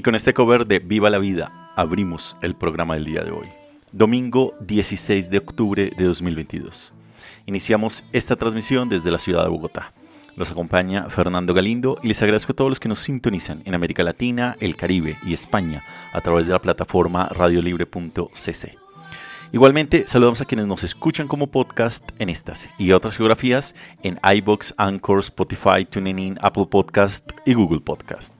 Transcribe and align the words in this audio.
Y 0.00 0.02
con 0.02 0.14
este 0.14 0.32
cover 0.32 0.66
de 0.66 0.78
Viva 0.78 1.10
la 1.10 1.18
Vida 1.18 1.52
abrimos 1.76 2.38
el 2.40 2.54
programa 2.54 2.94
del 2.94 3.04
día 3.04 3.22
de 3.22 3.32
hoy. 3.32 3.46
Domingo 3.92 4.54
16 4.60 5.28
de 5.28 5.36
octubre 5.36 5.92
de 5.94 6.04
2022. 6.04 6.94
Iniciamos 7.44 8.06
esta 8.10 8.34
transmisión 8.36 8.88
desde 8.88 9.10
la 9.10 9.18
ciudad 9.18 9.42
de 9.42 9.50
Bogotá. 9.50 9.92
Los 10.36 10.50
acompaña 10.50 11.10
Fernando 11.10 11.52
Galindo 11.52 11.98
y 12.02 12.08
les 12.08 12.22
agradezco 12.22 12.52
a 12.52 12.56
todos 12.56 12.70
los 12.70 12.80
que 12.80 12.88
nos 12.88 13.00
sintonizan 13.00 13.60
en 13.66 13.74
América 13.74 14.02
Latina, 14.02 14.56
el 14.60 14.74
Caribe 14.74 15.18
y 15.22 15.34
España 15.34 15.84
a 16.14 16.22
través 16.22 16.46
de 16.46 16.54
la 16.54 16.62
plataforma 16.62 17.28
radiolibre.cc. 17.28 18.78
Igualmente, 19.52 20.06
saludamos 20.06 20.40
a 20.40 20.46
quienes 20.46 20.66
nos 20.66 20.82
escuchan 20.82 21.28
como 21.28 21.48
podcast 21.48 22.08
en 22.18 22.30
estas 22.30 22.70
y 22.78 22.92
otras 22.92 23.18
geografías 23.18 23.74
en 24.02 24.18
iBox, 24.22 24.72
Anchor, 24.78 25.18
Spotify, 25.18 25.84
TuneIn, 25.84 26.38
Apple 26.40 26.68
Podcast 26.70 27.32
y 27.44 27.52
Google 27.52 27.80
Podcast. 27.80 28.39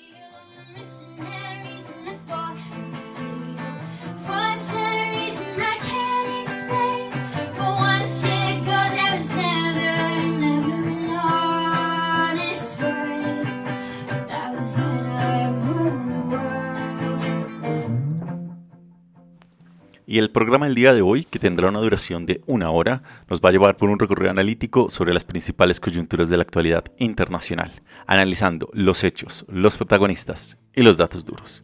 Y 20.11 20.19
el 20.19 20.29
programa 20.29 20.65
del 20.65 20.75
día 20.75 20.93
de 20.93 21.01
hoy, 21.01 21.23
que 21.23 21.39
tendrá 21.39 21.69
una 21.69 21.79
duración 21.79 22.25
de 22.25 22.41
una 22.45 22.69
hora, 22.69 23.01
nos 23.29 23.39
va 23.39 23.47
a 23.47 23.51
llevar 23.53 23.77
por 23.77 23.89
un 23.89 23.97
recorrido 23.97 24.29
analítico 24.29 24.89
sobre 24.89 25.13
las 25.13 25.23
principales 25.23 25.79
coyunturas 25.79 26.29
de 26.29 26.35
la 26.35 26.43
actualidad 26.43 26.83
internacional, 26.97 27.71
analizando 28.07 28.69
los 28.73 29.05
hechos, 29.05 29.45
los 29.47 29.77
protagonistas 29.77 30.57
y 30.75 30.81
los 30.81 30.97
datos 30.97 31.23
duros. 31.23 31.63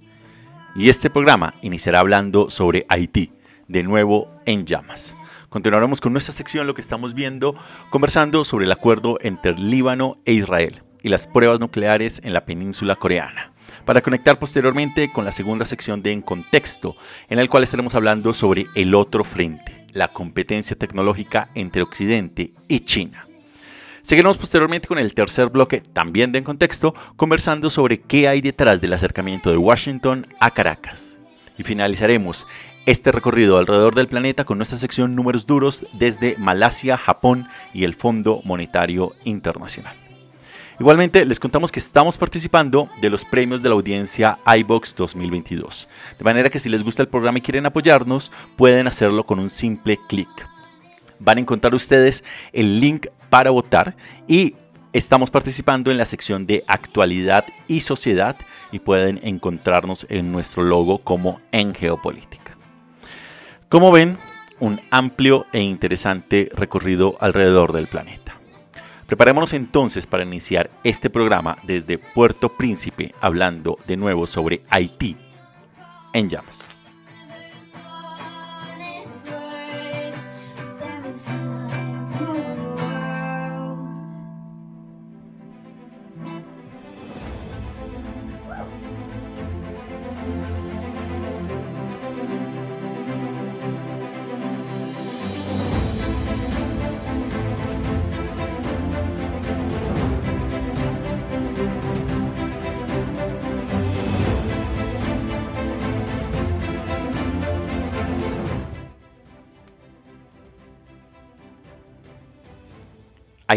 Y 0.77 0.87
este 0.87 1.09
programa 1.09 1.55
iniciará 1.61 1.99
hablando 1.99 2.49
sobre 2.49 2.85
Haití, 2.87 3.33
de 3.67 3.83
nuevo 3.83 4.31
en 4.45 4.65
llamas. 4.65 5.17
Continuaremos 5.49 5.99
con 5.99 6.13
nuestra 6.13 6.33
sección, 6.33 6.67
lo 6.67 6.73
que 6.73 6.79
estamos 6.79 7.13
viendo, 7.13 7.53
conversando 7.89 8.45
sobre 8.45 8.63
el 8.63 8.71
acuerdo 8.71 9.19
entre 9.23 9.57
Líbano 9.57 10.21
e 10.23 10.31
Israel 10.31 10.83
y 11.03 11.09
las 11.09 11.27
pruebas 11.27 11.59
nucleares 11.59 12.21
en 12.23 12.31
la 12.31 12.45
península 12.45 12.95
coreana 12.95 13.51
para 13.87 14.01
conectar 14.01 14.37
posteriormente 14.37 15.13
con 15.13 15.23
la 15.23 15.31
segunda 15.31 15.65
sección 15.65 16.03
de 16.03 16.11
En 16.11 16.21
Contexto, 16.21 16.97
en 17.29 17.39
el 17.39 17.49
cual 17.49 17.63
estaremos 17.63 17.95
hablando 17.95 18.33
sobre 18.33 18.67
el 18.75 18.93
otro 18.93 19.23
frente, 19.23 19.87
la 19.93 20.09
competencia 20.09 20.77
tecnológica 20.77 21.49
entre 21.55 21.83
Occidente 21.83 22.51
y 22.67 22.81
China. 22.81 23.25
Seguiremos 24.01 24.37
posteriormente 24.37 24.89
con 24.89 24.99
el 24.99 25.13
tercer 25.13 25.47
bloque, 25.47 25.79
también 25.79 26.33
de 26.33 26.39
En 26.39 26.43
Contexto, 26.43 26.93
conversando 27.15 27.69
sobre 27.69 28.01
qué 28.01 28.27
hay 28.27 28.41
detrás 28.41 28.81
del 28.81 28.91
acercamiento 28.91 29.51
de 29.51 29.57
Washington 29.57 30.27
a 30.41 30.51
Caracas. 30.51 31.17
Y 31.57 31.63
finalizaremos 31.63 32.45
este 32.85 33.13
recorrido 33.13 33.57
alrededor 33.57 33.95
del 33.95 34.07
planeta 34.07 34.43
con 34.43 34.57
nuestra 34.57 34.77
sección 34.77 35.15
Números 35.15 35.47
Duros 35.47 35.87
desde 35.93 36.35
Malasia, 36.37 36.97
Japón 36.97 37.47
y 37.73 37.85
el 37.85 37.93
Fondo 37.93 38.41
Monetario 38.43 39.13
Internacional. 39.23 40.06
Igualmente, 40.79 41.25
les 41.25 41.39
contamos 41.39 41.71
que 41.71 41.79
estamos 41.79 42.19
participando 42.19 42.87
de 43.01 43.09
los 43.09 43.25
premios 43.25 43.63
de 43.63 43.69
la 43.69 43.73
audiencia 43.73 44.37
iBox 44.45 44.93
2022. 44.95 45.89
De 46.19 46.23
manera 46.23 46.51
que 46.51 46.59
si 46.59 46.69
les 46.69 46.83
gusta 46.83 47.01
el 47.01 47.07
programa 47.07 47.39
y 47.39 47.41
quieren 47.41 47.65
apoyarnos, 47.65 48.31
pueden 48.55 48.85
hacerlo 48.85 49.23
con 49.23 49.39
un 49.39 49.49
simple 49.49 49.97
clic. 50.07 50.29
Van 51.17 51.39
a 51.39 51.41
encontrar 51.41 51.73
ustedes 51.73 52.23
el 52.53 52.79
link 52.79 53.07
para 53.31 53.49
votar 53.49 53.95
y 54.27 54.53
estamos 54.93 55.31
participando 55.31 55.89
en 55.89 55.97
la 55.97 56.05
sección 56.05 56.45
de 56.45 56.63
actualidad 56.67 57.45
y 57.67 57.79
sociedad 57.79 58.37
y 58.71 58.77
pueden 58.77 59.19
encontrarnos 59.23 60.05
en 60.09 60.31
nuestro 60.31 60.61
logo 60.61 60.99
como 60.99 61.41
en 61.51 61.73
geopolítica. 61.73 62.55
Como 63.67 63.91
ven, 63.91 64.19
un 64.59 64.79
amplio 64.91 65.47
e 65.53 65.61
interesante 65.61 66.49
recorrido 66.53 67.17
alrededor 67.19 67.73
del 67.73 67.87
planeta. 67.87 68.26
Preparémonos 69.07 69.53
entonces 69.53 70.05
para 70.05 70.23
iniciar 70.23 70.69
este 70.83 71.09
programa 71.09 71.55
desde 71.63 71.97
Puerto 71.97 72.49
Príncipe, 72.49 73.15
hablando 73.21 73.79
de 73.87 73.95
nuevo 73.95 74.27
sobre 74.27 74.61
Haití 74.69 75.15
en 76.11 76.29
llamas. 76.29 76.67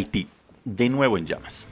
Haití, 0.01 0.29
de 0.65 0.89
nuevo 0.89 1.19
en 1.19 1.27
llamas. 1.27 1.67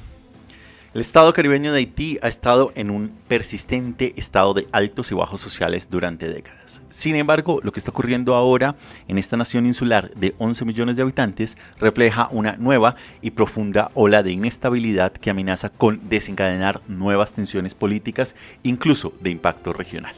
El 0.93 1.01
Estado 1.01 1.33
caribeño 1.33 1.73
de 1.73 1.79
Haití 1.79 2.19
ha 2.21 2.29
estado 2.29 2.73
en 2.75 2.91
un 2.91 3.11
persistente 3.27 4.13
estado 4.19 4.53
de 4.53 4.69
altos 4.71 5.11
y 5.11 5.15
bajos 5.15 5.41
sociales 5.41 5.89
durante 5.89 6.29
décadas. 6.29 6.83
Sin 6.91 7.15
embargo, 7.15 7.61
lo 7.63 7.73
que 7.73 7.79
está 7.79 7.91
ocurriendo 7.91 8.35
ahora 8.35 8.77
en 9.07 9.17
esta 9.17 9.39
nación 9.39 9.65
insular 9.65 10.11
de 10.15 10.35
11 10.37 10.67
millones 10.67 10.97
de 10.97 11.03
habitantes 11.05 11.57
refleja 11.81 12.29
una 12.31 12.59
nueva 12.59 12.97
y 13.23 13.31
profunda 13.31 13.91
ola 13.95 14.23
de 14.23 14.33
inestabilidad 14.33 15.13
que 15.13 15.31
amenaza 15.31 15.71
con 15.71 16.07
desencadenar 16.11 16.83
nuevas 16.87 17.33
tensiones 17.33 17.75
políticas, 17.75 18.37
incluso 18.63 19.15
de 19.21 19.31
impacto 19.31 19.73
regional. 19.73 20.15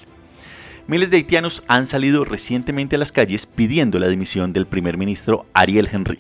Miles 0.89 1.13
de 1.13 1.19
haitianos 1.19 1.63
han 1.69 1.87
salido 1.87 2.25
recientemente 2.25 2.97
a 2.97 2.99
las 2.99 3.13
calles 3.13 3.47
pidiendo 3.47 4.01
la 4.01 4.09
dimisión 4.09 4.53
del 4.53 4.67
primer 4.67 4.99
ministro 4.99 5.47
Ariel 5.53 5.89
Henry, 5.93 6.19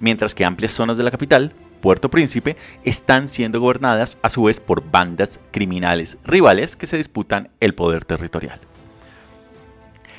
mientras 0.00 0.34
que 0.34 0.44
amplias 0.44 0.72
zonas 0.72 0.98
de 0.98 1.04
la 1.04 1.10
capital, 1.10 1.52
Puerto 1.80 2.10
Príncipe, 2.10 2.56
están 2.84 3.28
siendo 3.28 3.60
gobernadas 3.60 4.18
a 4.22 4.28
su 4.28 4.44
vez 4.44 4.60
por 4.60 4.90
bandas 4.90 5.40
criminales 5.50 6.18
rivales 6.24 6.76
que 6.76 6.86
se 6.86 6.96
disputan 6.96 7.50
el 7.60 7.74
poder 7.74 8.04
territorial. 8.04 8.60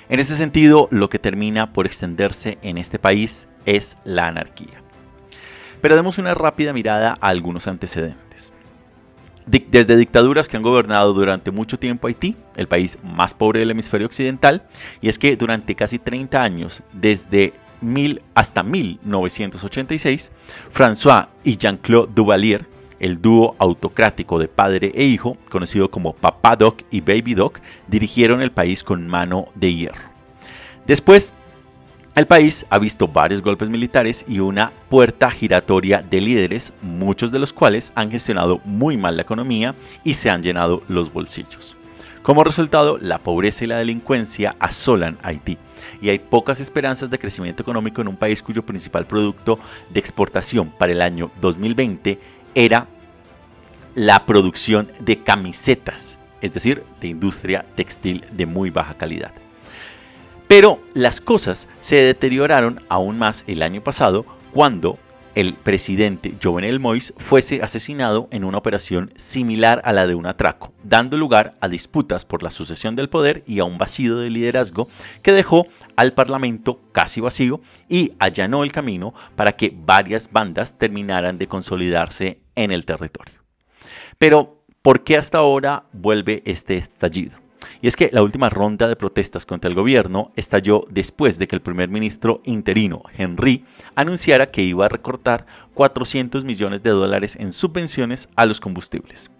En 0.09 0.19
ese 0.19 0.35
sentido, 0.35 0.87
lo 0.91 1.09
que 1.09 1.19
termina 1.19 1.71
por 1.71 1.85
extenderse 1.85 2.57
en 2.63 2.77
este 2.79 2.97
país 2.97 3.47
es 3.65 3.97
la 4.05 4.27
anarquía. 4.27 4.81
Pero 5.81 5.95
demos 5.95 6.17
una 6.17 6.33
rápida 6.33 6.73
mirada 6.73 7.17
a 7.21 7.27
algunos 7.27 7.67
antecedentes. 7.67 8.51
Desde 9.45 9.97
dictaduras 9.97 10.47
que 10.47 10.57
han 10.57 10.63
gobernado 10.63 11.13
durante 11.13 11.51
mucho 11.51 11.79
tiempo 11.79 12.07
Haití, 12.07 12.35
el 12.55 12.67
país 12.67 12.99
más 13.03 13.33
pobre 13.33 13.59
del 13.59 13.71
hemisferio 13.71 14.05
occidental, 14.05 14.63
y 15.01 15.09
es 15.09 15.17
que 15.17 15.35
durante 15.35 15.75
casi 15.75 15.97
30 15.97 16.43
años, 16.43 16.83
desde 16.93 17.53
mil, 17.81 18.21
hasta 18.33 18.63
1986, 18.63 20.31
François 20.71 21.29
y 21.43 21.57
Jean-Claude 21.57 22.11
Duvalier, 22.13 22.65
el 22.99 23.21
dúo 23.21 23.55
autocrático 23.59 24.39
de 24.39 24.47
padre 24.47 24.91
e 24.93 25.03
hijo, 25.05 25.37
conocido 25.49 25.89
como 25.89 26.13
Papá 26.13 26.55
Doc 26.55 26.81
y 26.91 27.01
Baby 27.01 27.33
Doc, 27.33 27.59
dirigieron 27.87 28.41
el 28.41 28.51
país 28.51 28.83
con 28.83 29.07
mano 29.07 29.47
de 29.55 29.73
hierro. 29.73 30.09
Después, 30.85 31.33
el 32.15 32.27
país 32.27 32.65
ha 32.69 32.79
visto 32.79 33.07
varios 33.07 33.41
golpes 33.41 33.69
militares 33.69 34.25
y 34.27 34.39
una 34.39 34.73
puerta 34.89 35.31
giratoria 35.31 36.01
de 36.01 36.19
líderes, 36.19 36.73
muchos 36.81 37.31
de 37.31 37.39
los 37.39 37.53
cuales 37.53 37.93
han 37.95 38.11
gestionado 38.11 38.59
muy 38.65 38.97
mal 38.97 39.15
la 39.15 39.21
economía 39.21 39.75
y 40.03 40.15
se 40.15 40.29
han 40.29 40.43
llenado 40.43 40.83
los 40.89 41.13
bolsillos. 41.13 41.77
Como 42.21 42.43
resultado, 42.43 42.97
la 42.97 43.19
pobreza 43.19 43.63
y 43.63 43.67
la 43.67 43.77
delincuencia 43.77 44.55
asolan 44.59 45.17
Haití 45.23 45.57
y 46.01 46.09
hay 46.09 46.19
pocas 46.19 46.59
esperanzas 46.59 47.09
de 47.09 47.19
crecimiento 47.19 47.63
económico 47.63 48.01
en 48.01 48.07
un 48.07 48.15
país 48.15 48.41
cuyo 48.41 48.65
principal 48.65 49.05
producto 49.05 49.59
de 49.89 49.99
exportación 49.99 50.71
para 50.71 50.91
el 50.91 51.01
año 51.01 51.31
2020 51.41 52.19
era 52.55 52.87
la 53.95 54.25
producción 54.25 54.91
de 54.99 55.23
camisetas, 55.23 56.17
es 56.41 56.53
decir, 56.53 56.83
de 57.01 57.07
industria 57.07 57.65
textil 57.75 58.23
de 58.31 58.45
muy 58.45 58.69
baja 58.69 58.93
calidad. 58.95 59.33
Pero 60.47 60.81
las 60.93 61.21
cosas 61.21 61.67
se 61.79 61.97
deterioraron 61.97 62.79
aún 62.89 63.19
más 63.19 63.43
el 63.47 63.61
año 63.61 63.83
pasado 63.83 64.25
cuando 64.51 64.97
el 65.35 65.53
presidente 65.53 66.33
Jovenel 66.41 66.79
Moïse 66.79 67.13
fuese 67.17 67.61
asesinado 67.61 68.27
en 68.31 68.43
una 68.43 68.57
operación 68.57 69.11
similar 69.15 69.81
a 69.85 69.93
la 69.93 70.07
de 70.07 70.15
un 70.15 70.25
atraco, 70.25 70.73
dando 70.83 71.17
lugar 71.17 71.53
a 71.61 71.67
disputas 71.67 72.25
por 72.25 72.43
la 72.43 72.51
sucesión 72.51 72.95
del 72.95 73.09
poder 73.09 73.43
y 73.45 73.59
a 73.59 73.63
un 73.63 73.77
vacío 73.77 74.17
de 74.17 74.29
liderazgo 74.29 74.87
que 75.21 75.31
dejó 75.31 75.67
al 75.95 76.13
Parlamento 76.13 76.79
casi 76.91 77.21
vacío 77.21 77.61
y 77.87 78.13
allanó 78.19 78.63
el 78.63 78.71
camino 78.71 79.13
para 79.35 79.53
que 79.53 79.73
varias 79.75 80.31
bandas 80.31 80.77
terminaran 80.77 81.37
de 81.37 81.47
consolidarse 81.47 82.39
en 82.55 82.71
el 82.71 82.85
territorio. 82.85 83.35
Pero, 84.17 84.63
¿por 84.81 85.03
qué 85.03 85.17
hasta 85.17 85.37
ahora 85.37 85.85
vuelve 85.93 86.43
este 86.45 86.77
estallido? 86.77 87.48
Y 87.81 87.87
es 87.87 87.95
que 87.95 88.09
la 88.11 88.23
última 88.23 88.49
ronda 88.49 88.89
de 88.89 88.97
protestas 88.97 89.45
contra 89.45 89.69
el 89.69 89.75
gobierno 89.75 90.31
estalló 90.35 90.83
después 90.89 91.39
de 91.39 91.47
que 91.47 91.55
el 91.55 91.61
primer 91.61 91.89
ministro 91.89 92.41
interino, 92.43 93.03
Henry, 93.17 93.63
anunciara 93.95 94.51
que 94.51 94.63
iba 94.63 94.85
a 94.85 94.89
recortar 94.89 95.45
400 95.75 96.43
millones 96.43 96.83
de 96.83 96.89
dólares 96.89 97.37
en 97.37 97.53
subvenciones 97.53 98.27
a 98.35 98.45
los 98.45 98.59
combustibles. 98.59 99.31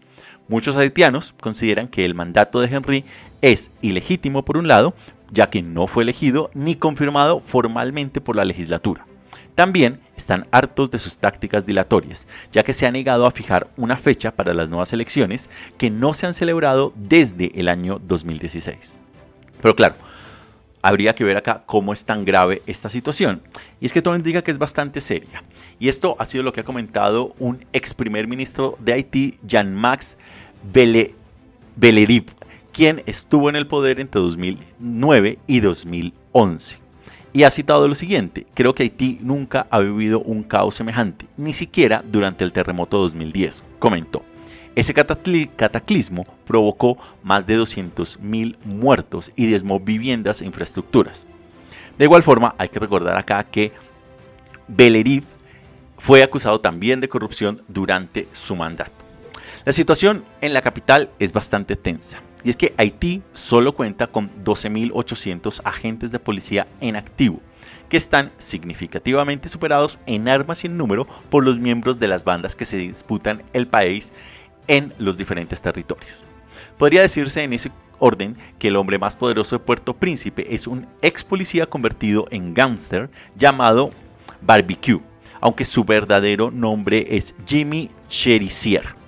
Muchos 0.47 0.77
haitianos 0.77 1.35
consideran 1.39 1.89
que 1.89 2.05
el 2.05 2.15
mandato 2.15 2.61
de 2.61 2.73
Henry 2.73 3.05
es 3.41 3.71
ilegítimo 3.81 4.45
por 4.45 4.57
un 4.57 4.69
lado, 4.69 4.93
ya 5.31 5.49
que 5.49 5.61
no 5.61 5.87
fue 5.87 6.03
elegido 6.03 6.49
ni 6.53 6.75
confirmado 6.75 7.41
formalmente 7.41 8.21
por 8.21 8.37
la 8.37 8.45
legislatura. 8.45 9.08
También 9.59 9.99
están 10.15 10.47
hartos 10.51 10.89
de 10.89 10.99
sus 10.99 11.17
tácticas 11.17 11.65
dilatorias, 11.65 12.27
ya 12.53 12.63
que 12.63 12.71
se 12.71 12.87
ha 12.87 12.93
negado 12.93 13.25
a 13.25 13.31
fijar 13.31 13.69
una 13.75 13.97
fecha 13.97 14.31
para 14.31 14.53
las 14.53 14.69
nuevas 14.69 14.93
elecciones 14.93 15.49
que 15.77 15.89
no 15.89 16.13
se 16.13 16.25
han 16.25 16.33
celebrado 16.33 16.93
desde 16.95 17.51
el 17.59 17.67
año 17.67 17.99
2016. 18.07 18.93
Pero 19.61 19.75
claro, 19.75 19.95
habría 20.81 21.13
que 21.13 21.25
ver 21.25 21.35
acá 21.35 21.63
cómo 21.65 21.91
es 21.91 22.05
tan 22.05 22.23
grave 22.23 22.61
esta 22.67 22.87
situación. 22.87 23.41
Y 23.81 23.85
es 23.87 23.91
que 23.91 24.01
todo 24.01 24.15
indica 24.15 24.43
que 24.43 24.51
es 24.51 24.59
bastante 24.59 25.01
seria. 25.01 25.43
Y 25.77 25.89
esto 25.89 26.15
ha 26.19 26.25
sido 26.25 26.45
lo 26.45 26.53
que 26.53 26.61
ha 26.61 26.63
comentado 26.63 27.35
un 27.37 27.65
ex 27.73 27.93
primer 27.93 28.29
ministro 28.29 28.77
de 28.79 28.93
Haití, 28.93 29.39
Jean-Max 29.45 30.19
Belerive, 31.75 32.27
quien 32.71 33.03
estuvo 33.07 33.49
en 33.49 33.57
el 33.57 33.67
poder 33.67 33.99
entre 33.99 34.21
2009 34.21 35.37
y 35.47 35.59
2011 35.59 36.88
y 37.33 37.43
ha 37.43 37.49
citado 37.49 37.87
lo 37.87 37.95
siguiente, 37.95 38.45
creo 38.53 38.73
que 38.73 38.83
Haití 38.83 39.19
nunca 39.21 39.67
ha 39.69 39.79
vivido 39.79 40.19
un 40.21 40.43
caos 40.43 40.75
semejante, 40.75 41.27
ni 41.37 41.53
siquiera 41.53 42.03
durante 42.05 42.43
el 42.43 42.53
terremoto 42.53 42.97
2010, 42.99 43.63
comentó. 43.77 44.23
Ese 44.75 44.93
cataclismo 44.93 46.25
provocó 46.45 46.97
más 47.23 47.45
de 47.45 47.59
200.000 47.59 48.57
muertos 48.63 49.31
y 49.35 49.47
desmó 49.47 49.79
viviendas 49.79 50.41
e 50.41 50.45
infraestructuras. 50.45 51.23
De 51.97 52.05
igual 52.05 52.23
forma, 52.23 52.55
hay 52.57 52.69
que 52.69 52.79
recordar 52.79 53.17
acá 53.17 53.43
que 53.43 53.73
Beleriv 54.67 55.25
fue 55.97 56.23
acusado 56.23 56.59
también 56.59 57.01
de 57.01 57.09
corrupción 57.09 57.61
durante 57.67 58.27
su 58.31 58.55
mandato. 58.55 59.05
La 59.65 59.73
situación 59.73 60.23
en 60.39 60.53
la 60.53 60.61
capital 60.61 61.09
es 61.19 61.33
bastante 61.33 61.75
tensa. 61.75 62.21
Y 62.43 62.49
es 62.49 62.57
que 62.57 62.73
Haití 62.77 63.21
solo 63.33 63.73
cuenta 63.73 64.07
con 64.07 64.29
12.800 64.43 65.61
agentes 65.65 66.11
de 66.11 66.19
policía 66.19 66.67
en 66.79 66.95
activo, 66.95 67.41
que 67.89 67.97
están 67.97 68.31
significativamente 68.37 69.49
superados 69.49 69.99
en 70.05 70.27
armas 70.27 70.63
y 70.63 70.67
en 70.67 70.77
número 70.77 71.05
por 71.29 71.43
los 71.43 71.57
miembros 71.57 71.99
de 71.99 72.07
las 72.07 72.23
bandas 72.23 72.55
que 72.55 72.65
se 72.65 72.77
disputan 72.77 73.43
el 73.53 73.67
país 73.67 74.13
en 74.67 74.93
los 74.99 75.17
diferentes 75.17 75.61
territorios. 75.61 76.13
Podría 76.77 77.01
decirse 77.01 77.43
en 77.43 77.53
ese 77.53 77.71
orden 77.97 78.37
que 78.57 78.69
el 78.69 78.77
hombre 78.77 78.97
más 78.97 79.15
poderoso 79.15 79.57
de 79.57 79.65
Puerto 79.65 79.93
Príncipe 79.93 80.53
es 80.53 80.65
un 80.65 80.87
ex 81.01 81.25
policía 81.25 81.65
convertido 81.65 82.25
en 82.31 82.53
gángster 82.53 83.09
llamado 83.35 83.91
Barbecue, 84.41 85.01
aunque 85.41 85.65
su 85.65 85.83
verdadero 85.83 86.51
nombre 86.51 87.05
es 87.09 87.35
Jimmy 87.45 87.89
Cherizier. 88.07 88.98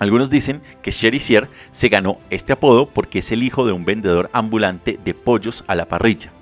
Algunos 0.00 0.28
dicen 0.28 0.60
que 0.82 0.90
Cherizier 0.90 1.48
se 1.70 1.88
ganó 1.88 2.18
este 2.30 2.52
apodo 2.52 2.86
porque 2.86 3.20
es 3.20 3.30
el 3.30 3.42
hijo 3.42 3.64
de 3.64 3.72
un 3.72 3.84
vendedor 3.84 4.28
ambulante 4.32 4.98
de 5.04 5.14
pollos 5.14 5.64
a 5.68 5.74
la 5.74 5.86
parrilla. 5.86 6.32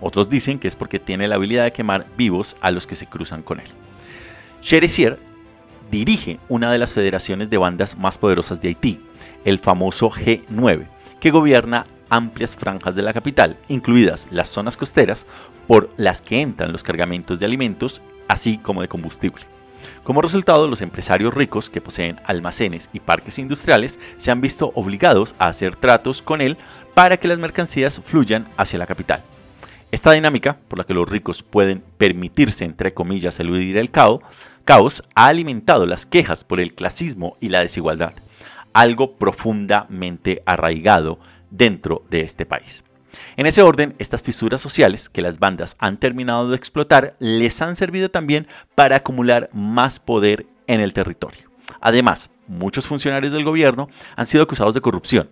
Otros 0.00 0.28
dicen 0.28 0.58
que 0.58 0.68
es 0.68 0.76
porque 0.76 0.98
tiene 0.98 1.26
la 1.26 1.36
habilidad 1.36 1.64
de 1.64 1.72
quemar 1.72 2.06
vivos 2.16 2.56
a 2.60 2.70
los 2.70 2.86
que 2.86 2.94
se 2.94 3.06
cruzan 3.06 3.42
con 3.42 3.60
él. 3.60 3.66
Cherizier 4.60 5.18
dirige 5.90 6.38
una 6.48 6.70
de 6.70 6.78
las 6.78 6.92
federaciones 6.92 7.48
de 7.50 7.58
bandas 7.58 7.96
más 7.96 8.18
poderosas 8.18 8.60
de 8.60 8.68
Haití, 8.68 9.00
el 9.44 9.58
famoso 9.58 10.10
G9, 10.10 10.86
que 11.18 11.30
gobierna 11.30 11.86
amplias 12.10 12.56
franjas 12.56 12.94
de 12.94 13.02
la 13.02 13.12
capital, 13.12 13.58
incluidas 13.68 14.28
las 14.30 14.48
zonas 14.48 14.76
costeras 14.76 15.26
por 15.66 15.90
las 15.96 16.22
que 16.22 16.40
entran 16.40 16.72
los 16.72 16.82
cargamentos 16.82 17.40
de 17.40 17.46
alimentos, 17.46 18.02
así 18.28 18.58
como 18.58 18.82
de 18.82 18.88
combustible. 18.88 19.57
Como 20.08 20.22
resultado, 20.22 20.68
los 20.68 20.80
empresarios 20.80 21.34
ricos 21.34 21.68
que 21.68 21.82
poseen 21.82 22.18
almacenes 22.24 22.88
y 22.94 23.00
parques 23.00 23.38
industriales 23.38 24.00
se 24.16 24.30
han 24.30 24.40
visto 24.40 24.72
obligados 24.74 25.34
a 25.38 25.48
hacer 25.48 25.76
tratos 25.76 26.22
con 26.22 26.40
él 26.40 26.56
para 26.94 27.18
que 27.18 27.28
las 27.28 27.38
mercancías 27.38 28.00
fluyan 28.02 28.48
hacia 28.56 28.78
la 28.78 28.86
capital. 28.86 29.22
Esta 29.90 30.12
dinámica, 30.12 30.60
por 30.66 30.78
la 30.78 30.86
que 30.86 30.94
los 30.94 31.06
ricos 31.06 31.42
pueden 31.42 31.84
permitirse, 31.98 32.64
entre 32.64 32.94
comillas, 32.94 33.38
eludir 33.38 33.76
el 33.76 33.90
caos, 33.90 34.20
caos, 34.64 35.02
ha 35.14 35.26
alimentado 35.26 35.84
las 35.84 36.06
quejas 36.06 36.42
por 36.42 36.58
el 36.58 36.72
clasismo 36.72 37.36
y 37.38 37.50
la 37.50 37.60
desigualdad, 37.60 38.14
algo 38.72 39.18
profundamente 39.18 40.42
arraigado 40.46 41.18
dentro 41.50 42.02
de 42.08 42.22
este 42.22 42.46
país. 42.46 42.82
En 43.36 43.46
ese 43.46 43.62
orden, 43.62 43.94
estas 43.98 44.22
fisuras 44.22 44.60
sociales 44.60 45.08
que 45.08 45.22
las 45.22 45.38
bandas 45.38 45.76
han 45.78 45.96
terminado 45.96 46.50
de 46.50 46.56
explotar 46.56 47.16
les 47.18 47.60
han 47.62 47.76
servido 47.76 48.10
también 48.10 48.46
para 48.74 48.96
acumular 48.96 49.48
más 49.52 50.00
poder 50.00 50.46
en 50.66 50.80
el 50.80 50.92
territorio. 50.92 51.50
Además, 51.80 52.30
muchos 52.46 52.86
funcionarios 52.86 53.32
del 53.32 53.44
gobierno 53.44 53.88
han 54.16 54.26
sido 54.26 54.42
acusados 54.42 54.74
de 54.74 54.80
corrupción 54.80 55.30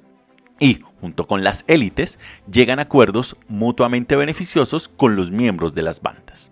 y, 0.58 0.80
junto 1.00 1.26
con 1.26 1.44
las 1.44 1.64
élites, 1.66 2.18
llegan 2.50 2.78
a 2.78 2.82
acuerdos 2.82 3.36
mutuamente 3.48 4.16
beneficiosos 4.16 4.88
con 4.88 5.16
los 5.16 5.30
miembros 5.30 5.74
de 5.74 5.82
las 5.82 6.00
bandas. 6.00 6.50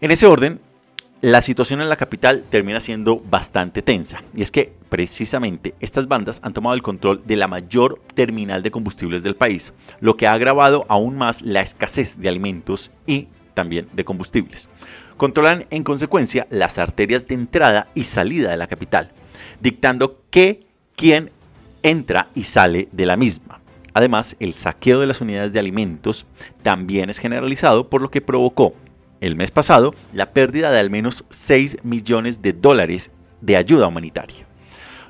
En 0.00 0.10
ese 0.10 0.26
orden, 0.26 0.60
la 1.24 1.40
situación 1.40 1.80
en 1.80 1.88
la 1.88 1.96
capital 1.96 2.44
termina 2.50 2.82
siendo 2.82 3.18
bastante 3.18 3.80
tensa. 3.80 4.22
Y 4.34 4.42
es 4.42 4.50
que 4.50 4.74
precisamente 4.90 5.74
estas 5.80 6.06
bandas 6.06 6.38
han 6.44 6.52
tomado 6.52 6.74
el 6.74 6.82
control 6.82 7.22
de 7.24 7.36
la 7.36 7.48
mayor 7.48 7.98
terminal 8.12 8.62
de 8.62 8.70
combustibles 8.70 9.22
del 9.22 9.34
país, 9.34 9.72
lo 10.00 10.18
que 10.18 10.26
ha 10.26 10.34
agravado 10.34 10.84
aún 10.90 11.16
más 11.16 11.40
la 11.40 11.62
escasez 11.62 12.18
de 12.18 12.28
alimentos 12.28 12.90
y 13.06 13.28
también 13.54 13.88
de 13.94 14.04
combustibles. 14.04 14.68
Controlan 15.16 15.64
en 15.70 15.82
consecuencia 15.82 16.46
las 16.50 16.76
arterias 16.76 17.26
de 17.26 17.36
entrada 17.36 17.88
y 17.94 18.04
salida 18.04 18.50
de 18.50 18.58
la 18.58 18.66
capital, 18.66 19.10
dictando 19.62 20.20
qué, 20.28 20.66
quién 20.94 21.30
entra 21.82 22.28
y 22.34 22.44
sale 22.44 22.90
de 22.92 23.06
la 23.06 23.16
misma. 23.16 23.62
Además, 23.94 24.36
el 24.40 24.52
saqueo 24.52 25.00
de 25.00 25.06
las 25.06 25.22
unidades 25.22 25.54
de 25.54 25.60
alimentos 25.60 26.26
también 26.62 27.08
es 27.08 27.18
generalizado, 27.18 27.88
por 27.88 28.02
lo 28.02 28.10
que 28.10 28.20
provocó 28.20 28.74
el 29.24 29.36
mes 29.36 29.50
pasado 29.50 29.94
la 30.12 30.32
pérdida 30.32 30.70
de 30.70 30.78
al 30.78 30.90
menos 30.90 31.24
6 31.30 31.78
millones 31.82 32.42
de 32.42 32.52
dólares 32.52 33.10
de 33.40 33.56
ayuda 33.56 33.86
humanitaria. 33.86 34.46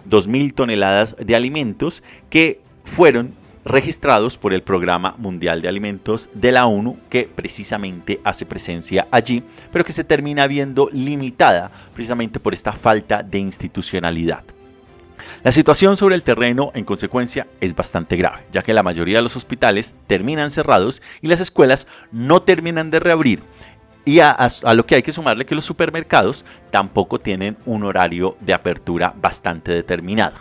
2.000 0.08 0.54
toneladas 0.54 1.16
de 1.18 1.34
alimentos 1.34 2.04
que 2.30 2.60
fueron 2.84 3.34
registrados 3.64 4.38
por 4.38 4.52
el 4.52 4.62
Programa 4.62 5.16
Mundial 5.18 5.62
de 5.62 5.68
Alimentos 5.68 6.28
de 6.34 6.52
la 6.52 6.66
ONU, 6.66 6.98
que 7.08 7.28
precisamente 7.34 8.20
hace 8.22 8.46
presencia 8.46 9.08
allí, 9.10 9.42
pero 9.72 9.84
que 9.84 9.92
se 9.92 10.04
termina 10.04 10.46
viendo 10.46 10.88
limitada 10.92 11.72
precisamente 11.92 12.38
por 12.38 12.54
esta 12.54 12.72
falta 12.72 13.22
de 13.22 13.38
institucionalidad. 13.38 14.44
La 15.42 15.52
situación 15.52 15.96
sobre 15.96 16.14
el 16.14 16.24
terreno, 16.24 16.70
en 16.74 16.84
consecuencia, 16.84 17.46
es 17.60 17.74
bastante 17.74 18.16
grave, 18.16 18.44
ya 18.52 18.62
que 18.62 18.74
la 18.74 18.82
mayoría 18.82 19.18
de 19.18 19.22
los 19.22 19.36
hospitales 19.36 19.94
terminan 20.06 20.50
cerrados 20.50 21.02
y 21.20 21.28
las 21.28 21.40
escuelas 21.40 21.86
no 22.12 22.42
terminan 22.42 22.90
de 22.90 23.00
reabrir. 23.00 23.42
Y 24.04 24.20
a, 24.20 24.36
lo 24.74 24.84
que 24.86 24.96
hay 24.96 25.02
que 25.02 25.12
sumarle 25.12 25.46
que 25.46 25.54
los 25.54 25.64
supermercados 25.64 26.44
tampoco 26.70 27.18
tienen 27.18 27.56
un 27.64 27.84
horario 27.84 28.36
de 28.40 28.52
apertura 28.52 29.14
bastante 29.16 29.72
determinado. 29.72 30.36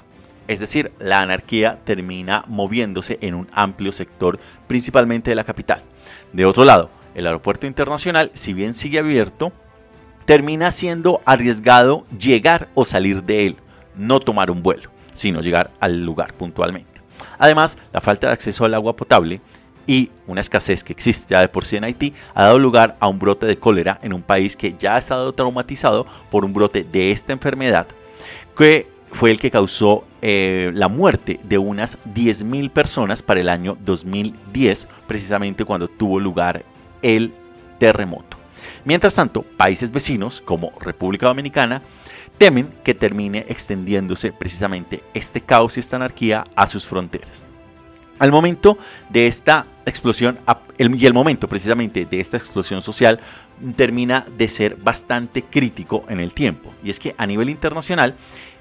Es 0.48 0.60
decir, 0.60 0.91
la 1.00 1.22
anarquía 1.22 1.79
termina 1.86 2.43
moviéndose 2.48 3.17
en 3.22 3.36
un 3.36 3.48
amplio 3.53 3.93
sector, 3.93 4.39
principalmente 4.67 5.29
de 5.29 5.36
la 5.36 5.46
capital. 5.46 5.82
De 6.34 6.46
otro 6.46 6.65
lado, 6.65 6.89
el 7.15 7.25
aeropuerto 7.25 7.65
internacional, 7.65 8.32
si 8.34 8.53
bien 8.53 8.74
sigue 8.74 9.00
abierto, 9.00 9.53
termina 10.25 10.72
siendo 10.72 11.22
arriesgado 11.25 12.05
llegar 12.17 12.67
o 12.74 12.84
salir 12.84 13.24
de 13.24 13.48
él, 13.48 13.58
no 13.96 14.20
tomar 14.20 14.51
un 14.51 14.62
vuelo, 14.62 14.89
sino 15.13 15.41
llegar 15.41 15.72
al 15.79 16.03
lugar 16.03 16.34
puntualmente. 16.34 17.01
Además, 17.39 17.77
la 17.93 18.01
falta 18.01 18.27
de 18.27 18.34
acceso 18.34 18.65
al 18.65 18.74
agua 18.74 18.96
potable 18.96 19.39
y 19.87 20.11
una 20.27 20.41
escasez 20.41 20.83
que 20.83 20.93
existe 20.93 21.33
ya 21.33 21.41
de 21.41 21.49
por 21.49 21.65
sí 21.65 21.75
en 21.75 21.83
Haití 21.83 22.13
ha 22.33 22.43
dado 22.43 22.59
lugar 22.59 22.95
a 22.99 23.07
un 23.07 23.19
brote 23.19 23.45
de 23.45 23.57
cólera 23.57 23.99
en 24.03 24.13
un 24.13 24.21
país 24.21 24.55
que 24.55 24.75
ya 24.77 24.95
ha 24.95 24.99
estado 24.99 25.33
traumatizado 25.33 26.05
por 26.29 26.45
un 26.45 26.53
brote 26.53 26.83
de 26.83 27.11
esta 27.11 27.33
enfermedad 27.33 27.87
que 28.57 28.87
fue 29.11 29.31
el 29.31 29.39
que 29.39 29.51
causó 29.51 30.05
eh, 30.21 30.71
la 30.73 30.87
muerte 30.87 31.39
de 31.43 31.57
unas 31.57 31.99
10.000 32.15 32.71
personas 32.71 33.21
para 33.21 33.41
el 33.41 33.49
año 33.49 33.77
2010, 33.83 34.87
precisamente 35.07 35.65
cuando 35.65 35.87
tuvo 35.87 36.19
lugar 36.19 36.65
el 37.01 37.33
terremoto. 37.77 38.37
Mientras 38.85 39.15
tanto, 39.15 39.43
países 39.43 39.91
vecinos 39.91 40.41
como 40.41 40.71
República 40.79 41.27
Dominicana 41.27 41.83
temen 42.37 42.73
que 42.83 42.95
termine 42.95 43.45
extendiéndose 43.47 44.33
precisamente 44.33 45.03
este 45.13 45.41
caos 45.41 45.77
y 45.77 45.79
esta 45.79 45.97
anarquía 45.97 46.45
a 46.55 46.67
sus 46.67 46.85
fronteras. 46.85 47.52
Al 48.23 48.31
momento 48.31 48.77
de 49.09 49.27
esta 49.27 49.67
explosión, 49.85 50.39
y 50.77 51.05
el 51.05 51.13
momento 51.13 51.49
precisamente 51.49 52.05
de 52.05 52.21
esta 52.21 52.37
explosión 52.37 52.81
social 52.81 53.19
termina 53.75 54.25
de 54.37 54.47
ser 54.47 54.77
bastante 54.77 55.43
crítico 55.43 56.03
en 56.07 56.21
el 56.21 56.33
tiempo. 56.33 56.73
Y 56.81 56.89
es 56.89 57.01
que 57.01 57.15
a 57.17 57.25
nivel 57.25 57.49
internacional 57.49 58.15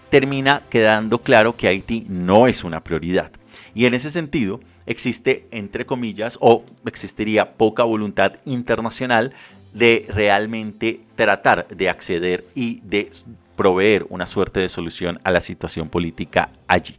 termina 0.09 0.65
quedando 0.69 1.21
claro 1.21 1.57
que 1.57 1.69
Haití 1.69 2.07
no 2.09 2.49
es 2.49 2.65
una 2.65 2.83
prioridad. 2.83 3.31
Y 3.73 3.87
en 3.87 3.95
ese 3.95 4.11
sentido 4.11 4.59
existe, 4.85 5.47
entre 5.53 5.87
comillas, 5.87 6.39
o 6.41 6.65
existiría 6.85 7.53
poca 7.53 7.85
voluntad 7.85 8.33
internacional 8.45 9.33
de 9.73 10.07
realmente 10.09 11.03
tratar 11.15 11.69
de 11.69 11.89
acceder 11.89 12.45
y 12.57 12.81
de 12.81 13.13
proveer 13.55 14.07
una 14.09 14.27
suerte 14.27 14.59
de 14.59 14.69
solución 14.69 15.21
a 15.23 15.31
la 15.31 15.41
situación 15.41 15.89
política 15.89 16.51
allí. 16.67 16.97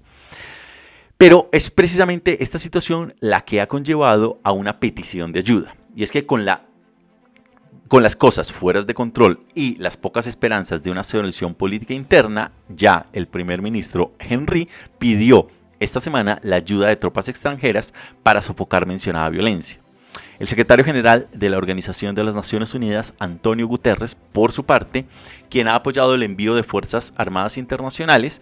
Pero 1.23 1.47
es 1.53 1.69
precisamente 1.69 2.43
esta 2.43 2.59
situación 2.59 3.15
la 3.21 3.45
que 3.45 3.61
ha 3.61 3.67
conllevado 3.69 4.41
a 4.43 4.51
una 4.51 4.81
petición 4.81 5.31
de 5.31 5.39
ayuda. 5.39 5.73
Y 5.95 6.03
es 6.03 6.11
que 6.11 6.25
con, 6.25 6.43
la, 6.43 6.65
con 7.87 8.03
las 8.03 8.17
cosas 8.17 8.51
fuera 8.51 8.81
de 8.81 8.93
control 8.93 9.39
y 9.55 9.77
las 9.77 9.95
pocas 9.95 10.27
esperanzas 10.27 10.83
de 10.83 10.91
una 10.91 11.05
solución 11.05 11.55
política 11.55 11.93
interna, 11.93 12.51
ya 12.67 13.05
el 13.13 13.29
primer 13.29 13.61
ministro 13.61 14.11
Henry 14.19 14.67
pidió 14.99 15.47
esta 15.79 16.01
semana 16.01 16.41
la 16.43 16.57
ayuda 16.57 16.89
de 16.89 16.97
tropas 16.97 17.29
extranjeras 17.29 17.93
para 18.21 18.41
sofocar 18.41 18.85
mencionada 18.85 19.29
violencia. 19.29 19.79
El 20.39 20.47
secretario 20.49 20.83
general 20.83 21.29
de 21.31 21.49
la 21.49 21.57
Organización 21.57 22.15
de 22.15 22.25
las 22.25 22.35
Naciones 22.35 22.73
Unidas, 22.73 23.13
Antonio 23.17 23.65
Guterres, 23.65 24.15
por 24.33 24.51
su 24.51 24.65
parte, 24.65 25.05
quien 25.49 25.69
ha 25.69 25.75
apoyado 25.75 26.15
el 26.15 26.23
envío 26.23 26.53
de 26.53 26.63
Fuerzas 26.63 27.13
Armadas 27.15 27.57
Internacionales, 27.57 28.41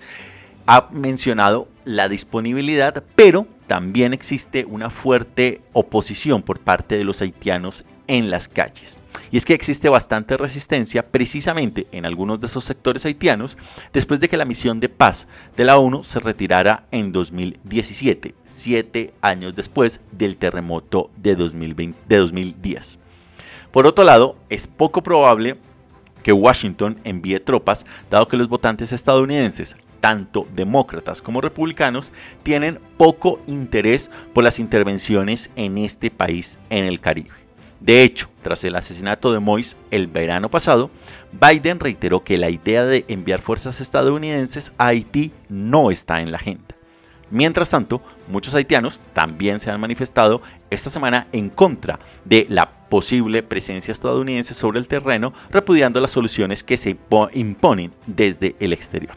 ha 0.66 0.90
mencionado 0.92 1.68
la 1.86 2.10
disponibilidad, 2.10 3.04
pero 3.16 3.48
también 3.68 4.14
existe 4.14 4.66
una 4.66 4.90
fuerte 4.90 5.62
oposición 5.74 6.42
por 6.42 6.60
parte 6.60 6.98
de 6.98 7.04
los 7.04 7.22
haitianos 7.22 7.86
en 8.08 8.30
las 8.30 8.48
calles. 8.48 9.00
Y 9.32 9.38
es 9.38 9.46
que 9.46 9.54
existe 9.54 9.88
bastante 9.88 10.36
resistencia 10.36 11.08
precisamente 11.08 11.88
en 11.94 12.06
algunos 12.06 12.40
de 12.40 12.48
esos 12.48 12.66
sectores 12.66 13.06
haitianos 13.06 13.58
después 13.94 14.20
de 14.20 14.28
que 14.28 14.36
la 14.36 14.46
misión 14.46 14.82
de 14.82 14.90
paz 14.90 15.28
de 15.56 15.64
la 15.64 15.78
ONU 15.78 16.04
se 16.04 16.20
retirara 16.20 16.86
en 16.92 17.14
2017, 17.14 18.36
siete 18.44 19.14
años 19.22 19.56
después 19.56 20.02
del 20.12 20.36
terremoto 20.36 21.10
de, 21.16 21.36
2020 21.36 21.98
de 22.10 22.18
2010. 22.18 23.00
Por 23.72 23.88
otro 23.88 24.04
lado, 24.04 24.36
es 24.50 24.68
poco 24.68 25.02
probable 25.02 25.58
que 26.24 26.34
Washington 26.34 27.00
envíe 27.06 27.40
tropas, 27.40 27.86
dado 28.10 28.28
que 28.28 28.38
los 28.38 28.50
votantes 28.50 28.92
estadounidenses, 28.92 29.78
tanto 30.02 30.46
demócratas 30.54 31.22
como 31.22 31.40
republicanos, 31.40 32.12
tienen 32.44 32.80
poco 32.98 33.40
interés 33.48 34.12
por 34.34 34.44
las 34.44 34.60
intervenciones 34.60 35.52
en 35.56 35.78
este 35.78 36.12
país 36.12 36.60
en 36.70 36.84
el 36.84 37.00
Caribe. 37.00 37.30
De 37.80 38.04
hecho, 38.04 38.30
tras 38.42 38.64
el 38.64 38.76
asesinato 38.76 39.32
de 39.32 39.40
Moïse 39.40 39.76
el 39.90 40.08
verano 40.08 40.52
pasado, 40.52 40.92
Biden 41.32 41.80
reiteró 41.80 42.24
que 42.24 42.38
la 42.38 42.50
idea 42.50 42.86
de 42.86 43.06
enviar 43.08 43.42
fuerzas 43.42 43.82
estadounidenses 43.82 44.72
a 44.78 44.88
Haití 44.88 45.32
no 45.50 45.90
está 45.90 46.22
en 46.22 46.32
la 46.32 46.38
agenda. 46.38 46.76
Mientras 47.32 47.70
tanto, 47.70 48.02
muchos 48.28 48.54
haitianos 48.54 49.02
también 49.14 49.62
se 49.62 49.72
han 49.72 49.80
manifestado 49.80 50.42
esta 50.70 50.90
semana 50.90 51.28
en 51.32 51.50
contra 51.50 51.98
de 52.26 52.46
la 52.50 52.88
posible 52.90 53.42
presencia 53.42 53.94
estadounidense 53.94 54.54
sobre 54.54 54.80
el 54.80 54.90
terreno, 54.90 55.34
repudiando 55.50 56.02
las 56.02 56.12
soluciones 56.12 56.62
que 56.62 56.76
se 56.76 56.98
impo- 56.98 57.30
imponen 57.34 57.94
desde 58.06 58.58
el 58.60 58.74
exterior. 58.74 59.16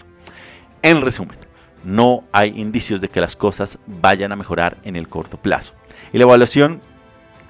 En 0.85 1.01
resumen, 1.01 1.39
no 1.83 2.25
hay 2.31 2.61
indicios 2.61 3.01
de 3.01 3.09
que 3.09 3.23
las 3.23 3.37
cosas 3.37 3.79
vayan 3.87 4.33
a 4.33 4.37
mejorar 4.37 4.77
en 4.85 4.97
el 4.97 5.09
corto 5.09 5.39
plazo. 5.39 5.73
Y 6.13 6.19
la 6.19 6.25
evaluación 6.25 6.83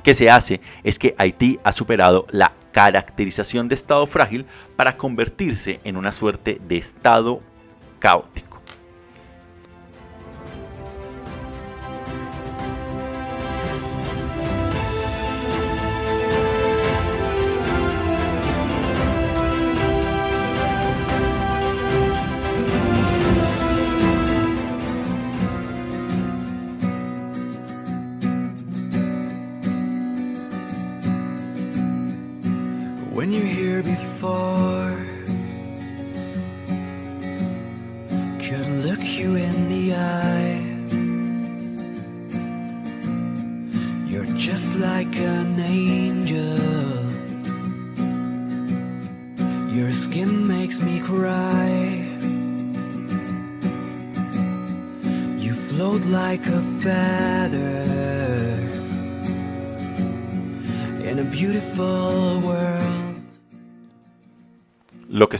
que 0.04 0.14
se 0.14 0.30
hace 0.30 0.60
es 0.84 1.00
que 1.00 1.16
Haití 1.18 1.58
ha 1.64 1.72
superado 1.72 2.26
la 2.30 2.52
caracterización 2.70 3.66
de 3.66 3.74
estado 3.74 4.06
frágil 4.06 4.46
para 4.76 4.96
convertirse 4.96 5.80
en 5.82 5.96
una 5.96 6.12
suerte 6.12 6.60
de 6.68 6.76
estado 6.76 7.40
caótico. 7.98 8.53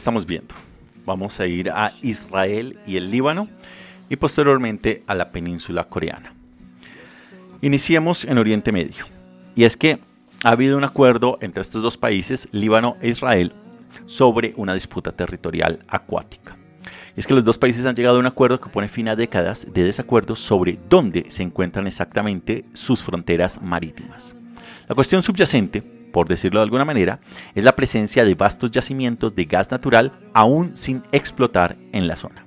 Estamos 0.04 0.26
viendo. 0.26 0.54
Vamos 1.06 1.40
a 1.40 1.46
ir 1.46 1.70
a 1.70 1.94
Israel 2.02 2.78
y 2.86 2.98
el 2.98 3.10
Líbano 3.10 3.48
y 4.10 4.16
posteriormente 4.16 5.02
a 5.06 5.14
la 5.14 5.32
península 5.32 5.84
coreana. 5.84 6.34
Iniciemos 7.62 8.26
en 8.26 8.36
Oriente 8.36 8.70
Medio. 8.70 9.06
Y 9.56 9.64
es 9.64 9.78
que 9.78 9.98
ha 10.42 10.50
habido 10.50 10.76
un 10.76 10.84
acuerdo 10.84 11.38
entre 11.40 11.62
estos 11.62 11.80
dos 11.80 11.96
países, 11.96 12.50
Líbano 12.52 12.98
e 13.00 13.08
Israel, 13.08 13.54
sobre 14.04 14.52
una 14.56 14.74
disputa 14.74 15.10
territorial 15.10 15.78
acuática. 15.88 16.58
Y 17.16 17.20
es 17.20 17.26
que 17.26 17.32
los 17.32 17.44
dos 17.44 17.56
países 17.56 17.86
han 17.86 17.96
llegado 17.96 18.16
a 18.16 18.20
un 18.20 18.26
acuerdo 18.26 18.60
que 18.60 18.68
pone 18.68 18.88
fin 18.88 19.08
a 19.08 19.16
décadas 19.16 19.72
de 19.72 19.84
desacuerdos 19.84 20.38
sobre 20.38 20.78
dónde 20.90 21.30
se 21.30 21.42
encuentran 21.42 21.86
exactamente 21.86 22.66
sus 22.74 23.02
fronteras 23.02 23.62
marítimas. 23.62 24.34
La 24.86 24.94
cuestión 24.94 25.22
subyacente, 25.22 25.82
por 26.14 26.28
decirlo 26.28 26.60
de 26.60 26.64
alguna 26.64 26.84
manera, 26.84 27.18
es 27.56 27.64
la 27.64 27.74
presencia 27.74 28.24
de 28.24 28.36
vastos 28.36 28.70
yacimientos 28.70 29.34
de 29.34 29.46
gas 29.46 29.72
natural 29.72 30.12
aún 30.32 30.76
sin 30.76 31.02
explotar 31.10 31.76
en 31.90 32.06
la 32.06 32.14
zona. 32.14 32.46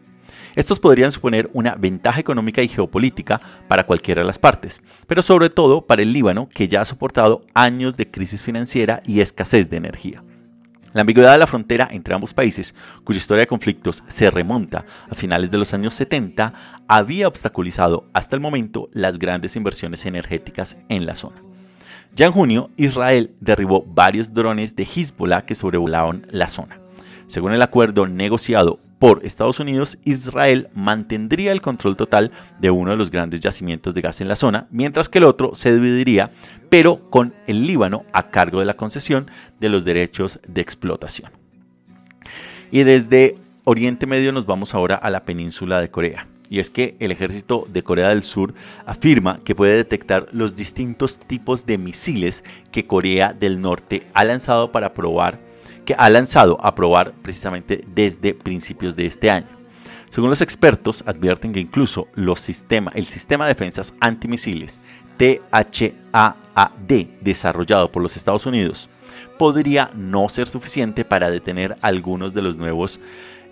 Estos 0.55 0.79
podrían 0.79 1.12
suponer 1.12 1.50
una 1.51 1.75
ventaja 1.75 2.21
económica 2.21 2.63
y 2.63 2.69
geopolítica 2.69 3.41
para 3.67 3.86
cualquiera 3.86 4.21
de 4.21 4.25
las 4.25 4.39
partes, 4.39 4.79
pero 5.05 5.21
sobre 5.21 5.50
todo 5.50 5.86
para 5.86 6.01
el 6.01 6.13
Líbano, 6.13 6.47
que 6.47 6.69
ya 6.69 6.79
ha 6.79 6.86
soportado 6.86 7.41
años 7.53 7.97
de 7.97 8.09
crisis 8.09 8.41
financiera 8.41 9.03
y 9.05 9.19
escasez 9.19 9.69
de 9.69 9.75
energía. 9.75 10.24
La 10.93 11.01
ambigüedad 11.01 11.33
de 11.33 11.38
la 11.38 11.45
frontera 11.45 11.89
entre 11.91 12.15
ambos 12.15 12.33
países, 12.33 12.74
cuya 13.03 13.17
historia 13.17 13.41
de 13.41 13.47
conflictos 13.47 14.01
se 14.07 14.31
remonta 14.31 14.86
a 15.12 15.13
finales 15.13 15.51
de 15.51 15.57
los 15.57 15.74
años 15.74 15.93
70, 15.93 16.53
había 16.88 17.27
obstaculizado 17.27 18.05
hasta 18.13 18.38
el 18.38 18.41
momento 18.41 18.89
las 18.93 19.19
grandes 19.19 19.57
inversiones 19.57 20.05
energéticas 20.05 20.77
en 20.88 21.05
la 21.05 21.17
zona. 21.17 21.47
Ya 22.16 22.25
en 22.25 22.32
junio, 22.32 22.72
Israel 22.77 23.32
derribó 23.39 23.84
varios 23.84 24.34
drones 24.34 24.75
de 24.75 24.84
Hezbollah 24.84 25.46
que 25.46 25.56
sobrevolaban 25.56 26.25
la 26.32 26.50
zona. 26.50 26.80
Según 27.27 27.51
el 27.54 27.62
acuerdo 27.62 28.08
negociado 28.08 28.80
por 29.00 29.25
Estados 29.25 29.60
Unidos, 29.60 29.98
Israel 30.06 30.70
mantendría 30.74 31.51
el 31.51 31.62
control 31.62 31.96
total 31.96 32.32
de 32.60 32.72
uno 32.72 32.92
de 32.92 32.98
los 32.98 33.12
grandes 33.12 33.42
yacimientos 33.42 33.94
de 33.94 34.01
gas 34.01 34.22
en 34.22 34.27
la 34.27 34.36
zona, 34.36 34.68
mientras 34.72 35.10
que 35.10 35.20
el 35.20 35.25
otro 35.25 35.54
se 35.54 35.74
dividiría, 35.74 36.32
pero 36.70 37.10
con 37.10 37.36
el 37.46 37.68
Líbano 37.68 38.06
a 38.13 38.30
cargo 38.30 38.60
de 38.60 38.66
la 38.66 38.75
concesión 38.75 39.30
de 39.60 39.70
los 39.70 39.86
derechos 39.86 40.39
de 40.48 40.62
explotación. 40.62 41.32
Y 42.72 42.84
desde 42.84 43.38
Oriente 43.63 44.08
Medio 44.08 44.32
nos 44.32 44.46
vamos 44.46 44.74
ahora 44.74 44.96
a 44.96 45.10
la 45.10 45.24
península 45.24 45.80
de 45.80 45.92
Corea. 45.92 46.27
Y 46.50 46.60
es 46.60 46.70
que 46.70 46.96
el 47.00 47.12
ejército 47.12 47.66
de 47.70 47.84
Corea 47.84 48.10
del 48.10 48.24
Sur 48.24 48.54
afirma 48.86 49.39
que 49.44 49.56
puede 49.56 49.75
detectar 49.75 50.27
los 50.32 50.56
distintos 50.56 51.20
tipos 51.20 51.66
de 51.66 51.77
misiles 51.77 52.44
que 52.72 52.88
Corea 52.88 53.34
del 53.34 53.62
Norte 53.62 54.08
ha 54.13 54.24
lanzado 54.24 54.72
para 54.72 54.94
probar 54.94 55.46
que 55.86 55.96
ha 55.98 56.10
lanzado 56.10 56.58
a 56.62 56.75
probar 56.75 57.13
precisamente 57.22 57.82
desde 57.96 58.34
principios 58.34 58.98
de 58.98 59.06
este 59.06 59.32
año. 59.32 59.48
Según 60.10 60.30
los 60.30 60.42
expertos, 60.42 61.01
advierten 61.08 61.54
que 61.54 61.62
incluso 61.62 62.10
el 62.16 62.36
sistema 62.36 62.92
de 63.46 63.54
defensas 63.54 63.96
antimisiles 64.01 64.82
THAAD 65.18 67.08
desarrollado 67.22 67.92
por 67.92 68.04
los 68.04 68.16
Estados 68.18 68.46
Unidos 68.46 68.89
podría 69.38 69.89
no 69.96 70.27
ser 70.30 70.48
suficiente 70.48 71.06
para 71.06 71.30
detener 71.30 71.77
algunos 71.82 72.34
de 72.34 72.42
los 72.42 72.58
nuevos 72.58 73.00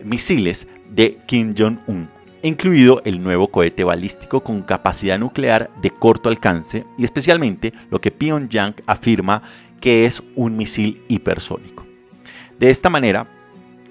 misiles 0.04 0.68
de 0.90 1.18
Kim 1.26 1.56
Jong-un, 1.58 2.10
incluido 2.48 3.02
el 3.06 3.24
nuevo 3.24 3.48
cohete 3.48 3.84
balístico 3.84 4.44
con 4.44 4.62
capacidad 4.62 5.18
nuclear 5.18 5.72
de 5.82 5.90
corto 5.90 6.30
alcance 6.30 6.86
y 6.98 7.04
especialmente 7.04 7.74
lo 7.90 8.00
que 8.00 8.12
Pyongyang 8.12 8.76
afirma 8.86 9.42
que 9.82 10.06
es 10.06 10.22
un 10.36 10.58
misil 10.58 11.04
hipersónico. 11.08 11.86
De 12.60 12.70
esta 12.70 12.90
manera, 12.90 13.28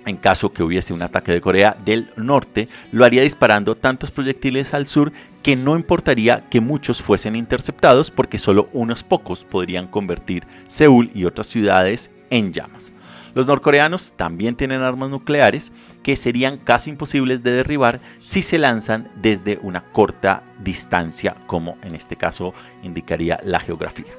en 0.07 0.17
caso 0.17 0.53
que 0.53 0.63
hubiese 0.63 0.93
un 0.93 1.03
ataque 1.03 1.33
de 1.33 1.41
Corea 1.41 1.77
del 1.85 2.11
Norte, 2.17 2.69
lo 2.93 3.05
haría 3.05 3.23
disparando 3.23 3.77
tantos 3.77 4.11
proyectiles 4.11 4.75
al 4.75 4.87
sur 4.87 5.13
que 5.43 5.57
no 5.57 5.77
importaría 5.77 6.49
que 6.49 6.61
muchos 6.61 7.03
fuesen 7.03 7.37
interceptados 7.37 8.11
porque 8.11 8.39
solo 8.39 8.69
unos 8.73 9.03
pocos 9.03 9.45
podrían 9.45 9.87
convertir 9.87 10.47
Seúl 10.67 11.11
y 11.15 11.25
otras 11.25 11.47
ciudades 11.47 12.11
en 12.31 12.53
llamas. 12.53 12.93
Los 13.35 13.47
norcoreanos 13.47 14.15
también 14.15 14.55
tienen 14.55 14.83
armas 14.83 15.11
nucleares 15.11 15.73
que 16.05 16.15
serían 16.17 16.59
casi 16.59 16.91
imposibles 16.91 17.43
de 17.43 17.51
derribar 17.51 17.99
si 18.23 18.43
se 18.43 18.59
lanzan 18.59 19.09
desde 19.17 19.59
una 19.63 19.81
corta 19.81 20.45
distancia, 20.63 21.35
como 21.47 21.79
en 21.83 21.97
este 21.97 22.15
caso 22.15 22.53
indicaría 22.85 23.41
la 23.43 23.59
geografía. 23.59 24.13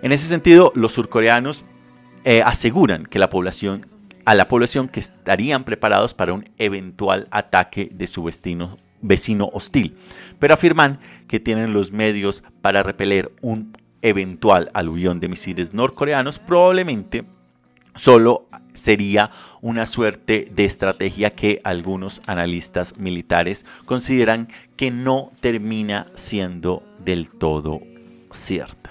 En 0.00 0.12
ese 0.12 0.28
sentido, 0.28 0.72
los 0.76 0.92
surcoreanos 0.92 1.66
eh, 2.24 2.40
aseguran 2.42 3.04
que 3.04 3.18
la 3.18 3.28
población, 3.28 3.86
a 4.24 4.36
la 4.36 4.46
población 4.46 4.88
que 4.88 5.00
estarían 5.00 5.64
preparados 5.64 6.14
para 6.14 6.32
un 6.32 6.48
eventual 6.56 7.26
ataque 7.32 7.90
de 7.92 8.06
su 8.06 8.22
vecino, 8.22 8.78
vecino 9.02 9.50
hostil, 9.52 9.96
pero 10.38 10.54
afirman 10.54 11.00
que 11.26 11.40
tienen 11.40 11.72
los 11.72 11.90
medios 11.90 12.44
para 12.62 12.84
repeler 12.84 13.32
un 13.42 13.72
eventual 14.02 14.70
aluvión 14.72 15.18
de 15.18 15.28
misiles 15.28 15.74
norcoreanos, 15.74 16.38
probablemente 16.38 17.24
solo 17.98 18.48
sería 18.72 19.30
una 19.60 19.84
suerte 19.86 20.48
de 20.50 20.64
estrategia 20.64 21.30
que 21.30 21.60
algunos 21.64 22.22
analistas 22.26 22.96
militares 22.96 23.66
consideran 23.84 24.48
que 24.76 24.90
no 24.90 25.32
termina 25.40 26.06
siendo 26.14 26.82
del 27.04 27.30
todo 27.30 27.80
cierta. 28.30 28.88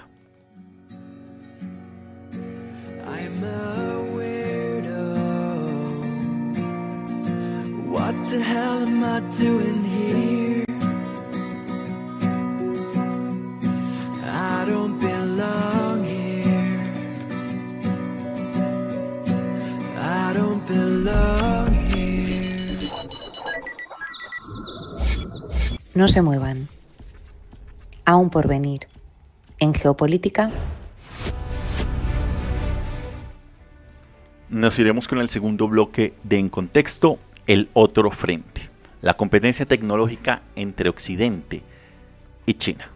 No 25.98 26.06
se 26.06 26.22
muevan. 26.22 26.68
Aún 28.04 28.30
por 28.30 28.46
venir. 28.46 28.86
En 29.58 29.74
geopolítica, 29.74 30.52
Nos 34.48 34.78
iremos 34.78 35.08
con 35.08 35.18
el 35.18 35.28
segundo 35.28 35.66
bloque 35.66 36.14
de 36.22 36.38
En 36.38 36.50
Contexto, 36.50 37.18
el 37.48 37.68
otro 37.72 38.12
frente, 38.12 38.70
la 39.02 39.14
competencia 39.14 39.66
tecnológica 39.66 40.42
entre 40.54 40.88
Occidente 40.88 41.64
y 42.46 42.54
China. 42.54 42.92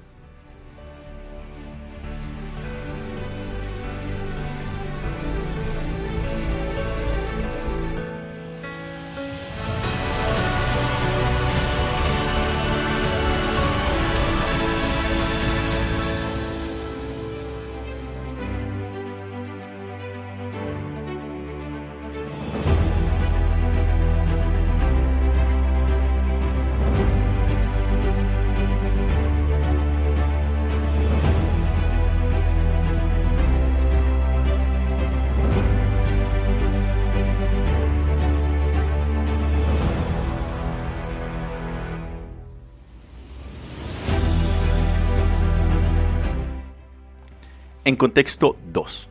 En 47.92 47.96
contexto 47.96 48.56
2, 48.72 49.10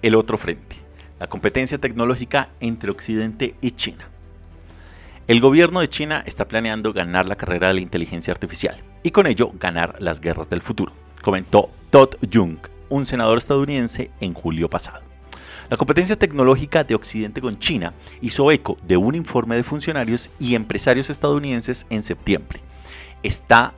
el 0.00 0.14
otro 0.14 0.38
frente, 0.38 0.76
la 1.20 1.26
competencia 1.26 1.76
tecnológica 1.76 2.48
entre 2.60 2.90
Occidente 2.90 3.56
y 3.60 3.72
China. 3.72 4.08
El 5.26 5.42
gobierno 5.42 5.80
de 5.80 5.88
China 5.88 6.22
está 6.24 6.48
planeando 6.48 6.94
ganar 6.94 7.26
la 7.26 7.36
carrera 7.36 7.68
de 7.68 7.74
la 7.74 7.80
inteligencia 7.82 8.32
artificial 8.32 8.82
y 9.02 9.10
con 9.10 9.26
ello 9.26 9.52
ganar 9.60 9.96
las 10.00 10.22
guerras 10.22 10.48
del 10.48 10.62
futuro, 10.62 10.94
comentó 11.20 11.68
Todd 11.90 12.14
Jung, 12.32 12.56
un 12.88 13.04
senador 13.04 13.36
estadounidense, 13.36 14.10
en 14.22 14.32
julio 14.32 14.70
pasado. 14.70 15.02
La 15.68 15.76
competencia 15.76 16.18
tecnológica 16.18 16.84
de 16.84 16.94
Occidente 16.94 17.42
con 17.42 17.58
China 17.58 17.92
hizo 18.22 18.50
eco 18.50 18.78
de 18.82 18.96
un 18.96 19.14
informe 19.14 19.56
de 19.56 19.62
funcionarios 19.62 20.30
y 20.38 20.54
empresarios 20.54 21.10
estadounidenses 21.10 21.84
en 21.90 22.02
septiembre. 22.02 22.60
Está 23.22 23.74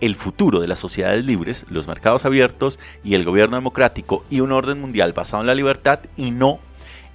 el 0.00 0.14
futuro 0.14 0.60
de 0.60 0.68
las 0.68 0.78
sociedades 0.78 1.24
libres, 1.24 1.66
los 1.70 1.86
mercados 1.86 2.24
abiertos 2.24 2.78
y 3.02 3.14
el 3.14 3.24
gobierno 3.24 3.56
democrático 3.56 4.24
y 4.30 4.40
un 4.40 4.52
orden 4.52 4.80
mundial 4.80 5.12
basado 5.12 5.42
en 5.42 5.46
la 5.46 5.54
libertad 5.54 6.00
y 6.16 6.30
no 6.30 6.58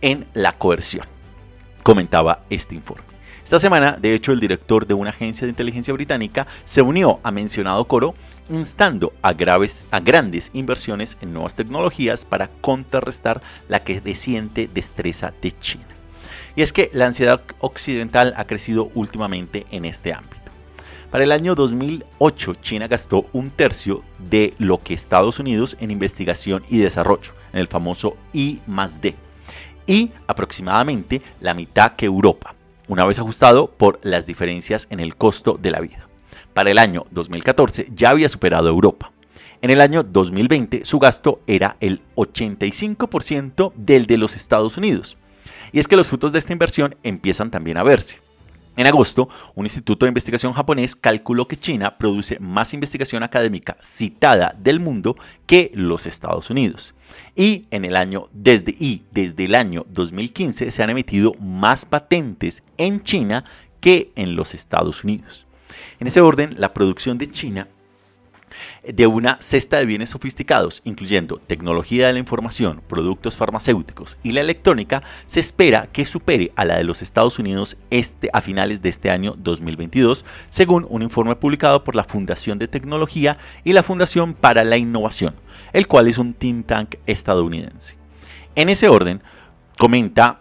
en 0.01 0.27
la 0.33 0.53
coerción, 0.53 1.05
comentaba 1.83 2.41
este 2.49 2.75
informe. 2.75 3.09
Esta 3.43 3.57
semana, 3.57 3.97
de 3.99 4.13
hecho, 4.13 4.31
el 4.31 4.39
director 4.39 4.85
de 4.85 4.93
una 4.93 5.09
agencia 5.09 5.47
de 5.47 5.49
inteligencia 5.49 5.91
británica 5.91 6.45
se 6.65 6.83
unió 6.83 7.19
a 7.23 7.31
mencionado 7.31 7.85
coro 7.85 8.13
instando 8.47 9.11
a, 9.23 9.33
graves, 9.33 9.85
a 9.89 9.99
grandes 9.99 10.51
inversiones 10.53 11.17
en 11.21 11.33
nuevas 11.33 11.55
tecnologías 11.55 12.25
para 12.25 12.49
contrarrestar 12.61 13.41
la 13.67 13.83
creciente 13.83 14.69
destreza 14.71 15.33
de 15.41 15.51
China. 15.51 15.87
Y 16.55 16.61
es 16.61 16.73
que 16.73 16.91
la 16.93 17.07
ansiedad 17.07 17.41
occidental 17.59 18.33
ha 18.37 18.45
crecido 18.45 18.91
últimamente 18.93 19.65
en 19.71 19.85
este 19.85 20.13
ámbito. 20.13 20.38
Para 21.11 21.23
el 21.23 21.31
año 21.31 21.55
2008, 21.55 22.53
China 22.61 22.87
gastó 22.87 23.25
un 23.33 23.49
tercio 23.49 24.03
de 24.29 24.53
lo 24.59 24.77
que 24.77 24.93
Estados 24.93 25.39
Unidos 25.39 25.75
en 25.79 25.89
investigación 25.89 26.63
y 26.69 26.77
desarrollo, 26.77 27.31
en 27.51 27.59
el 27.59 27.67
famoso 27.67 28.15
I 28.31 28.61
D, 29.01 29.15
y 29.87 30.11
aproximadamente 30.27 31.23
la 31.41 31.55
mitad 31.55 31.93
que 31.95 32.05
Europa, 32.05 32.53
una 32.87 33.05
vez 33.05 33.17
ajustado 33.17 33.71
por 33.71 33.99
las 34.03 34.27
diferencias 34.27 34.85
en 34.91 34.99
el 34.99 35.15
costo 35.15 35.57
de 35.59 35.71
la 35.71 35.79
vida. 35.79 36.07
Para 36.53 36.69
el 36.69 36.77
año 36.77 37.05
2014 37.09 37.87
ya 37.95 38.11
había 38.11 38.29
superado 38.29 38.67
a 38.67 38.71
Europa. 38.71 39.11
En 39.63 39.71
el 39.71 39.81
año 39.81 40.03
2020 40.03 40.85
su 40.85 40.99
gasto 40.99 41.41
era 41.47 41.75
el 41.79 42.03
85% 42.17 43.73
del 43.75 44.05
de 44.05 44.17
los 44.19 44.35
Estados 44.35 44.77
Unidos. 44.77 45.17
Y 45.71 45.79
es 45.79 45.87
que 45.87 45.95
los 45.95 46.07
frutos 46.07 46.33
de 46.33 46.39
esta 46.39 46.53
inversión 46.53 46.95
empiezan 47.01 47.49
también 47.49 47.77
a 47.77 47.83
verse. 47.83 48.19
En 48.75 48.87
agosto, 48.87 49.27
un 49.55 49.65
instituto 49.65 50.05
de 50.05 50.09
investigación 50.09 50.53
japonés 50.53 50.95
calculó 50.95 51.47
que 51.47 51.59
China 51.59 51.97
produce 51.97 52.39
más 52.39 52.73
investigación 52.73 53.23
académica 53.23 53.75
citada 53.81 54.55
del 54.57 54.79
mundo 54.79 55.17
que 55.45 55.71
los 55.73 56.05
Estados 56.05 56.49
Unidos. 56.49 56.93
Y 57.35 57.65
en 57.71 57.85
el 57.85 57.95
año 57.95 58.29
desde 58.31 58.71
y 58.71 59.03
desde 59.11 59.45
el 59.45 59.55
año 59.55 59.85
2015 59.89 60.71
se 60.71 60.83
han 60.83 60.89
emitido 60.91 61.33
más 61.41 61.85
patentes 61.85 62.63
en 62.77 63.03
China 63.03 63.43
que 63.81 64.11
en 64.15 64.35
los 64.35 64.53
Estados 64.53 65.03
Unidos. 65.03 65.45
En 65.99 66.07
ese 66.07 66.21
orden, 66.21 66.55
la 66.57 66.73
producción 66.73 67.17
de 67.17 67.27
China 67.27 67.67
de 68.83 69.07
una 69.07 69.37
cesta 69.41 69.77
de 69.77 69.85
bienes 69.85 70.09
sofisticados, 70.09 70.81
incluyendo 70.85 71.37
tecnología 71.37 72.07
de 72.07 72.13
la 72.13 72.19
información, 72.19 72.81
productos 72.87 73.35
farmacéuticos 73.35 74.17
y 74.23 74.31
la 74.31 74.41
electrónica, 74.41 75.03
se 75.25 75.39
espera 75.39 75.87
que 75.87 76.05
supere 76.05 76.51
a 76.55 76.65
la 76.65 76.77
de 76.77 76.83
los 76.83 77.01
Estados 77.01 77.39
Unidos 77.39 77.77
este, 77.89 78.29
a 78.33 78.41
finales 78.41 78.81
de 78.81 78.89
este 78.89 79.09
año 79.09 79.35
2022, 79.37 80.25
según 80.49 80.85
un 80.89 81.01
informe 81.01 81.35
publicado 81.35 81.83
por 81.83 81.95
la 81.95 82.03
Fundación 82.03 82.59
de 82.59 82.67
Tecnología 82.67 83.37
y 83.63 83.73
la 83.73 83.83
Fundación 83.83 84.33
para 84.33 84.63
la 84.63 84.77
Innovación, 84.77 85.35
el 85.73 85.87
cual 85.87 86.07
es 86.07 86.17
un 86.17 86.33
think 86.33 86.67
tank 86.67 86.95
estadounidense. 87.05 87.97
En 88.55 88.69
ese 88.69 88.89
orden, 88.89 89.21
comenta 89.77 90.39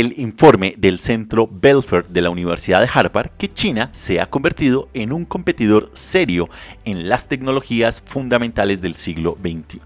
el 0.00 0.18
informe 0.18 0.74
del 0.76 0.98
Centro 0.98 1.48
Belfer 1.48 2.08
de 2.08 2.20
la 2.20 2.30
Universidad 2.30 2.80
de 2.80 2.90
Harvard 2.92 3.30
que 3.38 3.52
China 3.52 3.90
se 3.92 4.20
ha 4.20 4.28
convertido 4.28 4.88
en 4.92 5.12
un 5.12 5.24
competidor 5.24 5.88
serio 5.92 6.48
en 6.84 7.08
las 7.08 7.28
tecnologías 7.28 8.02
fundamentales 8.04 8.82
del 8.82 8.96
siglo 8.96 9.38
XXI. 9.40 9.80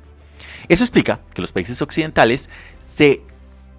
Eso 0.66 0.82
explica 0.82 1.20
que 1.34 1.42
los 1.42 1.52
países 1.52 1.82
occidentales 1.82 2.48
se 2.80 3.20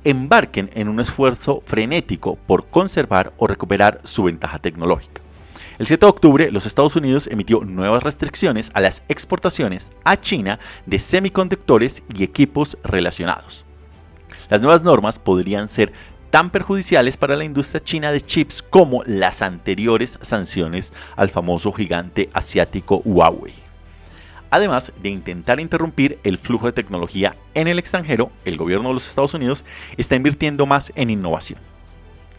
embarquen 0.03 0.69
en 0.75 0.87
un 0.87 0.99
esfuerzo 0.99 1.63
frenético 1.65 2.35
por 2.35 2.67
conservar 2.67 3.33
o 3.37 3.47
recuperar 3.47 3.99
su 4.03 4.21
ventaja 4.21 4.59
tecnológica. 4.59 5.23
El 5.79 5.87
7 5.87 6.05
de 6.05 6.09
octubre, 6.11 6.51
los 6.51 6.67
Estados 6.67 6.95
Unidos 6.95 7.25
emitió 7.25 7.61
nuevas 7.61 8.03
restricciones 8.03 8.69
a 8.75 8.81
las 8.81 9.01
exportaciones 9.09 9.91
a 10.03 10.15
China 10.15 10.59
de 10.85 10.99
semiconductores 10.99 12.03
y 12.13 12.23
equipos 12.23 12.77
relacionados. 12.83 13.65
Las 14.49 14.63
nuevas 14.63 14.83
normas 14.83 15.19
podrían 15.19 15.69
ser 15.69 15.93
tan 16.29 16.49
perjudiciales 16.49 17.17
para 17.17 17.35
la 17.35 17.43
industria 17.43 17.83
china 17.83 18.11
de 18.11 18.21
chips 18.21 18.61
como 18.61 19.03
las 19.05 19.41
anteriores 19.41 20.19
sanciones 20.21 20.93
al 21.15 21.29
famoso 21.29 21.71
gigante 21.71 22.29
asiático 22.33 23.01
Huawei. 23.05 23.53
Además 24.51 24.93
de 25.01 25.09
intentar 25.09 25.59
interrumpir 25.59 26.19
el 26.23 26.37
flujo 26.37 26.65
de 26.65 26.73
tecnología 26.73 27.35
en 27.53 27.67
el 27.67 27.77
extranjero, 27.77 28.31
el 28.45 28.57
gobierno 28.57 28.89
de 28.89 28.95
los 28.95 29.07
Estados 29.07 29.33
Unidos 29.33 29.63
está 29.97 30.15
invirtiendo 30.15 30.65
más 30.65 30.91
en 30.95 31.09
innovación. 31.09 31.59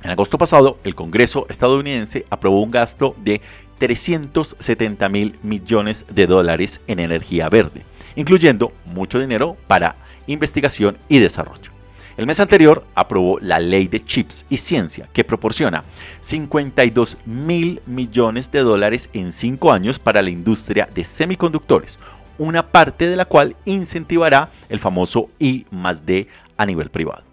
En 0.02 0.10
agosto 0.10 0.38
pasado, 0.38 0.78
el 0.82 0.94
Congreso 0.94 1.46
estadounidense 1.50 2.24
aprobó 2.30 2.62
un 2.62 2.70
gasto 2.70 3.14
de 3.18 3.42
370 3.78 5.08
mil 5.08 5.38
millones 5.42 6.06
de 6.08 6.26
dólares 6.26 6.80
en 6.86 7.00
energía 7.00 7.48
verde, 7.48 7.84
incluyendo 8.16 8.72
mucho 8.86 9.20
dinero 9.20 9.56
para 9.66 9.96
investigación 10.26 10.96
y 11.08 11.18
desarrollo. 11.18 11.79
El 12.20 12.26
mes 12.26 12.38
anterior 12.38 12.86
aprobó 12.94 13.38
la 13.40 13.58
Ley 13.58 13.88
de 13.88 14.04
Chips 14.04 14.44
y 14.50 14.58
Ciencia, 14.58 15.08
que 15.10 15.24
proporciona 15.24 15.84
52 16.20 17.16
mil 17.24 17.80
millones 17.86 18.50
de 18.50 18.58
dólares 18.58 19.08
en 19.14 19.32
cinco 19.32 19.72
años 19.72 19.98
para 19.98 20.20
la 20.20 20.28
industria 20.28 20.86
de 20.92 21.02
semiconductores, 21.02 21.98
una 22.36 22.70
parte 22.72 23.06
de 23.06 23.16
la 23.16 23.24
cual 23.24 23.56
incentivará 23.64 24.50
el 24.68 24.80
famoso 24.80 25.30
I 25.38 25.64
más 25.70 26.04
D 26.04 26.28
a 26.58 26.66
nivel 26.66 26.90
privado. 26.90 27.24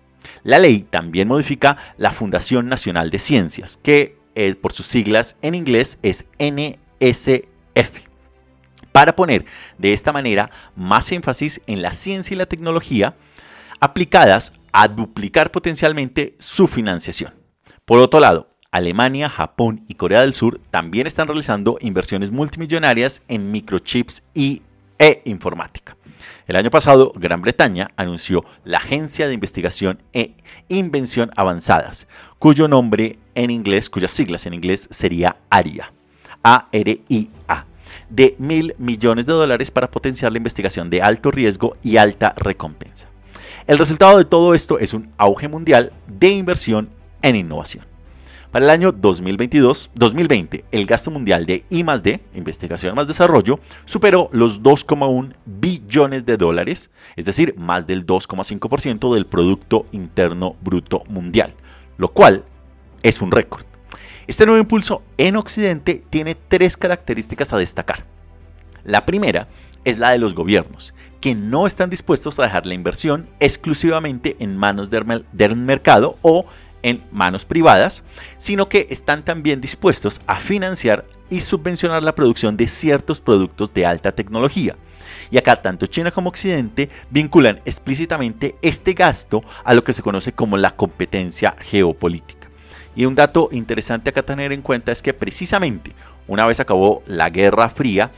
La 0.43 0.58
ley 0.58 0.88
también 0.89 1.28
modifica 1.28 1.76
la 1.97 2.13
Fundación 2.13 2.69
Nacional 2.69 3.10
de 3.10 3.19
Ciencias, 3.19 3.78
que 3.84 4.15
eh, 4.36 4.56
por 4.56 4.71
sus 4.71 4.86
siglas 4.86 5.36
en 5.41 5.54
inglés 5.54 6.00
es 6.02 6.28
NSF, 6.39 8.08
para 8.93 9.17
poner 9.17 9.43
de 9.78 9.91
esta 9.91 10.13
manera 10.13 10.50
más 10.78 11.12
énfasis 11.12 11.60
en 11.67 11.82
la 11.82 11.91
ciencia 11.91 12.36
y 12.36 12.38
la 12.38 12.45
tecnología 12.45 13.15
aplicadas 13.80 14.54
a 14.72 14.88
duplicar 14.88 15.52
potencialmente 15.52 16.36
su 16.40 16.68
financiación. 16.68 17.34
Por 17.86 18.00
otro 18.00 18.20
lado, 18.20 18.50
Alemania, 18.72 19.30
Japón 19.30 19.86
y 19.88 19.96
Corea 19.96 20.22
del 20.22 20.34
Sur 20.34 20.60
también 20.70 21.08
están 21.08 21.28
realizando 21.28 21.78
inversiones 21.82 22.32
multimillonarias 22.32 23.24
en 23.28 23.52
microchips 23.52 24.24
y 24.34 24.62
e 25.00 25.22
informática. 25.26 25.96
El 26.48 26.56
año 26.56 26.72
pasado, 26.72 27.12
Gran 27.16 27.42
Bretaña 27.42 27.90
anunció 27.98 28.44
la 28.63 28.78
Agencia 28.78 29.28
de 29.28 29.34
Investigación 29.34 30.02
e 30.13 30.36
Invención 30.70 31.30
Avanzadas, 31.36 32.08
cuyo 32.40 32.68
nombre 32.68 33.20
en 33.36 33.52
inglés, 33.52 33.90
cuyas 33.90 34.12
siglas 34.12 34.46
en 34.46 34.54
inglés 34.54 34.88
sería 34.90 35.38
ARIA, 35.50 35.94
A-R-I-A, 36.44 37.66
de 38.10 38.36
mil 38.40 38.76
millones 38.78 39.26
de 39.26 39.34
dólares 39.34 39.72
para 39.72 39.92
potenciar 39.92 40.32
la 40.32 40.38
investigación 40.38 40.90
de 40.90 41.02
alto 41.02 41.32
riesgo 41.32 41.76
y 41.84 41.98
alta 41.98 42.34
recompensa. 42.38 43.10
El 43.67 43.77
resultado 43.77 44.17
de 44.17 44.23
todo 44.23 44.53
esto 44.53 44.80
es 44.80 44.93
un 44.93 45.12
auge 45.17 45.49
mundial 45.49 45.91
de 46.08 46.30
inversión 46.30 46.88
en 47.21 47.36
innovación. 47.36 47.86
Para 48.49 48.63
el 48.63 48.69
año 48.71 48.93
2022, 48.93 49.91
2020, 49.93 50.63
el 50.71 50.86
gasto 50.86 51.12
mundial 51.12 51.45
de 51.45 51.65
I+D, 51.69 52.21
investigación 52.34 52.95
más 52.95 53.10
desarrollo, 53.10 53.60
superó 53.84 54.30
los 54.32 54.63
2,1 54.63 55.34
billones 55.45 56.25
de 56.25 56.38
dólares, 56.38 56.91
es 57.17 57.25
decir, 57.25 57.56
más 57.58 57.88
del 57.88 58.06
2,5% 58.08 59.13
del 59.13 59.25
Producto 59.25 59.86
Interno 59.91 60.56
Bruto 60.62 61.03
Mundial, 61.10 61.53
lo 61.97 62.08
cual 62.08 62.45
es 63.03 63.21
un 63.21 63.32
récord. 63.32 63.65
Este 64.27 64.45
nuevo 64.45 64.62
impulso 64.62 65.03
en 65.17 65.36
Occidente 65.36 66.06
tiene 66.10 66.36
tres 66.36 66.77
características 66.77 67.51
a 67.51 67.58
destacar. 67.58 68.06
La 68.88 69.06
primera 69.06 69.50
es 69.84 70.00
la 70.00 70.12
de 70.12 70.17
los 70.17 70.34
gobiernos, 70.34 70.93
que 71.19 71.36
no 71.36 71.67
están 71.67 71.89
dispuestos 71.89 72.39
a 72.39 72.43
dejar 72.43 72.65
la 72.65 72.73
inversión 72.73 73.28
exclusivamente 73.41 74.38
en 74.39 74.56
manos 74.56 74.89
del 74.89 75.56
mercado 75.58 76.17
o 76.21 76.45
en 76.84 77.04
manos 77.12 77.43
privadas, 77.43 78.02
sino 78.38 78.69
que 78.69 78.88
están 78.89 79.26
también 79.26 79.60
dispuestos 79.60 80.21
a 80.26 80.39
financiar 80.39 81.06
y 81.30 81.41
subvencionar 81.41 82.02
la 82.02 82.15
producción 82.15 82.56
de 82.56 82.69
ciertos 82.69 83.19
productos 83.19 83.73
de 83.73 83.86
alta 83.86 84.13
tecnología. 84.13 84.78
Y 85.32 85.38
acá 85.38 85.58
tanto 85.58 85.86
China 85.88 86.12
como 86.12 86.30
Occidente 86.30 86.89
vinculan 87.10 87.60
explícitamente 87.65 88.56
este 88.62 88.93
gasto 88.93 89.43
a 89.65 89.73
lo 89.73 89.84
que 89.84 89.91
se 89.91 90.02
conoce 90.02 90.32
como 90.32 90.56
la 90.56 90.78
competencia 90.78 91.58
geopolítica. 91.60 92.47
Y 92.95 93.04
un 93.04 93.15
dato 93.15 93.50
interesante 93.52 94.12
acá 94.12 94.23
tener 94.23 94.54
en 94.54 94.62
cuenta 94.62 94.93
es 94.93 95.02
que 95.02 95.13
precisamente 95.13 95.91
una 96.28 96.45
vez 96.45 96.60
acabó 96.60 97.04
la 97.06 97.30
Guerra 97.30 97.69
Fría, 97.69 98.12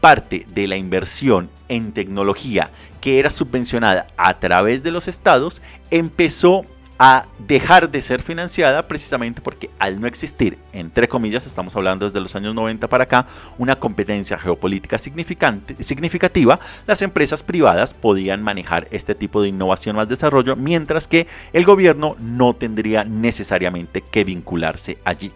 parte 0.00 0.46
de 0.54 0.66
la 0.66 0.76
inversión 0.76 1.50
en 1.68 1.92
tecnología 1.92 2.70
que 3.00 3.18
era 3.18 3.30
subvencionada 3.30 4.08
a 4.16 4.38
través 4.38 4.82
de 4.82 4.92
los 4.92 5.08
estados 5.08 5.62
empezó 5.90 6.64
a 6.98 7.26
dejar 7.38 7.90
de 7.90 8.00
ser 8.00 8.22
financiada 8.22 8.88
precisamente 8.88 9.42
porque 9.42 9.70
al 9.78 10.00
no 10.00 10.06
existir, 10.06 10.58
entre 10.72 11.08
comillas, 11.08 11.46
estamos 11.46 11.76
hablando 11.76 12.06
desde 12.06 12.20
los 12.20 12.34
años 12.36 12.54
90 12.54 12.88
para 12.88 13.04
acá, 13.04 13.26
una 13.58 13.78
competencia 13.78 14.38
geopolítica 14.38 14.96
significativa, 14.98 16.58
las 16.86 17.02
empresas 17.02 17.42
privadas 17.42 17.92
podían 17.92 18.42
manejar 18.42 18.88
este 18.90 19.14
tipo 19.14 19.42
de 19.42 19.48
innovación 19.48 19.96
más 19.96 20.08
desarrollo, 20.08 20.56
mientras 20.56 21.06
que 21.06 21.26
el 21.52 21.64
gobierno 21.64 22.16
no 22.18 22.54
tendría 22.54 23.04
necesariamente 23.04 24.00
que 24.00 24.24
vincularse 24.24 24.98
allí. 25.04 25.32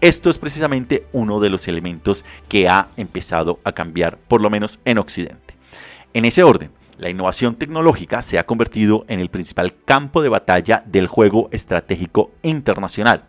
Esto 0.00 0.28
es 0.28 0.38
precisamente 0.38 1.06
uno 1.12 1.40
de 1.40 1.50
los 1.50 1.68
elementos 1.68 2.24
que 2.48 2.68
ha 2.68 2.88
empezado 2.96 3.60
a 3.64 3.72
cambiar, 3.72 4.18
por 4.18 4.42
lo 4.42 4.50
menos 4.50 4.78
en 4.84 4.98
Occidente. 4.98 5.54
En 6.12 6.24
ese 6.24 6.42
orden, 6.42 6.70
la 6.98 7.08
innovación 7.08 7.56
tecnológica 7.56 8.22
se 8.22 8.38
ha 8.38 8.46
convertido 8.46 9.04
en 9.08 9.20
el 9.20 9.30
principal 9.30 9.74
campo 9.84 10.22
de 10.22 10.28
batalla 10.28 10.82
del 10.86 11.06
juego 11.06 11.48
estratégico 11.50 12.32
internacional. 12.42 13.24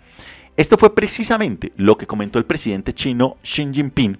Esto 0.57 0.77
fue 0.77 0.93
precisamente 0.93 1.71
lo 1.77 1.97
que 1.97 2.07
comentó 2.07 2.39
el 2.39 2.45
presidente 2.45 2.93
chino 2.93 3.37
Xi 3.43 3.73
Jinping 3.73 4.17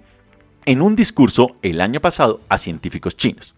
en 0.64 0.82
un 0.82 0.96
discurso 0.96 1.56
el 1.62 1.80
año 1.80 2.00
pasado 2.00 2.40
a 2.48 2.58
científicos 2.58 3.16
chinos. 3.16 3.54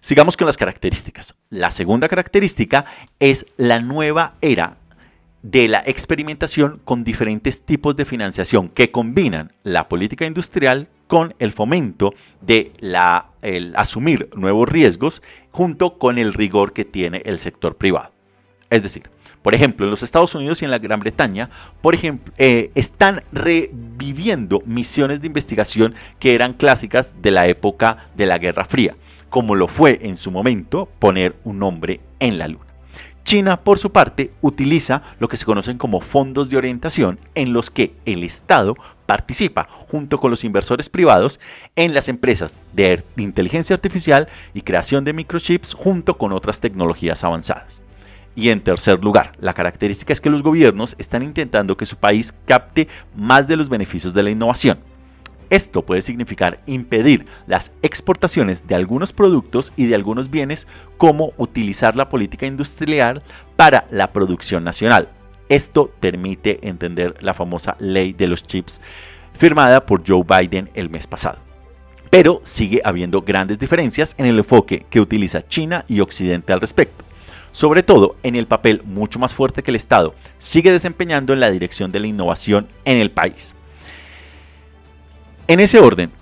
Sigamos 0.00 0.36
con 0.36 0.46
las 0.46 0.56
características. 0.56 1.34
La 1.50 1.70
segunda 1.70 2.08
característica 2.08 2.84
es 3.18 3.46
la 3.56 3.80
nueva 3.80 4.34
era 4.40 4.77
de 5.42 5.68
la 5.68 5.82
experimentación 5.86 6.80
con 6.84 7.04
diferentes 7.04 7.62
tipos 7.62 7.96
de 7.96 8.04
financiación 8.04 8.68
que 8.68 8.90
combinan 8.90 9.52
la 9.62 9.88
política 9.88 10.26
industrial 10.26 10.88
con 11.06 11.34
el 11.38 11.52
fomento 11.52 12.12
de 12.40 12.72
la, 12.80 13.30
asumir 13.74 14.28
nuevos 14.34 14.68
riesgos 14.68 15.22
junto 15.50 15.98
con 15.98 16.18
el 16.18 16.34
rigor 16.34 16.72
que 16.72 16.84
tiene 16.84 17.22
el 17.24 17.38
sector 17.38 17.76
privado. 17.76 18.12
Es 18.70 18.82
decir, 18.82 19.10
Por 19.42 19.54
ejemplo, 19.54 19.86
en 19.86 19.90
los 19.90 20.02
Estados 20.02 20.34
Unidos 20.34 20.60
y 20.60 20.64
en 20.64 20.70
la 20.70 20.78
Gran 20.78 21.00
Bretaña, 21.00 21.48
por 21.80 21.94
ejemplo, 21.94 22.34
eh, 22.38 22.70
están 22.74 23.22
reviviendo 23.32 24.60
misiones 24.66 25.20
de 25.20 25.26
investigación 25.26 25.94
que 26.18 26.34
eran 26.34 26.52
clásicas 26.52 27.14
de 27.22 27.30
la 27.30 27.46
época 27.46 28.10
de 28.16 28.26
la 28.26 28.38
Guerra 28.38 28.64
Fría, 28.64 28.96
como 29.30 29.54
lo 29.54 29.68
fue 29.68 30.00
en 30.02 30.16
su 30.16 30.30
momento 30.30 30.88
poner 30.98 31.36
un 31.44 31.62
hombre 31.62 32.00
en 32.20 32.36
la 32.38 32.48
Luna. 32.48 32.67
China, 33.28 33.60
por 33.60 33.78
su 33.78 33.92
parte, 33.92 34.32
utiliza 34.40 35.02
lo 35.18 35.28
que 35.28 35.36
se 35.36 35.44
conocen 35.44 35.76
como 35.76 36.00
fondos 36.00 36.48
de 36.48 36.56
orientación 36.56 37.20
en 37.34 37.52
los 37.52 37.70
que 37.70 37.92
el 38.06 38.24
Estado 38.24 38.74
participa 39.04 39.68
junto 39.70 40.18
con 40.18 40.30
los 40.30 40.44
inversores 40.44 40.88
privados 40.88 41.38
en 41.76 41.92
las 41.92 42.08
empresas 42.08 42.56
de 42.72 43.04
inteligencia 43.18 43.74
artificial 43.74 44.28
y 44.54 44.62
creación 44.62 45.04
de 45.04 45.12
microchips 45.12 45.74
junto 45.74 46.16
con 46.16 46.32
otras 46.32 46.60
tecnologías 46.60 47.22
avanzadas. 47.22 47.82
Y 48.34 48.48
en 48.48 48.62
tercer 48.62 49.04
lugar, 49.04 49.32
la 49.40 49.52
característica 49.52 50.14
es 50.14 50.22
que 50.22 50.30
los 50.30 50.42
gobiernos 50.42 50.96
están 50.96 51.22
intentando 51.22 51.76
que 51.76 51.84
su 51.84 51.96
país 51.96 52.32
capte 52.46 52.88
más 53.14 53.46
de 53.46 53.58
los 53.58 53.68
beneficios 53.68 54.14
de 54.14 54.22
la 54.22 54.30
innovación. 54.30 54.78
Esto 55.50 55.84
puede 55.84 56.02
significar 56.02 56.60
impedir 56.66 57.26
las 57.46 57.72
exportaciones 57.82 58.66
de 58.66 58.74
algunos 58.74 59.12
productos 59.12 59.72
y 59.76 59.86
de 59.86 59.94
algunos 59.94 60.30
bienes 60.30 60.66
como 60.98 61.32
utilizar 61.38 61.96
la 61.96 62.08
política 62.08 62.46
industrial 62.46 63.22
para 63.56 63.86
la 63.90 64.12
producción 64.12 64.64
nacional. 64.64 65.08
Esto 65.48 65.90
permite 66.00 66.68
entender 66.68 67.14
la 67.22 67.32
famosa 67.32 67.76
ley 67.78 68.12
de 68.12 68.26
los 68.26 68.42
chips 68.42 68.82
firmada 69.32 69.86
por 69.86 70.02
Joe 70.06 70.22
Biden 70.22 70.68
el 70.74 70.90
mes 70.90 71.06
pasado. 71.06 71.38
Pero 72.10 72.40
sigue 72.44 72.80
habiendo 72.84 73.22
grandes 73.22 73.58
diferencias 73.58 74.14
en 74.18 74.26
el 74.26 74.38
enfoque 74.38 74.86
que 74.90 75.00
utiliza 75.00 75.46
China 75.46 75.84
y 75.88 76.00
Occidente 76.00 76.52
al 76.52 76.60
respecto 76.60 77.08
sobre 77.50 77.82
todo 77.82 78.16
en 78.22 78.36
el 78.36 78.46
papel 78.46 78.82
mucho 78.84 79.18
más 79.18 79.34
fuerte 79.34 79.62
que 79.62 79.70
el 79.70 79.76
Estado 79.76 80.14
sigue 80.38 80.70
desempeñando 80.70 81.32
en 81.32 81.40
la 81.40 81.50
dirección 81.50 81.90
de 81.90 81.98
la 81.98 82.06
innovación 82.06 82.68
en 82.84 82.98
el 82.98 83.10
país. 83.10 83.54
En 85.50 85.60
ese 85.60 85.80
orden, 85.80 86.12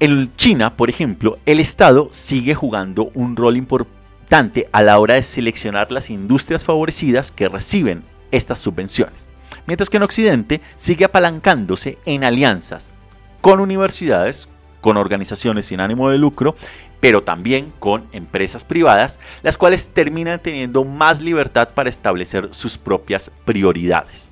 en 0.00 0.34
China, 0.36 0.74
por 0.74 0.88
ejemplo, 0.88 1.38
el 1.44 1.60
Estado 1.60 2.08
sigue 2.10 2.54
jugando 2.54 3.10
un 3.12 3.36
rol 3.36 3.58
importante 3.58 4.70
a 4.72 4.80
la 4.80 4.98
hora 4.98 5.16
de 5.16 5.22
seleccionar 5.22 5.92
las 5.92 6.08
industrias 6.08 6.64
favorecidas 6.64 7.30
que 7.30 7.50
reciben 7.50 8.04
estas 8.30 8.58
subvenciones, 8.58 9.28
mientras 9.66 9.90
que 9.90 9.98
en 9.98 10.02
Occidente 10.02 10.62
sigue 10.76 11.04
apalancándose 11.04 11.98
en 12.06 12.24
alianzas 12.24 12.94
con 13.42 13.60
universidades, 13.60 14.48
con 14.80 14.96
organizaciones 14.96 15.66
sin 15.66 15.80
ánimo 15.80 16.08
de 16.08 16.16
lucro, 16.16 16.56
pero 17.00 17.20
también 17.20 17.70
con 17.78 18.06
empresas 18.12 18.64
privadas, 18.64 19.20
las 19.42 19.58
cuales 19.58 19.88
terminan 19.88 20.40
teniendo 20.40 20.84
más 20.84 21.20
libertad 21.20 21.68
para 21.74 21.90
establecer 21.90 22.48
sus 22.52 22.78
propias 22.78 23.30
prioridades. 23.44 24.27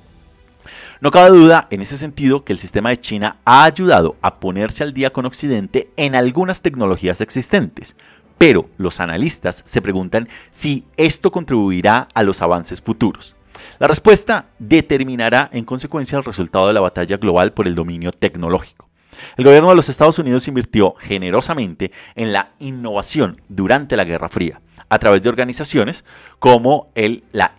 No 0.99 1.11
cabe 1.11 1.29
duda 1.29 1.67
en 1.69 1.81
ese 1.81 1.95
sentido 1.95 2.43
que 2.43 2.53
el 2.53 2.59
sistema 2.59 2.89
de 2.89 2.99
China 2.99 3.37
ha 3.45 3.65
ayudado 3.65 4.15
a 4.21 4.39
ponerse 4.39 4.81
al 4.81 4.93
día 4.93 5.11
con 5.11 5.25
Occidente 5.25 5.91
en 5.95 6.15
algunas 6.15 6.63
tecnologías 6.63 7.21
existentes, 7.21 7.95
pero 8.39 8.69
los 8.77 8.99
analistas 8.99 9.61
se 9.65 9.81
preguntan 9.81 10.27
si 10.49 10.85
esto 10.97 11.31
contribuirá 11.31 12.07
a 12.15 12.23
los 12.23 12.41
avances 12.41 12.81
futuros. 12.81 13.35
La 13.77 13.87
respuesta 13.87 14.47
determinará 14.57 15.49
en 15.53 15.65
consecuencia 15.65 16.17
el 16.17 16.23
resultado 16.23 16.67
de 16.67 16.73
la 16.73 16.81
batalla 16.81 17.17
global 17.17 17.53
por 17.53 17.67
el 17.67 17.75
dominio 17.75 18.11
tecnológico. 18.11 18.89
El 19.35 19.45
gobierno 19.45 19.69
de 19.69 19.75
los 19.75 19.89
Estados 19.89 20.17
Unidos 20.17 20.47
invirtió 20.47 20.95
generosamente 20.99 21.91
en 22.15 22.33
la 22.33 22.53
innovación 22.59 23.41
durante 23.49 23.97
la 23.97 24.03
Guerra 24.03 24.29
Fría, 24.29 24.61
a 24.89 24.97
través 24.97 25.21
de 25.21 25.29
organizaciones 25.29 26.05
como 26.39 26.91
el, 26.95 27.23
la 27.31 27.53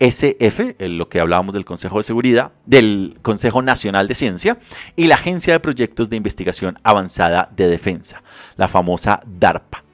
NSF, 0.00 0.76
lo 0.80 1.08
que 1.08 1.18
hablábamos 1.20 1.54
del 1.54 1.64
Consejo 1.64 1.98
de 1.98 2.04
Seguridad, 2.04 2.52
del 2.66 3.18
Consejo 3.22 3.62
Nacional 3.62 4.06
de 4.06 4.14
Ciencia 4.14 4.58
y 4.94 5.06
la 5.06 5.16
Agencia 5.16 5.52
de 5.52 5.60
Proyectos 5.60 6.08
de 6.08 6.16
Investigación 6.16 6.78
Avanzada 6.84 7.50
de 7.56 7.66
Defensa, 7.66 8.22
la 8.56 8.68
famosa 8.68 9.20
DARPA. 9.26 9.84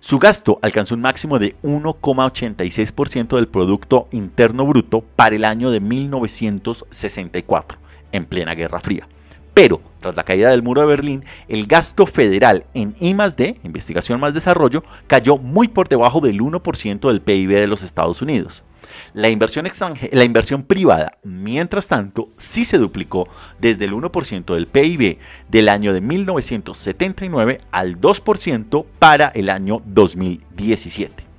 Su 0.00 0.18
gasto 0.18 0.58
alcanzó 0.62 0.94
un 0.94 1.02
máximo 1.02 1.38
de 1.38 1.56
1,86% 1.62 3.36
del 3.36 3.48
Producto 3.48 4.08
Interno 4.12 4.64
Bruto 4.64 5.02
para 5.02 5.36
el 5.36 5.44
año 5.44 5.70
de 5.70 5.80
1964, 5.80 7.78
en 8.12 8.24
plena 8.24 8.54
Guerra 8.54 8.80
Fría. 8.80 9.06
Pero, 9.52 9.82
tras 9.98 10.16
la 10.16 10.24
caída 10.24 10.48
del 10.50 10.62
muro 10.62 10.80
de 10.80 10.86
Berlín, 10.86 11.26
el 11.48 11.66
gasto 11.66 12.06
federal 12.06 12.64
en 12.72 12.94
I+D, 12.98 13.60
investigación 13.62 14.20
más 14.20 14.32
desarrollo, 14.32 14.82
cayó 15.06 15.36
muy 15.36 15.68
por 15.68 15.86
debajo 15.88 16.20
del 16.20 16.40
1% 16.40 17.08
del 17.08 17.20
PIB 17.20 17.50
de 17.50 17.66
los 17.66 17.82
Estados 17.82 18.22
Unidos. 18.22 18.64
La 19.12 19.28
inversión, 19.28 19.66
la 20.12 20.24
inversión 20.24 20.62
privada, 20.62 21.18
mientras 21.22 21.88
tanto, 21.88 22.30
sí 22.36 22.64
se 22.64 22.78
duplicó 22.78 23.28
desde 23.58 23.84
el 23.84 23.92
1% 23.92 24.54
del 24.54 24.66
PIB 24.66 25.18
del 25.48 25.68
año 25.68 25.92
de 25.92 26.00
1979 26.00 27.58
al 27.70 28.00
2% 28.00 28.84
para 28.98 29.28
el 29.28 29.48
año 29.50 29.82
2017. 29.86 31.30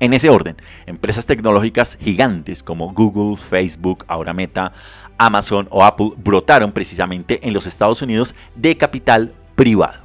En 0.00 0.12
ese 0.12 0.28
orden, 0.28 0.56
empresas 0.86 1.24
tecnológicas 1.24 1.96
gigantes 2.00 2.62
como 2.62 2.92
Google, 2.92 3.36
Facebook, 3.36 4.04
ahora 4.08 4.34
Meta, 4.34 4.72
Amazon 5.18 5.68
o 5.70 5.84
Apple 5.84 6.10
brotaron 6.16 6.72
precisamente 6.72 7.40
en 7.46 7.54
los 7.54 7.66
Estados 7.66 8.02
Unidos 8.02 8.34
de 8.56 8.76
capital 8.76 9.32
privado. 9.54 10.04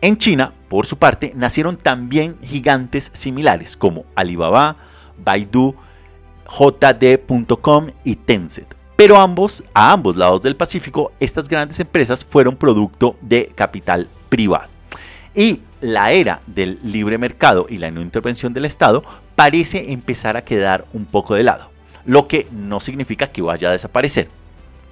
En 0.00 0.16
China, 0.16 0.52
por 0.68 0.86
su 0.86 0.98
parte, 0.98 1.32
nacieron 1.34 1.76
también 1.76 2.38
gigantes 2.42 3.10
similares 3.14 3.76
como 3.76 4.04
Alibaba, 4.14 4.76
Baidu, 5.18 5.74
JD.com 6.48 7.90
y 8.04 8.16
Tencent. 8.16 8.74
Pero 8.96 9.18
ambos, 9.18 9.62
a 9.74 9.92
ambos 9.92 10.16
lados 10.16 10.40
del 10.40 10.56
Pacífico, 10.56 11.12
estas 11.20 11.48
grandes 11.48 11.78
empresas 11.80 12.24
fueron 12.24 12.56
producto 12.56 13.16
de 13.20 13.52
capital 13.54 14.08
privado. 14.30 14.68
Y 15.34 15.60
la 15.82 16.12
era 16.12 16.40
del 16.46 16.78
libre 16.82 17.18
mercado 17.18 17.66
y 17.68 17.76
la 17.76 17.90
no 17.90 18.00
intervención 18.00 18.54
del 18.54 18.64
Estado 18.64 19.04
parece 19.34 19.92
empezar 19.92 20.38
a 20.38 20.44
quedar 20.44 20.86
un 20.94 21.04
poco 21.04 21.34
de 21.34 21.42
lado, 21.42 21.70
lo 22.06 22.26
que 22.26 22.46
no 22.50 22.80
significa 22.80 23.26
que 23.26 23.42
vaya 23.42 23.68
a 23.68 23.72
desaparecer. 23.72 24.30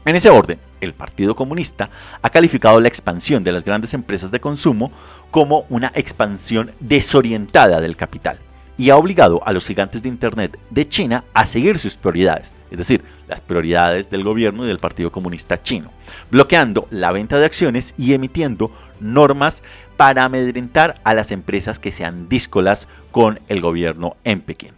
En 0.05 0.17
ese 0.17 0.29
orden, 0.29 0.59
el 0.83 0.93
Partido 0.93 1.35
Comunista 1.35 1.89
ha 2.21 2.29
calificado 2.29 2.79
la 2.79 2.89
expansión 2.89 3.43
de 3.43 3.53
las 3.53 3.65
grandes 3.65 3.95
empresas 3.95 4.31
de 4.31 4.41
consumo 4.41 4.93
como 5.31 5.65
una 5.71 5.91
expansión 5.95 6.73
desorientada 6.79 7.81
del 7.81 7.97
capital 7.97 8.39
y 8.77 8.91
ha 8.91 8.97
obligado 8.97 9.41
a 9.47 9.53
los 9.53 9.67
gigantes 9.67 10.03
de 10.03 10.09
Internet 10.09 10.59
de 10.71 10.89
China 10.89 11.25
a 11.33 11.47
seguir 11.47 11.79
sus 11.79 11.97
prioridades, 11.97 12.53
es 12.71 12.79
decir, 12.79 13.05
las 13.29 13.41
prioridades 13.41 14.11
del 14.11 14.25
gobierno 14.25 14.65
y 14.65 14.69
del 14.69 14.79
Partido 14.79 15.13
Comunista 15.13 15.63
chino, 15.63 15.93
bloqueando 16.31 16.89
la 16.91 17.13
venta 17.13 17.39
de 17.39 17.47
acciones 17.47 17.95
y 17.97 18.15
emitiendo 18.15 18.71
normas 19.01 19.63
para 19.97 20.25
amedrentar 20.25 21.01
a 21.05 21.15
las 21.15 21.31
empresas 21.31 21.79
que 21.79 21.93
sean 21.93 22.29
díscolas 22.29 22.89
con 23.11 23.41
el 23.49 23.61
gobierno 23.61 24.17
en 24.25 24.41
Pekín. 24.41 24.73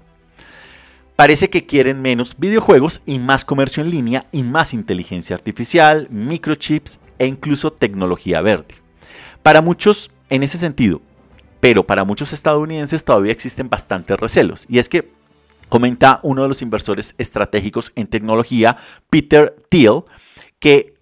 Parece 1.17 1.49
que 1.49 1.65
quieren 1.65 2.03
menos 2.03 2.35
videojuegos 2.37 3.01
y 3.07 3.19
más 3.19 3.47
comercio 3.47 3.83
en 3.83 3.89
línea 3.89 4.27
y 4.33 4.43
más 4.43 4.75
inteligencia 4.75 5.35
artificial, 5.35 6.09
microchips 6.11 7.01
e 7.19 7.27
incluso 7.27 7.73
tecnología 7.73 8.43
verde. 8.43 8.75
Para 9.43 9.63
muchos, 9.63 10.11
en 10.29 10.43
ese 10.43 10.59
sentido, 10.59 11.01
pero 11.61 11.87
para 11.87 12.05
muchos 12.05 12.33
estadounidenses 12.33 13.05
todavía 13.05 13.33
existen 13.33 13.69
bastantes 13.69 14.19
recelos. 14.19 14.67
Y 14.69 14.79
es 14.79 14.89
que 14.89 15.11
comenta 15.69 16.21
uno 16.23 16.43
de 16.43 16.49
los 16.49 16.63
inversores 16.63 17.15
estratégicos 17.19 17.93
en 17.95 18.07
tecnología, 18.07 18.77
Peter 19.11 19.57
Thiel, 19.69 20.03
que 20.59 20.96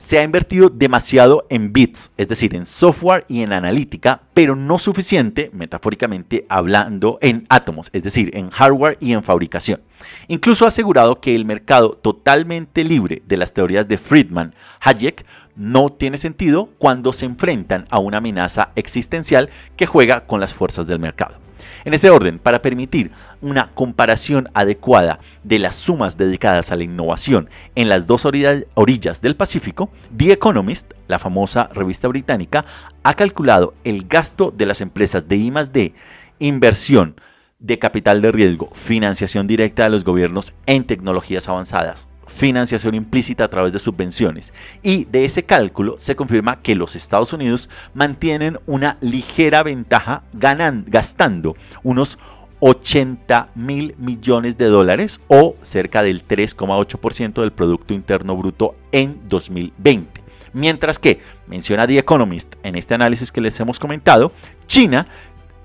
se 0.00 0.18
ha 0.18 0.24
invertido 0.24 0.70
demasiado 0.70 1.46
en 1.50 1.74
bits, 1.74 2.12
es 2.16 2.26
decir, 2.26 2.54
en 2.54 2.64
software 2.64 3.26
y 3.28 3.42
en 3.42 3.52
analítica, 3.52 4.22
pero 4.32 4.56
no 4.56 4.78
suficiente, 4.78 5.50
metafóricamente 5.52 6.46
hablando, 6.48 7.18
en 7.20 7.44
átomos, 7.50 7.90
es 7.92 8.02
decir, 8.02 8.30
en 8.34 8.48
hardware 8.48 8.96
y 8.98 9.12
en 9.12 9.22
fabricación. 9.22 9.82
Incluso 10.26 10.64
ha 10.64 10.68
asegurado 10.68 11.20
que 11.20 11.34
el 11.34 11.44
mercado 11.44 11.90
totalmente 11.90 12.82
libre 12.82 13.22
de 13.26 13.36
las 13.36 13.52
teorías 13.52 13.86
de 13.88 13.98
Friedman 13.98 14.54
Hayek 14.80 15.26
no 15.54 15.90
tiene 15.90 16.16
sentido 16.16 16.70
cuando 16.78 17.12
se 17.12 17.26
enfrentan 17.26 17.86
a 17.90 17.98
una 17.98 18.16
amenaza 18.16 18.70
existencial 18.76 19.50
que 19.76 19.84
juega 19.84 20.24
con 20.24 20.40
las 20.40 20.54
fuerzas 20.54 20.86
del 20.86 20.98
mercado. 20.98 21.36
En 21.84 21.94
ese 21.94 22.10
orden, 22.10 22.38
para 22.38 22.62
permitir 22.62 23.10
una 23.40 23.70
comparación 23.72 24.48
adecuada 24.52 25.18
de 25.42 25.58
las 25.58 25.76
sumas 25.76 26.18
dedicadas 26.18 26.72
a 26.72 26.76
la 26.76 26.84
innovación 26.84 27.48
en 27.74 27.88
las 27.88 28.06
dos 28.06 28.24
orillas 28.26 29.22
del 29.22 29.36
Pacífico, 29.36 29.90
The 30.16 30.32
Economist, 30.32 30.92
la 31.08 31.18
famosa 31.18 31.70
revista 31.72 32.08
británica, 32.08 32.64
ha 33.02 33.14
calculado 33.14 33.74
el 33.84 34.06
gasto 34.06 34.52
de 34.54 34.66
las 34.66 34.80
empresas 34.80 35.26
de 35.26 35.36
I+D, 35.36 35.94
inversión 36.38 37.16
de 37.58 37.78
capital 37.78 38.22
de 38.22 38.32
riesgo, 38.32 38.70
financiación 38.74 39.46
directa 39.46 39.84
de 39.84 39.90
los 39.90 40.04
gobiernos 40.04 40.54
en 40.66 40.84
tecnologías 40.84 41.48
avanzadas, 41.48 42.08
financiación 42.30 42.94
implícita 42.94 43.44
a 43.44 43.50
través 43.50 43.72
de 43.72 43.78
subvenciones. 43.78 44.54
Y 44.82 45.04
de 45.06 45.24
ese 45.24 45.42
cálculo 45.42 45.96
se 45.98 46.16
confirma 46.16 46.62
que 46.62 46.74
los 46.74 46.96
Estados 46.96 47.32
Unidos 47.32 47.68
mantienen 47.92 48.58
una 48.66 48.96
ligera 49.00 49.62
ventaja 49.62 50.24
ganan, 50.32 50.84
gastando 50.86 51.54
unos 51.82 52.18
80 52.60 53.50
mil 53.54 53.94
millones 53.98 54.58
de 54.58 54.66
dólares 54.66 55.20
o 55.28 55.56
cerca 55.62 56.02
del 56.02 56.26
3,8% 56.26 57.40
del 57.40 57.52
Producto 57.52 57.94
Interno 57.94 58.36
Bruto 58.36 58.76
en 58.92 59.28
2020. 59.28 60.20
Mientras 60.52 60.98
que, 60.98 61.20
menciona 61.46 61.86
The 61.86 61.98
Economist 61.98 62.54
en 62.62 62.76
este 62.76 62.94
análisis 62.94 63.32
que 63.32 63.40
les 63.40 63.58
hemos 63.60 63.78
comentado, 63.78 64.32
China 64.66 65.06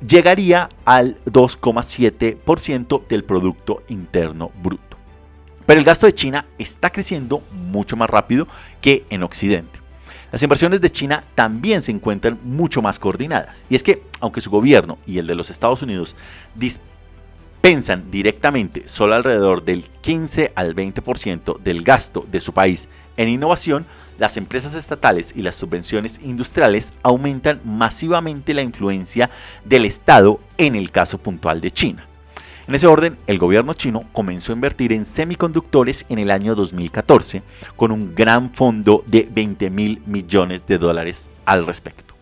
llegaría 0.07 0.69
al 0.85 1.17
2,7% 1.25 3.07
del 3.07 3.23
Producto 3.23 3.83
Interno 3.87 4.51
Bruto. 4.61 4.94
Pero 5.65 5.79
el 5.79 5.85
gasto 5.85 6.05
de 6.05 6.13
China 6.13 6.45
está 6.57 6.91
creciendo 6.91 7.43
mucho 7.51 7.95
más 7.95 8.09
rápido 8.09 8.47
que 8.81 9.05
en 9.09 9.23
Occidente. 9.23 9.79
Las 10.31 10.43
inversiones 10.43 10.81
de 10.81 10.89
China 10.89 11.23
también 11.33 11.81
se 11.81 11.91
encuentran 11.91 12.37
mucho 12.43 12.81
más 12.81 12.99
coordinadas. 12.99 13.65
Y 13.69 13.75
es 13.75 13.83
que, 13.83 14.03
aunque 14.19 14.41
su 14.41 14.49
gobierno 14.49 14.97
y 15.05 15.17
el 15.17 15.27
de 15.27 15.35
los 15.35 15.49
Estados 15.49 15.81
Unidos 15.81 16.15
dispensan 16.55 18.11
directamente 18.11 18.87
solo 18.87 19.15
alrededor 19.15 19.63
del 19.63 19.89
15 20.01 20.51
al 20.55 20.75
20% 20.75 21.59
del 21.59 21.83
gasto 21.83 22.25
de 22.29 22.39
su 22.39 22.53
país 22.53 22.89
en 23.17 23.29
innovación, 23.29 23.85
las 24.17 24.37
empresas 24.37 24.75
estatales 24.75 25.33
y 25.35 25.41
las 25.41 25.55
subvenciones 25.55 26.19
industriales 26.23 26.93
aumentan 27.01 27.61
masivamente 27.63 28.53
la 28.53 28.61
influencia 28.61 29.29
del 29.63 29.85
Estado 29.85 30.39
en 30.57 30.75
el 30.75 30.91
caso 30.91 31.17
puntual 31.17 31.61
de 31.61 31.71
China. 31.71 32.07
En 32.67 32.73
ese 32.73 32.87
orden, 32.87 33.19
el 33.27 33.37
gobierno 33.37 33.75
chino 33.75 34.05
comenzó 34.11 34.51
a 34.51 34.55
invertir 34.55 34.91
en 34.91 35.05
semiconductores 35.05 36.07
en 36.09 36.17
el 36.17 36.31
año 36.31 36.55
2014 36.55 37.43
con 37.75 37.91
un 37.91 38.15
gran 38.15 38.55
fondo 38.55 39.03
de 39.05 39.29
20 39.31 39.69
mil 39.69 40.01
millones 40.07 40.65
de 40.65 40.79
dólares 40.79 41.29
al 41.45 41.67
respecto. 41.67 42.15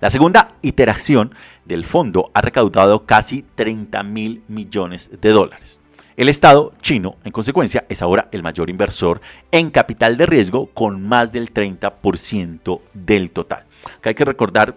La 0.00 0.10
segunda 0.10 0.56
iteración 0.62 1.32
del 1.64 1.84
fondo 1.84 2.32
ha 2.34 2.40
recaudado 2.40 3.06
casi 3.06 3.44
30 3.54 4.02
mil 4.02 4.42
millones 4.48 5.12
de 5.20 5.30
dólares. 5.30 5.80
El 6.16 6.28
Estado 6.28 6.72
chino, 6.82 7.14
en 7.24 7.30
consecuencia, 7.30 7.86
es 7.88 8.02
ahora 8.02 8.28
el 8.32 8.42
mayor 8.42 8.68
inversor 8.68 9.20
en 9.52 9.70
capital 9.70 10.16
de 10.16 10.26
riesgo 10.26 10.66
con 10.74 11.06
más 11.06 11.30
del 11.30 11.54
30% 11.54 12.80
del 12.94 13.30
total. 13.30 13.64
Acá 13.98 14.10
hay 14.10 14.14
que 14.14 14.24
recordar 14.24 14.76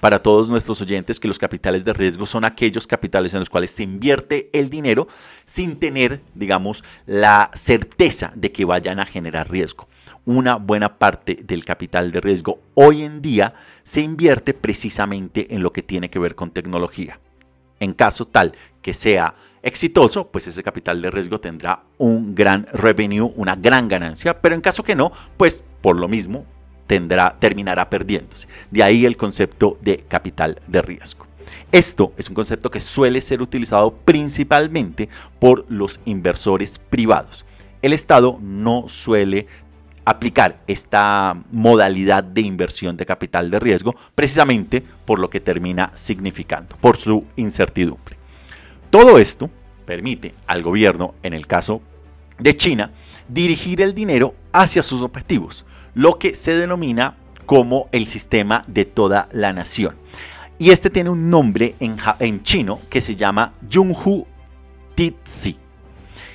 para 0.00 0.22
todos 0.22 0.48
nuestros 0.48 0.80
oyentes 0.80 1.20
que 1.20 1.28
los 1.28 1.38
capitales 1.38 1.84
de 1.84 1.92
riesgo 1.92 2.26
son 2.26 2.44
aquellos 2.44 2.86
capitales 2.86 3.32
en 3.34 3.40
los 3.40 3.50
cuales 3.50 3.70
se 3.70 3.82
invierte 3.82 4.50
el 4.52 4.70
dinero 4.70 5.06
sin 5.44 5.78
tener, 5.78 6.22
digamos, 6.34 6.82
la 7.06 7.50
certeza 7.54 8.32
de 8.34 8.50
que 8.50 8.64
vayan 8.64 8.98
a 8.98 9.06
generar 9.06 9.50
riesgo. 9.50 9.86
Una 10.24 10.56
buena 10.56 10.98
parte 10.98 11.38
del 11.44 11.64
capital 11.64 12.12
de 12.12 12.20
riesgo 12.20 12.60
hoy 12.74 13.02
en 13.02 13.22
día 13.22 13.54
se 13.82 14.00
invierte 14.00 14.54
precisamente 14.54 15.54
en 15.54 15.62
lo 15.62 15.72
que 15.72 15.82
tiene 15.82 16.10
que 16.10 16.18
ver 16.18 16.34
con 16.34 16.50
tecnología. 16.50 17.20
En 17.78 17.94
caso 17.94 18.26
tal 18.26 18.54
que 18.82 18.92
sea 18.92 19.34
exitoso, 19.62 20.30
pues 20.30 20.46
ese 20.46 20.62
capital 20.62 21.00
de 21.00 21.10
riesgo 21.10 21.40
tendrá 21.40 21.84
un 21.96 22.34
gran 22.34 22.66
revenue, 22.72 23.32
una 23.36 23.56
gran 23.56 23.88
ganancia, 23.88 24.40
pero 24.40 24.54
en 24.54 24.60
caso 24.60 24.82
que 24.82 24.94
no, 24.94 25.12
pues 25.36 25.64
por 25.80 25.98
lo 25.98 26.06
mismo 26.06 26.46
tendrá, 26.90 27.36
terminará 27.38 27.88
perdiéndose. 27.88 28.48
De 28.72 28.82
ahí 28.82 29.06
el 29.06 29.16
concepto 29.16 29.78
de 29.80 29.98
capital 29.98 30.60
de 30.66 30.82
riesgo. 30.82 31.24
Esto 31.70 32.12
es 32.16 32.28
un 32.28 32.34
concepto 32.34 32.68
que 32.68 32.80
suele 32.80 33.20
ser 33.20 33.40
utilizado 33.40 33.94
principalmente 33.94 35.08
por 35.38 35.66
los 35.68 36.00
inversores 36.04 36.80
privados. 36.80 37.44
El 37.80 37.92
Estado 37.92 38.38
no 38.40 38.88
suele 38.88 39.46
aplicar 40.04 40.64
esta 40.66 41.40
modalidad 41.52 42.24
de 42.24 42.40
inversión 42.40 42.96
de 42.96 43.06
capital 43.06 43.52
de 43.52 43.60
riesgo 43.60 43.94
precisamente 44.16 44.82
por 45.04 45.20
lo 45.20 45.30
que 45.30 45.38
termina 45.38 45.92
significando, 45.94 46.76
por 46.80 46.96
su 46.96 47.24
incertidumbre. 47.36 48.16
Todo 48.90 49.16
esto 49.20 49.48
permite 49.84 50.34
al 50.48 50.64
gobierno, 50.64 51.14
en 51.22 51.34
el 51.34 51.46
caso 51.46 51.82
de 52.40 52.56
China, 52.56 52.90
dirigir 53.28 53.80
el 53.80 53.94
dinero 53.94 54.34
hacia 54.52 54.82
sus 54.82 55.02
objetivos, 55.02 55.64
lo 55.94 56.18
que 56.18 56.34
se 56.34 56.56
denomina 56.56 57.16
como 57.46 57.88
el 57.92 58.06
sistema 58.06 58.64
de 58.66 58.84
toda 58.84 59.28
la 59.32 59.52
nación. 59.52 59.96
Y 60.58 60.70
este 60.70 60.90
tiene 60.90 61.10
un 61.10 61.30
nombre 61.30 61.74
en, 61.80 61.96
en 62.18 62.42
chino 62.42 62.80
que 62.90 63.00
se 63.00 63.16
llama 63.16 63.52
Yunhu 63.68 64.26
Titsi. 64.94 65.59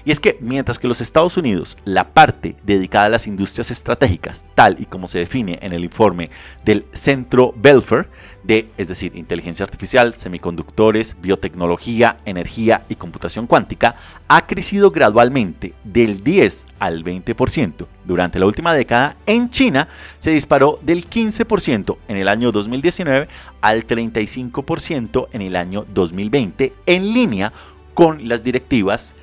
Y 0.06 0.12
es 0.12 0.20
que 0.20 0.38
mientras 0.40 0.78
que 0.78 0.88
los 0.88 1.02
Estados 1.02 1.36
Unidos, 1.36 1.78
la 1.84 2.14
parte 2.14 2.56
dedicada 2.64 3.08
a 3.08 3.10
las 3.10 3.26
industrias 3.26 3.72
estratégicas, 3.72 4.46
tal 4.54 4.80
y 4.80 4.86
como 4.86 5.08
se 5.08 5.18
define 5.18 5.58
en 5.64 5.74
el 5.74 5.84
informe 5.84 6.30
del 6.64 6.86
Centro 6.94 7.56
Belfer, 7.58 8.08
de, 8.44 8.70
es 8.78 8.88
decir, 8.88 9.16
inteligencia 9.16 9.64
artificial, 9.64 10.14
semiconductores, 10.14 11.18
biotecnología, 11.20 12.20
energía 12.26 12.86
y 12.88 12.96
computación 12.96 13.48
cuántica, 13.48 13.96
ha 14.28 14.46
crecido 14.46 14.92
gradualmente 14.92 15.74
del 15.84 16.24
10 16.24 16.68
al 16.78 17.04
20%. 17.04 17.88
Durante 18.04 18.38
la 18.38 18.46
última 18.46 18.76
década, 18.76 19.18
en 19.26 19.50
China 19.50 19.88
se 20.20 20.30
disparó 20.30 20.78
del 20.84 21.10
15% 21.10 21.98
en 22.08 22.18
el 22.18 22.28
año 22.28 22.52
2019 22.52 23.28
al 23.62 23.88
35% 23.88 25.30
en 25.32 25.42
el 25.42 25.56
año 25.56 25.84
2020, 25.92 26.74
en 26.86 27.12
línea 27.12 27.52
con 27.96 28.28
las 28.28 28.44
directivas 28.44 29.16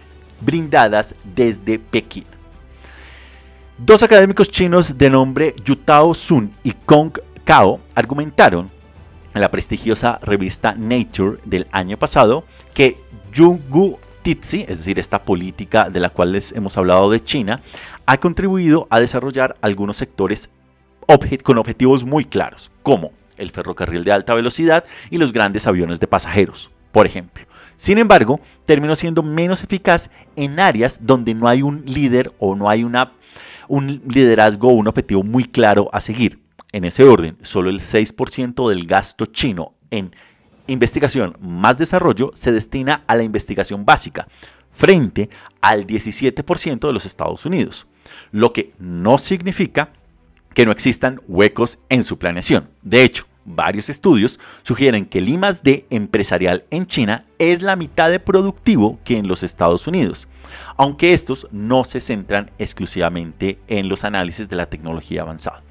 brindadas 0.44 1.14
desde 1.34 1.78
Pekín. 1.78 2.24
Dos 3.78 4.02
académicos 4.02 4.50
chinos 4.50 4.96
de 4.96 5.10
nombre 5.10 5.54
Yutao 5.64 6.14
Sun 6.14 6.52
y 6.62 6.72
Kong 6.72 7.18
Kao 7.44 7.80
argumentaron 7.94 8.70
en 9.34 9.40
la 9.40 9.50
prestigiosa 9.50 10.18
revista 10.22 10.74
Nature 10.76 11.38
del 11.44 11.66
año 11.72 11.98
pasado 11.98 12.44
que 12.74 12.98
Yungu 13.32 13.98
Titsi, 14.22 14.64
es 14.68 14.78
decir, 14.78 14.98
esta 14.98 15.24
política 15.24 15.90
de 15.90 16.00
la 16.00 16.10
cual 16.10 16.32
les 16.32 16.52
hemos 16.52 16.76
hablado 16.78 17.10
de 17.10 17.22
China, 17.22 17.60
ha 18.06 18.18
contribuido 18.18 18.86
a 18.90 19.00
desarrollar 19.00 19.56
algunos 19.62 19.96
sectores 19.96 20.50
con 21.42 21.58
objetivos 21.58 22.04
muy 22.04 22.24
claros, 22.24 22.70
como 22.82 23.12
el 23.36 23.50
ferrocarril 23.50 24.04
de 24.04 24.12
alta 24.12 24.34
velocidad 24.34 24.84
y 25.10 25.18
los 25.18 25.32
grandes 25.32 25.66
aviones 25.66 26.00
de 26.00 26.06
pasajeros, 26.06 26.70
por 26.92 27.06
ejemplo. 27.06 27.44
Sin 27.76 27.98
embargo, 27.98 28.40
terminó 28.64 28.94
siendo 28.94 29.22
menos 29.22 29.64
eficaz 29.64 30.10
en 30.36 30.60
áreas 30.60 31.00
donde 31.02 31.34
no 31.34 31.48
hay 31.48 31.62
un 31.62 31.82
líder 31.84 32.32
o 32.38 32.54
no 32.54 32.68
hay 32.68 32.84
un 32.84 34.02
liderazgo 34.06 34.68
o 34.68 34.74
un 34.74 34.86
objetivo 34.86 35.24
muy 35.24 35.44
claro 35.44 35.88
a 35.92 36.00
seguir. 36.00 36.40
En 36.70 36.84
ese 36.84 37.04
orden, 37.04 37.36
solo 37.42 37.70
el 37.70 37.80
6% 37.80 38.68
del 38.68 38.86
gasto 38.86 39.26
chino 39.26 39.74
en 39.90 40.14
investigación 40.66 41.36
más 41.40 41.76
desarrollo 41.76 42.30
se 42.34 42.52
destina 42.52 43.02
a 43.06 43.16
la 43.16 43.24
investigación 43.24 43.84
básica, 43.84 44.26
frente 44.70 45.28
al 45.60 45.86
17% 45.86 46.86
de 46.86 46.92
los 46.92 47.04
Estados 47.04 47.44
Unidos, 47.44 47.86
lo 48.30 48.52
que 48.52 48.72
no 48.78 49.18
significa 49.18 49.92
que 50.54 50.66
no 50.66 50.72
existan 50.72 51.20
huecos 51.28 51.78
en 51.88 52.04
su 52.04 52.18
planeación. 52.18 52.70
De 52.82 53.02
hecho, 53.04 53.26
Varios 53.44 53.88
estudios 53.88 54.38
sugieren 54.62 55.04
que 55.04 55.18
el 55.18 55.28
I+D 55.28 55.86
empresarial 55.90 56.64
en 56.70 56.86
China 56.86 57.24
es 57.38 57.62
la 57.62 57.74
mitad 57.74 58.10
de 58.10 58.20
productivo 58.20 59.00
que 59.04 59.18
en 59.18 59.26
los 59.26 59.42
Estados 59.42 59.86
Unidos, 59.88 60.28
aunque 60.76 61.12
estos 61.12 61.48
no 61.50 61.82
se 61.82 62.00
centran 62.00 62.52
exclusivamente 62.58 63.58
en 63.66 63.88
los 63.88 64.04
análisis 64.04 64.48
de 64.48 64.56
la 64.56 64.66
tecnología 64.66 65.22
avanzada. 65.22 65.62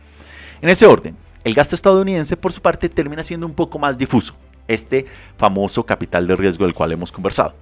En 0.61 0.67
ese 0.67 0.85
orden, 0.85 1.15
el 1.45 1.53
gasto 1.53 1.75
estadounidense 1.75 2.35
por 2.35 2.51
su 2.51 2.61
parte 2.61 2.89
termina 2.89 3.23
siendo 3.23 3.45
un 3.45 3.53
poco 3.53 3.79
más 3.79 3.97
difuso, 3.97 4.35
este 4.67 5.05
famoso 5.37 5.85
capital 5.85 6.27
de 6.27 6.35
riesgo 6.35 6.65
del 6.65 6.73
cual 6.73 6.91
hemos 6.91 7.11
conversado. 7.11 7.55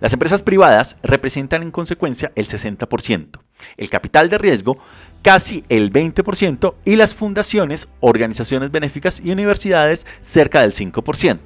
Las 0.00 0.12
empresas 0.12 0.42
privadas 0.42 0.96
representan 1.02 1.62
en 1.62 1.70
consecuencia 1.70 2.32
el 2.34 2.48
60%, 2.48 3.38
el 3.76 3.90
capital 3.90 4.28
de 4.28 4.38
riesgo 4.38 4.76
casi 5.22 5.64
el 5.70 5.90
20% 5.90 6.74
y 6.84 6.96
las 6.96 7.14
fundaciones, 7.14 7.88
organizaciones 8.00 8.70
benéficas 8.70 9.20
y 9.24 9.32
universidades 9.32 10.06
cerca 10.20 10.60
del 10.60 10.72
5%. 10.72 11.38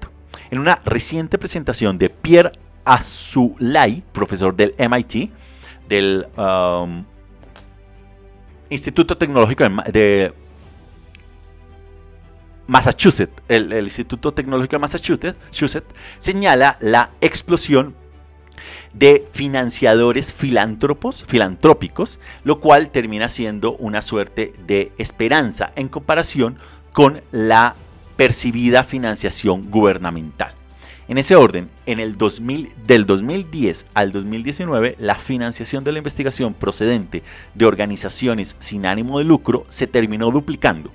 En 0.51 0.59
una 0.59 0.83
reciente 0.85 1.38
presentación 1.38 1.97
de 1.97 2.11
Pierre 2.11 2.53
Azulay, 2.85 4.03
profesor 4.12 4.57
del 4.57 4.75
MIT, 4.79 5.31
del 5.88 6.27
um, 6.37 7.05
Instituto 8.68 9.16
Tecnológico 9.16 9.64
de 9.92 10.33
Massachusetts, 12.66 13.42
el, 13.49 13.73
el, 13.73 13.85
Instituto 13.85 14.35
Tecnológico 14.35 14.77
de 14.77 14.81
Massachusetts, 14.81 15.37
señala 16.18 16.79
la 16.81 17.12
explosión 17.21 17.94
de 18.92 19.27
financiadores 19.33 20.33
filántropos, 20.33 21.24
filantrópicos, 21.27 22.18
lo 22.45 22.61
cual 22.61 22.91
termina 22.91 23.28
siendo 23.28 23.76
una 23.76 24.03
suerte 24.03 24.53
de 24.66 24.93
esperanza 24.99 25.72
en 25.76 25.89
comparación 25.89 26.59
con 26.93 27.22
la 27.30 27.76
percibida 28.16 28.84
financiación 28.84 29.70
gubernamental. 29.70 30.55
En 31.07 31.16
ese 31.16 31.36
orden, 31.36 31.70
en 31.86 32.01
el 32.01 32.16
2000, 32.18 32.74
del 32.86 33.07
2010 33.07 33.86
al 33.95 34.12
2019, 34.12 34.97
la 34.99 35.14
financiación 35.14 35.82
de 35.82 35.93
la 35.93 35.99
investigación 35.99 36.53
procedente 36.53 37.22
de 37.55 37.64
organizaciones 37.64 38.57
sin 38.59 38.84
ánimo 38.84 39.18
de 39.18 39.24
lucro 39.24 39.64
se 39.68 39.86
terminó 39.86 40.30
duplicando, 40.30 40.91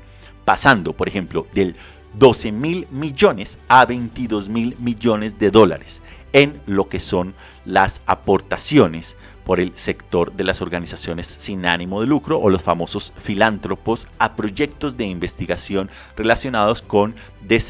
pasando, 0.45 0.93
por 0.93 1.07
ejemplo, 1.07 1.47
del 1.53 1.75
12 2.13 2.51
mil 2.51 2.87
millones 2.91 3.57
a 3.67 3.85
22 3.85 4.49
mil 4.49 4.75
millones 4.79 5.39
de 5.39 5.49
dólares 5.49 6.03
en 6.33 6.61
lo 6.65 6.89
que 6.89 6.99
son 6.99 7.33
las 7.65 8.01
aportaciones 8.05 9.15
por 9.45 9.59
el 9.59 9.71
sector 9.75 10.33
de 10.33 10.43
las 10.43 10.61
organizaciones 10.61 11.27
sin 11.27 11.65
ánimo 11.65 12.01
de 12.01 12.07
lucro 12.07 12.39
o 12.39 12.49
los 12.49 12.63
famosos 12.63 13.13
filántropos 13.15 14.07
a 14.19 14.35
proyectos 14.35 14.97
de 14.97 15.05
investigación 15.05 15.89
relacionados 16.15 16.81
con 16.81 17.15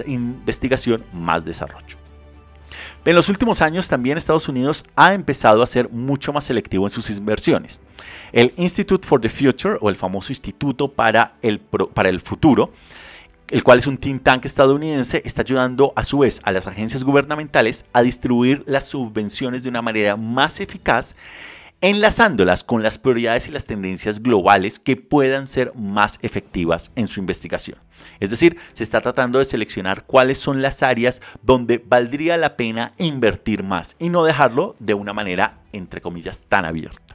investigación 0.05 1.03
más 1.13 1.45
desarrollo. 1.45 1.97
En 3.05 3.15
los 3.15 3.27
últimos 3.27 3.61
años 3.61 3.89
también 3.89 4.17
Estados 4.17 4.47
Unidos 4.47 4.85
ha 4.95 5.13
empezado 5.13 5.61
a 5.61 5.67
ser 5.67 5.89
mucho 5.89 6.31
más 6.31 6.45
selectivo 6.45 6.85
en 6.85 6.89
sus 6.89 7.09
inversiones. 7.09 7.81
El 8.31 8.53
Institute 8.55 9.05
for 9.05 9.19
the 9.19 9.29
Future 9.29 9.77
o 9.81 9.89
el 9.89 9.97
famoso 9.97 10.31
Instituto 10.31 10.87
para 10.87 11.35
el, 11.41 11.59
para 11.59 12.09
el 12.09 12.21
Futuro 12.21 12.71
el 13.53 13.63
cual 13.63 13.77
es 13.77 13.85
un 13.85 13.97
think 13.97 14.23
tank 14.23 14.45
estadounidense, 14.45 15.21
está 15.25 15.43
ayudando 15.43 15.93
a 15.95 16.03
su 16.03 16.17
vez 16.17 16.41
a 16.43 16.51
las 16.51 16.65
agencias 16.65 17.03
gubernamentales 17.03 17.85
a 17.93 18.01
distribuir 18.01 18.63
las 18.65 18.85
subvenciones 18.85 19.61
de 19.61 19.69
una 19.69 19.83
manera 19.83 20.17
más 20.17 20.59
eficaz, 20.59 21.15
enlazándolas 21.79 22.63
con 22.63 22.81
las 22.81 22.97
prioridades 22.97 23.47
y 23.47 23.51
las 23.51 23.67
tendencias 23.67 24.23
globales 24.23 24.79
que 24.79 24.95
puedan 24.95 25.45
ser 25.45 25.71
más 25.75 26.17
efectivas 26.23 26.91
en 26.95 27.05
su 27.05 27.19
investigación. 27.19 27.77
Es 28.19 28.31
decir, 28.31 28.57
se 28.73 28.83
está 28.83 29.01
tratando 29.01 29.37
de 29.37 29.45
seleccionar 29.45 30.03
cuáles 30.07 30.39
son 30.39 30.63
las 30.63 30.81
áreas 30.81 31.21
donde 31.43 31.77
valdría 31.77 32.37
la 32.37 32.57
pena 32.57 32.93
invertir 32.97 33.61
más 33.61 33.95
y 33.99 34.09
no 34.09 34.23
dejarlo 34.23 34.73
de 34.79 34.95
una 34.95 35.13
manera, 35.13 35.61
entre 35.73 36.01
comillas, 36.01 36.47
tan 36.49 36.65
abierta. 36.65 37.12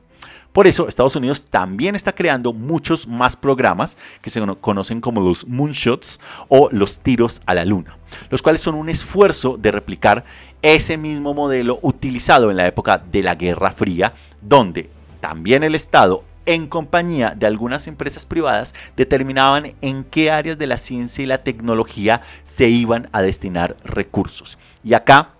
Por 0.58 0.66
eso, 0.66 0.88
Estados 0.88 1.14
Unidos 1.14 1.44
también 1.44 1.94
está 1.94 2.16
creando 2.16 2.52
muchos 2.52 3.06
más 3.06 3.36
programas 3.36 3.96
que 4.20 4.28
se 4.28 4.40
cono- 4.40 4.56
conocen 4.60 5.00
como 5.00 5.20
los 5.20 5.46
moonshots 5.46 6.18
o 6.48 6.68
los 6.72 6.98
tiros 6.98 7.40
a 7.46 7.54
la 7.54 7.64
luna, 7.64 7.96
los 8.28 8.42
cuales 8.42 8.60
son 8.60 8.74
un 8.74 8.88
esfuerzo 8.88 9.56
de 9.56 9.70
replicar 9.70 10.24
ese 10.60 10.96
mismo 10.96 11.32
modelo 11.32 11.78
utilizado 11.82 12.50
en 12.50 12.56
la 12.56 12.66
época 12.66 12.98
de 12.98 13.22
la 13.22 13.36
Guerra 13.36 13.70
Fría, 13.70 14.14
donde 14.42 14.90
también 15.20 15.62
el 15.62 15.76
Estado 15.76 16.24
en 16.44 16.66
compañía 16.66 17.34
de 17.36 17.46
algunas 17.46 17.86
empresas 17.86 18.24
privadas 18.24 18.74
determinaban 18.96 19.74
en 19.80 20.02
qué 20.02 20.32
áreas 20.32 20.58
de 20.58 20.66
la 20.66 20.76
ciencia 20.76 21.22
y 21.22 21.28
la 21.28 21.44
tecnología 21.44 22.22
se 22.42 22.68
iban 22.68 23.08
a 23.12 23.22
destinar 23.22 23.76
recursos. 23.84 24.58
Y 24.82 24.94
acá 24.94 25.34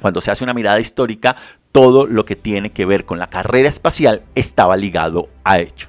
cuando 0.00 0.20
se 0.20 0.30
hace 0.30 0.44
una 0.44 0.52
mirada 0.52 0.78
histórica, 0.78 1.36
todo 1.76 2.06
lo 2.06 2.24
que 2.24 2.36
tiene 2.36 2.72
que 2.72 2.86
ver 2.86 3.04
con 3.04 3.18
la 3.18 3.26
carrera 3.26 3.68
espacial 3.68 4.22
estaba 4.34 4.78
ligado 4.78 5.28
a 5.44 5.58
ello. 5.58 5.88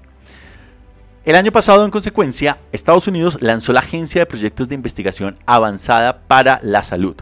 El 1.24 1.36
año 1.36 1.54
pasado, 1.54 1.86
en 1.86 1.92
consecuencia, 1.92 2.60
Estados 2.74 3.08
Unidos 3.08 3.38
lanzó 3.40 3.72
la 3.72 3.80
Agencia 3.80 4.20
de 4.20 4.26
Proyectos 4.26 4.68
de 4.68 4.76
Investigación 4.76 5.38
Avanzada 5.46 6.24
para 6.28 6.60
la 6.62 6.84
Salud, 6.84 7.16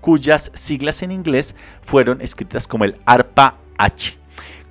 cuyas 0.00 0.50
siglas 0.52 1.02
en 1.04 1.12
inglés 1.12 1.54
fueron 1.80 2.20
escritas 2.20 2.66
como 2.66 2.84
el 2.84 2.96
ARPA-H, 3.06 4.18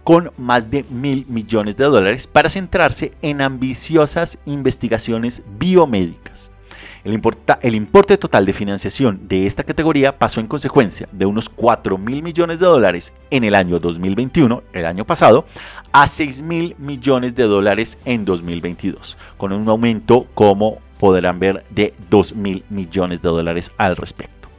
con 0.04 0.34
más 0.36 0.70
de 0.70 0.84
mil 0.90 1.26
millones 1.30 1.78
de 1.78 1.86
dólares 1.86 2.28
para 2.28 2.50
centrarse 2.50 3.14
en 3.22 3.42
ambiciosas 3.42 4.40
investigaciones 4.44 5.42
biomédicas. 5.58 6.52
El, 7.04 7.76
importe 7.76 8.18
total 8.18 8.46
de 8.46 8.54
financiación 8.54 9.28
de 9.28 9.48
esta 9.48 9.64
categoría 9.64 10.18
pasó 10.18 10.40
en 10.40 10.48
consecuencia 10.48 11.08
de 11.12 11.26
unos 11.26 11.50
4 11.50 11.98
mil 11.98 12.22
millones 12.22 12.60
de 12.60 12.66
dólares 12.66 13.14
en 13.32 13.44
el 13.44 13.56
año 13.56 13.80
2021, 13.80 14.64
el 14.74 14.86
año 14.86 15.06
pasado, 15.06 15.46
a 15.92 16.08
6 16.08 16.42
mil 16.42 16.76
millones 16.78 17.36
de 17.36 17.44
dólares 17.44 17.98
en 18.06 18.26
2022, 18.26 19.18
con 19.38 19.54
un 19.54 19.68
aumento, 19.70 20.28
como 20.34 20.80
podrán 21.00 21.40
ver, 21.40 21.64
de 21.70 21.94
2 22.10 22.36
mil 22.36 22.66
millones 22.70 23.22
de 23.22 23.30
dólares 23.30 23.72
al 23.78 23.96
respecto. 23.96 24.50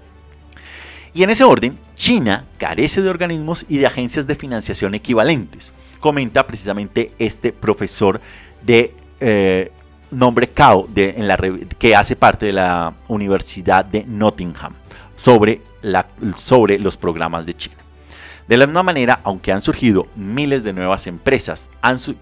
Y 1.14 1.22
en 1.22 1.30
ese 1.30 1.44
orden, 1.44 1.78
China 1.96 2.46
carece 2.58 3.02
de 3.02 3.10
organismos 3.10 3.66
y 3.68 3.78
de 3.78 3.86
agencias 3.86 4.26
de 4.26 4.36
financiación 4.36 4.94
equivalentes, 4.94 5.72
comenta 6.00 6.46
precisamente 6.46 7.12
este 7.18 7.52
profesor 7.52 8.20
de 8.62 8.94
eh, 9.20 9.72
nombre 10.10 10.48
Cao, 10.50 10.86
de, 10.88 11.14
en 11.16 11.28
la, 11.28 11.38
que 11.78 11.94
hace 11.94 12.16
parte 12.16 12.46
de 12.46 12.52
la 12.52 12.94
Universidad 13.08 13.84
de 13.84 14.04
Nottingham, 14.04 14.74
sobre, 15.16 15.62
la, 15.82 16.06
sobre 16.36 16.78
los 16.78 16.96
programas 16.96 17.46
de 17.46 17.54
China. 17.54 17.76
De 18.46 18.56
la 18.56 18.66
misma 18.66 18.82
manera, 18.82 19.20
aunque 19.24 19.52
han 19.52 19.60
surgido 19.60 20.06
miles 20.16 20.64
de 20.64 20.72
nuevas 20.72 21.06
empresas 21.06 21.70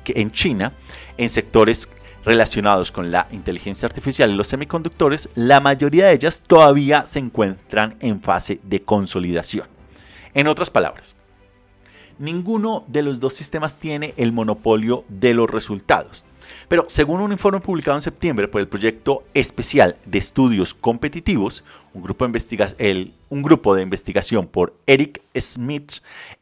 en 0.07 0.33
China, 0.33 0.73
en 1.17 1.31
sectores 1.31 1.89
relacionados 2.25 2.91
con 2.91 3.13
la 3.13 3.29
inteligencia 3.31 3.87
artificial 3.87 4.31
y 4.33 4.35
los 4.35 4.49
semiconductores, 4.49 5.29
la 5.37 5.61
mayoría 5.61 6.07
de 6.07 6.15
ellas 6.15 6.43
todavía 6.45 7.07
se 7.07 7.21
encuentran 7.21 7.97
en 8.01 8.21
fase 8.21 8.59
de 8.65 8.83
consolidación. 8.83 9.69
En 10.35 10.49
otras 10.49 10.69
palabras, 10.69 11.15
ninguno 12.19 12.85
de 12.89 13.05
los 13.05 13.21
dos 13.21 13.35
sistemas 13.35 13.79
tiene 13.79 14.13
el 14.17 14.33
monopolio 14.33 15.05
de 15.09 15.33
los 15.33 15.49
resultados. 15.49 16.26
Pero 16.69 16.85
según 16.89 17.21
un 17.21 17.31
informe 17.31 17.61
publicado 17.61 17.97
en 17.97 18.03
septiembre 18.03 18.49
por 18.49 18.61
el 18.61 18.67
proyecto 18.67 19.23
especial 19.35 19.97
de 20.05 20.19
estudios 20.19 20.75
competitivos, 20.75 21.63
un 21.95 22.03
grupo 22.03 23.75
de, 23.75 23.83
investigación 23.83 24.49
por 24.49 24.75
Eric 24.87 25.23
Smith, 25.39 25.93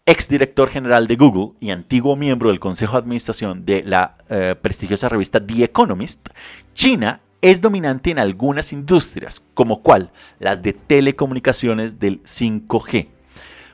exdirector 0.06 0.70
general 0.70 1.06
de 1.06 1.16
Google 1.16 1.52
y 1.60 1.70
antiguo 1.70 2.16
miembro 2.16 2.48
del 2.48 2.60
consejo 2.60 2.92
de 2.92 3.00
administración 3.00 3.66
de 3.66 3.82
la 3.84 4.16
eh, 4.30 4.54
prestigiosa 4.60 5.10
revista 5.10 5.44
The 5.44 5.64
Economist, 5.64 6.28
China 6.72 7.20
es 7.42 7.60
dominante 7.60 8.10
en 8.10 8.18
algunas 8.18 8.72
industrias, 8.72 9.42
como 9.52 9.82
cual 9.82 10.10
las 10.38 10.62
de 10.62 10.72
telecomunicaciones 10.72 11.98
del 12.00 12.22
5G. 12.22 13.08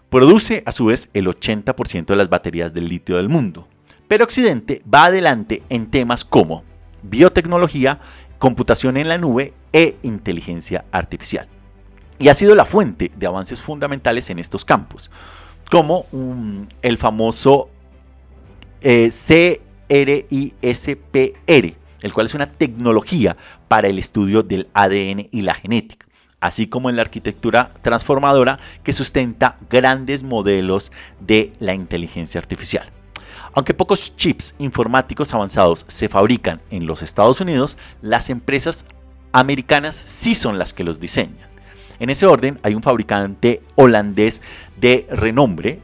Produce 0.09 0.65
a 0.67 0.73
su 0.73 0.87
vez 0.87 1.09
el 1.15 1.29
80% 1.29 2.07
de 2.07 2.17
las 2.17 2.29
baterías 2.29 2.75
del 2.75 2.89
litio 2.89 3.17
del 3.17 3.29
mundo. 3.29 3.69
Pero 4.11 4.25
Occidente 4.25 4.83
va 4.93 5.05
adelante 5.05 5.63
en 5.69 5.89
temas 5.89 6.25
como 6.25 6.65
biotecnología, 7.05 8.01
computación 8.41 8.97
en 8.97 9.09
la 9.09 9.19
nube 9.19 9.55
e 9.73 9.99
inteligencia 10.03 10.85
artificial. 10.91 11.47
Y 12.19 12.27
ha 12.27 12.35
sido 12.35 12.57
la 12.57 12.65
fuente 12.65 13.13
de 13.17 13.27
avances 13.29 13.63
fundamentales 13.63 14.29
en 14.29 14.41
estos 14.41 14.65
campos, 14.65 15.13
como 15.71 16.07
el 16.83 16.99
famoso 16.99 17.71
eh, 18.81 19.13
CRISPR, 19.89 21.77
el 22.01 22.13
cual 22.13 22.27
es 22.27 22.35
una 22.35 22.51
tecnología 22.51 23.37
para 23.69 23.87
el 23.87 23.97
estudio 23.97 24.43
del 24.43 24.67
ADN 24.75 25.29
y 25.31 25.43
la 25.43 25.55
genética 25.55 26.07
así 26.41 26.67
como 26.67 26.89
en 26.91 26.97
la 26.97 27.03
arquitectura 27.03 27.69
transformadora 27.83 28.59
que 28.83 28.95
sustenta 28.95 29.59
grandes 29.69 30.23
modelos 30.25 30.91
de 31.21 31.53
la 31.61 31.75
inteligencia 31.75 32.41
artificial. 32.41 32.91
Aunque 33.55 33.75
pocos 33.75 34.17
chips 34.17 34.55
informáticos 34.59 35.35
avanzados 35.35 35.85
se 35.89 36.09
fabrican 36.09 36.61
en 36.71 36.87
los 36.87 37.03
Estados 37.03 37.41
Unidos, 37.41 37.77
las 38.01 38.31
empresas 38.31 38.85
americanas 39.33 39.97
sí 39.97 40.35
son 40.35 40.59
las 40.59 40.73
que 40.73 40.85
los 40.85 41.01
diseñan. 41.01 41.51
En 41.99 42.11
ese 42.11 42.27
orden 42.27 42.59
hay 42.63 42.75
un 42.75 42.83
fabricante 42.83 43.63
holandés 43.75 44.41
de 44.81 45.07
renombre 45.11 45.81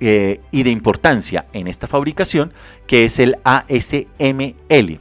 eh, 0.00 0.40
y 0.50 0.62
de 0.62 0.70
importancia 0.70 1.46
en 1.52 1.68
esta 1.68 1.86
fabricación 1.86 2.52
que 2.86 3.06
es 3.06 3.18
el 3.18 3.38
ASML, 3.44 5.00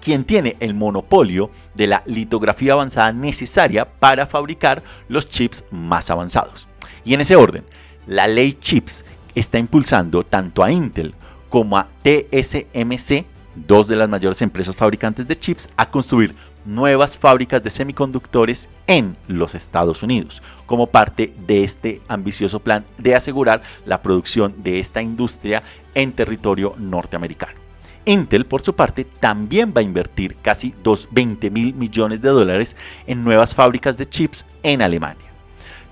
quien 0.00 0.24
tiene 0.24 0.56
el 0.60 0.74
monopolio 0.74 1.50
de 1.74 1.88
la 1.88 2.02
litografía 2.06 2.72
avanzada 2.72 3.12
necesaria 3.12 3.84
para 3.84 4.26
fabricar 4.26 4.82
los 5.08 5.28
chips 5.28 5.64
más 5.70 6.08
avanzados. 6.10 6.68
Y 7.04 7.12
en 7.12 7.20
ese 7.20 7.36
orden, 7.36 7.64
la 8.06 8.26
ley 8.28 8.54
CHIPS 8.54 9.04
está 9.36 9.58
impulsando 9.58 10.24
tanto 10.24 10.64
a 10.64 10.72
Intel 10.72 11.14
como 11.48 11.78
a 11.78 11.86
TSMC, 12.02 13.24
dos 13.54 13.86
de 13.86 13.96
las 13.96 14.08
mayores 14.08 14.42
empresas 14.42 14.74
fabricantes 14.74 15.28
de 15.28 15.38
chips, 15.38 15.68
a 15.76 15.88
construir 15.90 16.34
nuevas 16.64 17.16
fábricas 17.16 17.62
de 17.62 17.70
semiconductores 17.70 18.68
en 18.86 19.16
los 19.28 19.54
Estados 19.54 20.02
Unidos, 20.02 20.42
como 20.66 20.88
parte 20.88 21.32
de 21.46 21.62
este 21.62 22.02
ambicioso 22.08 22.60
plan 22.60 22.84
de 22.98 23.14
asegurar 23.14 23.62
la 23.84 24.02
producción 24.02 24.54
de 24.62 24.80
esta 24.80 25.00
industria 25.00 25.62
en 25.94 26.12
territorio 26.12 26.74
norteamericano. 26.78 27.66
Intel, 28.04 28.46
por 28.46 28.62
su 28.62 28.74
parte, 28.74 29.04
también 29.04 29.72
va 29.76 29.80
a 29.80 29.84
invertir 29.84 30.36
casi 30.36 30.74
20 31.10 31.50
mil 31.50 31.74
millones 31.74 32.22
de 32.22 32.28
dólares 32.28 32.76
en 33.06 33.24
nuevas 33.24 33.54
fábricas 33.54 33.98
de 33.98 34.08
chips 34.08 34.46
en 34.62 34.80
Alemania. 34.80 35.25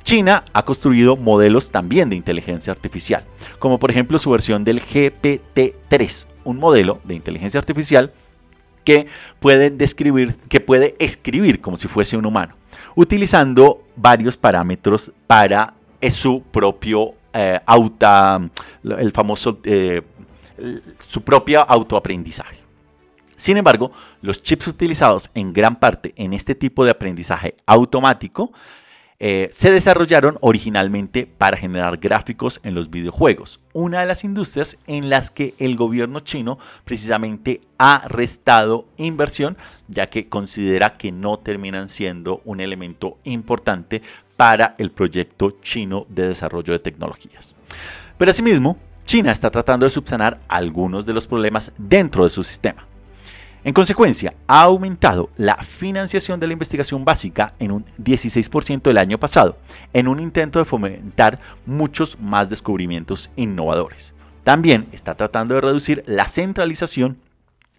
China 0.05 0.45
ha 0.53 0.65
construido 0.65 1.17
modelos 1.17 1.71
también 1.71 2.11
de 2.11 2.17
inteligencia 2.17 2.73
artificial, 2.73 3.25
como 3.59 3.79
por 3.79 3.91
ejemplo 3.91 4.19
su 4.19 4.31
versión 4.31 4.63
del 4.63 4.81
GPT-3, 4.81 6.27
un 6.45 6.59
modelo 6.59 7.01
de 7.05 7.15
inteligencia 7.15 7.59
artificial 7.59 8.13
que 8.85 9.07
puede, 9.41 9.71
describir, 9.71 10.37
que 10.49 10.61
puede 10.61 10.95
escribir 10.99 11.63
como 11.63 11.79
si 11.79 11.89
fuese 11.89 12.19
un 12.19 12.27
humano, 12.27 12.55
utilizando 12.95 13.83
varios 13.97 14.37
parámetros 14.37 15.11
para 15.27 15.73
eh, 16.03 16.11
su 16.11 16.43
propio 16.43 17.15
eh, 17.33 17.59
auto, 17.65 18.51
el 18.83 19.11
famoso, 19.11 19.59
eh, 19.65 20.03
su 21.09 21.23
propio 21.23 21.63
autoaprendizaje. 21.67 22.59
Sin 23.37 23.57
embargo, 23.57 23.91
los 24.21 24.43
chips 24.43 24.69
utilizados 24.69 25.31
en 25.35 25.53
gran 25.55 25.77
parte 25.77 26.13
en 26.17 26.35
este 26.35 26.55
tipo 26.55 26.85
de 26.85 26.91
aprendizaje 26.91 27.57
automático 27.67 28.53
eh, 29.27 29.49
se 29.53 29.70
desarrollaron 29.70 30.37
originalmente 30.43 31.27
para 31.27 31.57
generar 31.57 31.97
gráficos 31.97 32.61
en 32.62 32.75
los 32.75 32.91
videojuegos, 32.91 33.59
una 33.72 34.01
de 34.01 34.07
las 34.07 34.22
industrias 34.22 34.77
en 34.87 35.09
las 35.09 35.31
que 35.31 35.55
el 35.59 35.77
gobierno 35.77 36.20
chino 36.20 36.59
precisamente 36.85 37.62
ha 37.79 38.07
restado 38.07 38.85
inversión, 38.99 39.57
ya 39.89 40.09
que 40.09 40.27
considera 40.27 40.99
que 40.99 41.11
no 41.11 41.39
terminan 41.39 41.89
siendo 41.89 42.43
un 42.45 42.61
elemento 42.61 43.16
importante 43.25 44.03
para 44.37 44.75
el 44.77 44.91
proyecto 44.91 45.53
chino 45.62 46.05
de 46.11 46.29
desarrollo 46.29 46.75
de 46.75 46.81
tecnologías. 46.81 47.57
Pero 48.18 48.31
asimismo, 48.31 48.77
China 49.07 49.33
está 49.33 49.51
tratando 49.51 49.87
de 49.87 49.91
subsanar 49.91 50.39
algunos 50.49 51.07
de 51.07 51.14
los 51.14 51.27
problemas 51.27 51.72
dentro 51.79 52.25
de 52.25 52.31
su 52.31 52.43
sistema. 52.43 52.87
En 53.65 53.73
consecuencia, 53.73 54.35
ha 54.47 54.61
aumentado 54.61 55.31
la 55.39 55.57
financiación 55.57 56.39
de 56.39 56.47
la 56.47 56.53
investigación 56.53 57.03
básica 57.07 57.55
en 57.59 57.73
un 57.73 57.87
16% 57.99 58.91
el 58.91 58.99
año 58.99 59.19
pasado, 59.19 59.57
en 59.95 60.07
un 60.07 60.21
intento 60.21 60.59
de 60.59 60.67
fomentar 60.67 61.41
muchos 61.65 62.21
más 62.21 62.51
descubrimientos 62.51 63.31
innovadores. 63.37 64.12
También 64.45 64.87
está 64.93 65.15
tratando 65.15 65.55
de 65.55 65.62
reducir 65.62 66.05
la 66.07 66.29
centralización 66.29 67.17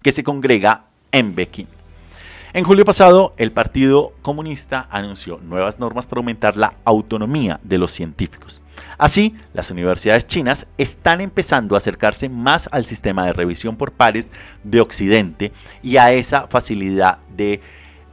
que 0.02 0.12
se 0.12 0.24
congrega 0.24 0.86
en 1.12 1.36
Pekín. 1.36 1.68
En 2.56 2.64
julio 2.64 2.86
pasado, 2.86 3.34
el 3.36 3.52
Partido 3.52 4.14
Comunista 4.22 4.88
anunció 4.90 5.42
nuevas 5.44 5.78
normas 5.78 6.08
para 6.08 6.20
aumentar 6.20 6.56
la 6.56 6.76
autonomía 6.86 7.60
de 7.64 7.78
los 7.78 7.92
científicos. 7.92 8.62
Así, 8.98 9.36
las 9.54 9.72
universidades 9.72 10.26
chinas 10.26 10.66
están 10.78 11.20
empezando 11.20 11.76
a 11.76 11.80
acercarse 11.80 12.30
más 12.30 12.70
al 12.72 12.86
sistema 12.86 13.26
de 13.26 13.34
revisión 13.34 13.76
por 13.76 13.92
pares 13.92 14.32
de 14.64 14.80
Occidente 14.80 15.52
y 15.84 15.98
a 15.98 16.14
esa 16.14 16.48
facilidad 16.48 17.18
de 17.36 17.60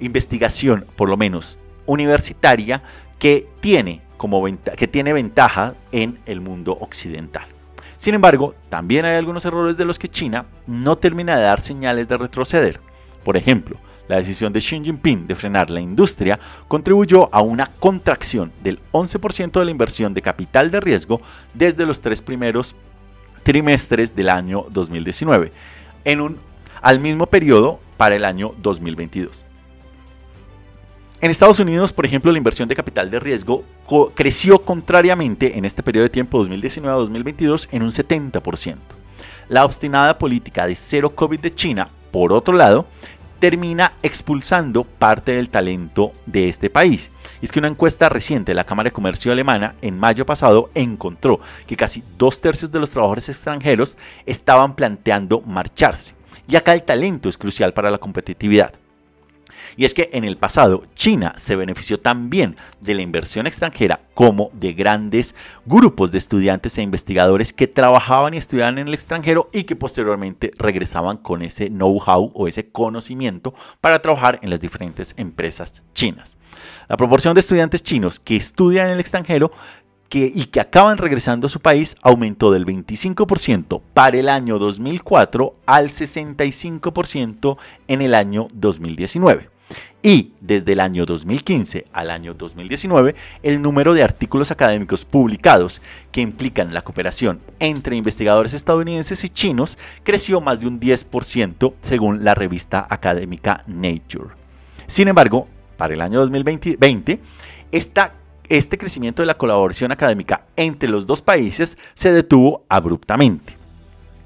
investigación, 0.01 0.87
por 0.97 1.09
lo 1.09 1.17
menos 1.17 1.57
universitaria, 1.87 2.83
que 3.21 3.49
tiene, 3.61 4.03
como 4.17 4.45
que 4.77 4.89
tiene 4.89 5.13
ventaja 5.13 5.77
en 5.93 6.19
el 6.27 6.41
mundo 6.41 6.77
occidental. 6.81 7.47
Sin 7.97 8.17
embargo, 8.17 8.57
también 8.71 9.05
hay 9.05 9.15
algunos 9.15 9.45
errores 9.45 9.77
de 9.77 9.85
los 9.85 10.01
que 10.01 10.09
China 10.09 10.47
no 10.67 10.99
termina 10.99 11.37
de 11.37 11.45
dar 11.45 11.61
señales 11.61 12.09
de 12.09 12.17
retroceder. 12.17 12.81
Por 13.23 13.37
ejemplo, 13.37 13.79
la 14.09 14.17
decisión 14.17 14.53
de 14.53 14.61
Xi 14.61 14.83
Jinping 14.83 15.27
de 15.27 15.35
frenar 15.35 15.71
la 15.71 15.81
industria 15.81 16.39
contribuyó 16.69 17.33
a 17.35 17.41
una 17.41 17.67
contracción 17.67 18.53
del 18.63 18.81
11% 18.93 19.59
de 19.59 19.65
la 19.65 19.71
inversión 19.71 20.15
de 20.15 20.23
capital 20.23 20.71
de 20.71 20.81
riesgo 20.81 21.21
desde 21.55 21.87
los 21.87 22.01
tres 22.01 22.21
primeros 22.21 22.75
trimestres 23.43 24.15
del 24.15 24.29
año 24.29 24.67
2019, 24.71 25.53
en 26.05 26.21
un, 26.21 26.39
al 26.81 27.01
mismo 27.01 27.27
periodo 27.27 27.81
para 27.97 28.17
el 28.17 28.25
año 28.25 28.55
2022. 28.63 29.45
En 31.21 31.31
Estados 31.31 31.61
Unidos, 31.61 31.93
por 31.93 32.05
ejemplo, 32.05 32.33
la 32.33 32.39
inversión 32.39 32.69
de 32.69 32.75
capital 32.75 33.09
de 33.09 33.21
riesgo 33.21 33.65
creció 34.15 34.59
contrariamente 34.59 35.57
en 35.57 35.65
este 35.65 35.83
periodo 35.85 36.03
de 36.03 36.11
tiempo 36.11 36.45
2019-2022 36.45 37.69
en 37.71 37.83
un 37.83 37.91
70%. 37.93 38.77
La 39.49 39.65
obstinada 39.65 40.19
política 40.19 40.67
de 40.67 40.75
cero 40.75 41.15
COVID 41.15 41.39
de 41.39 41.55
China, 41.55 41.91
por 42.11 42.33
otro 42.33 42.55
lado, 42.55 42.87
termina 43.43 43.95
expulsando 44.05 44.85
parte 44.85 45.33
del 45.33 45.51
talento 45.51 46.13
de 46.27 46.49
este 46.49 46.71
país. 46.71 47.11
Y 47.41 47.47
es 47.47 47.51
que 47.51 47.59
una 47.59 47.67
encuesta 47.67 48.09
reciente 48.09 48.53
de 48.53 48.55
la 48.55 48.63
Cámara 48.63 48.91
de 48.91 48.93
Comercio 48.93 49.33
alemana 49.33 49.75
en 49.83 49.99
mayo 49.99 50.25
pasado 50.25 50.71
encontró 50.77 51.41
que 51.67 51.75
casi 51.75 52.05
dos 52.17 52.41
tercios 52.41 52.71
de 52.71 52.79
los 52.79 52.91
trabajadores 52.91 53.29
extranjeros 53.29 53.97
estaban 54.27 54.77
planteando 54.77 55.41
marcharse. 55.41 56.15
Y 56.47 56.55
acá 56.55 56.73
el 56.73 56.85
talento 56.85 57.29
es 57.29 57.37
crucial 57.37 57.75
para 57.75 57.91
la 57.91 57.99
competitividad. 57.99 58.75
Y 59.77 59.85
es 59.85 59.95
que 59.95 60.11
en 60.13 60.25
el 60.25 60.37
pasado 60.37 60.85
China 60.95 61.35
se 61.37 61.57
benefició 61.57 62.01
también 62.01 62.57
de 62.81 62.95
la 62.95 63.03
inversión 63.03 63.47
extranjera 63.47 64.01
como 64.15 64.51
de 64.53 64.73
grandes 64.73 65.35
grupos 65.67 66.13
de 66.13 66.19
estudiantes 66.19 66.77
e 66.79 66.83
investigadores 66.83 67.53
que 67.53 67.67
trabajaban 67.67 68.35
y 68.35 68.39
estudiaban 68.39 68.79
en 68.79 68.89
el 68.89 68.95
extranjero 68.95 69.49
y 69.53 69.65
que 69.65 69.77
posteriormente 69.77 70.51
regresaban 70.59 71.17
con 71.17 71.43
ese 71.43 71.69
know-how 71.69 72.31
o 72.35 72.49
ese 72.49 72.69
conocimiento 72.69 73.55
para 73.81 74.03
trabajar 74.03 74.39
en 74.43 74.51
las 74.51 74.61
diferentes 74.61 75.15
empresas 75.17 75.83
chinas. 75.95 76.37
La 76.89 76.97
proporción 76.97 77.35
de 77.35 77.41
estudiantes 77.41 77.83
chinos 77.83 78.21
que 78.21 78.37
estudian 78.37 78.87
en 78.87 78.95
el 78.95 79.01
extranjero 79.01 79.51
y 80.15 80.45
que 80.47 80.61
acaban 80.61 80.99
regresando 80.99 81.47
a 81.47 81.51
su 81.51 81.61
país 81.61 81.97
aumentó 82.03 82.53
del 82.53 82.67
25% 82.67 83.81
para 83.95 84.19
el 84.19 84.29
año 84.29 84.59
2004 84.59 85.57
al 85.65 85.89
65% 85.89 87.57
en 87.89 88.03
el 88.03 88.15
año 88.15 88.49
2019. 88.53 89.52
Y 90.05 90.33
desde 90.41 90.73
el 90.73 90.81
año 90.81 91.07
2015 91.07 91.85
al 91.93 92.11
año 92.11 92.35
2019, 92.35 93.15
el 93.45 93.63
número 93.63 93.95
de 93.95 94.03
artículos 94.03 94.51
académicos 94.51 95.05
publicados 95.05 95.81
que 96.11 96.21
implican 96.21 96.75
la 96.75 96.83
cooperación 96.83 97.41
entre 97.61 97.95
investigadores 97.95 98.53
estadounidenses 98.53 99.23
y 99.23 99.29
chinos 99.29 99.79
creció 100.03 100.41
más 100.41 100.61
de 100.61 100.67
un 100.67 100.81
10% 100.81 101.75
según 101.81 102.25
la 102.25 102.35
revista 102.35 102.85
académica 102.91 103.63
Nature. 103.69 104.31
Sin 104.89 105.07
embargo, 105.07 105.47
para 105.77 105.95
el 105.95 106.01
año 106.01 106.19
2020, 106.19 107.21
este 107.71 108.79
crecimiento 108.79 109.23
de 109.23 109.27
la 109.27 109.39
colaboración 109.39 109.93
académica 109.93 110.47
entre 110.57 110.89
los 110.89 111.07
dos 111.07 111.23
países 111.23 111.79
se 111.95 112.13
detuvo 112.13 112.65
abruptamente 112.69 113.62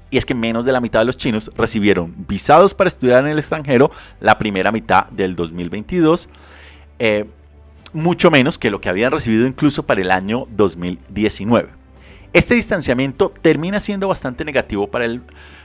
y 0.09 0.17
es 0.17 0.25
que 0.25 0.33
menos 0.33 0.65
de 0.65 0.71
la 0.71 0.81
mitad 0.81 0.99
de 0.99 1.05
los 1.05 1.17
chinos 1.17 1.51
recibieron 1.57 2.13
visados 2.27 2.73
para 2.73 2.87
estudiar 2.87 3.23
en 3.25 3.31
el 3.31 3.39
extranjero 3.39 3.91
la 4.19 4.37
primera 4.37 4.71
mitad 4.71 5.07
del 5.07 5.35
2022, 5.35 6.29
eh, 6.99 7.25
mucho 7.93 8.31
menos 8.31 8.57
que 8.57 8.71
lo 8.71 8.81
que 8.81 8.89
habían 8.89 9.11
recibido 9.11 9.47
incluso 9.47 9.83
para 9.83 10.01
el 10.01 10.11
año 10.11 10.47
2019. 10.51 11.69
Este 12.33 12.55
distanciamiento 12.55 13.33
termina 13.41 13.79
siendo 13.79 14.07
bastante 14.07 14.45
negativo 14.45 14.87
para 14.87 15.05
el 15.05 15.21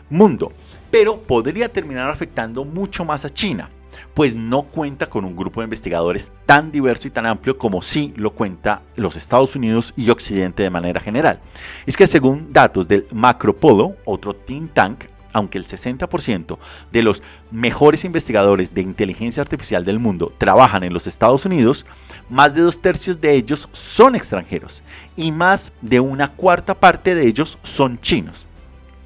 mundo, 0.09 0.53
pero 0.91 1.21
podría 1.21 1.73
terminar 1.73 2.09
afectando 2.11 2.65
mucho 2.65 3.05
más 3.05 3.25
a 3.25 3.31
China, 3.31 3.71
pues 4.15 4.37
no 4.37 4.65
cuenta 4.65 5.09
con 5.09 5.25
un 5.25 5.37
grupo 5.37 5.61
de 5.61 5.65
investigadores 5.65 6.33
tan 6.47 6.71
diverso 6.71 7.09
y 7.09 7.11
tan 7.11 7.27
amplio 7.27 7.57
como 7.57 7.83
sí 7.83 8.13
lo 8.17 8.33
cuenta 8.33 8.83
los 8.97 9.17
Estados 9.17 9.57
Unidos 9.57 9.95
y 9.97 10.11
Occidente 10.11 10.63
de 10.63 10.71
manera 10.71 11.01
general. 11.01 11.41
Es 11.87 11.97
que 11.97 12.07
según 12.07 12.53
datos 12.53 12.89
del 12.89 13.07
Macropolo, 13.13 13.97
otro 14.05 14.35
think 14.35 14.73
tank, 14.75 15.05
aunque 15.33 15.59
el 15.59 15.65
60% 15.65 16.59
de 16.91 17.03
los 17.03 17.23
mejores 17.51 18.05
investigadores 18.05 18.75
de 18.75 18.83
inteligencia 18.83 19.41
artificial 19.41 19.85
del 19.85 19.99
mundo 19.99 20.33
trabajan 20.37 20.85
en 20.85 20.93
los 20.93 21.07
Estados 21.07 21.47
Unidos, 21.47 21.87
más 22.29 22.55
de 22.55 22.61
dos 22.61 22.81
tercios 22.81 23.21
de 23.21 23.35
ellos 23.35 23.69
son 23.73 24.15
extranjeros 24.15 24.83
y 25.17 25.33
más 25.33 25.73
de 25.81 26.01
una 26.01 26.29
cuarta 26.29 26.75
parte 26.75 27.15
de 27.15 27.27
ellos 27.27 27.59
son 27.63 27.99
chinos. 27.99 28.47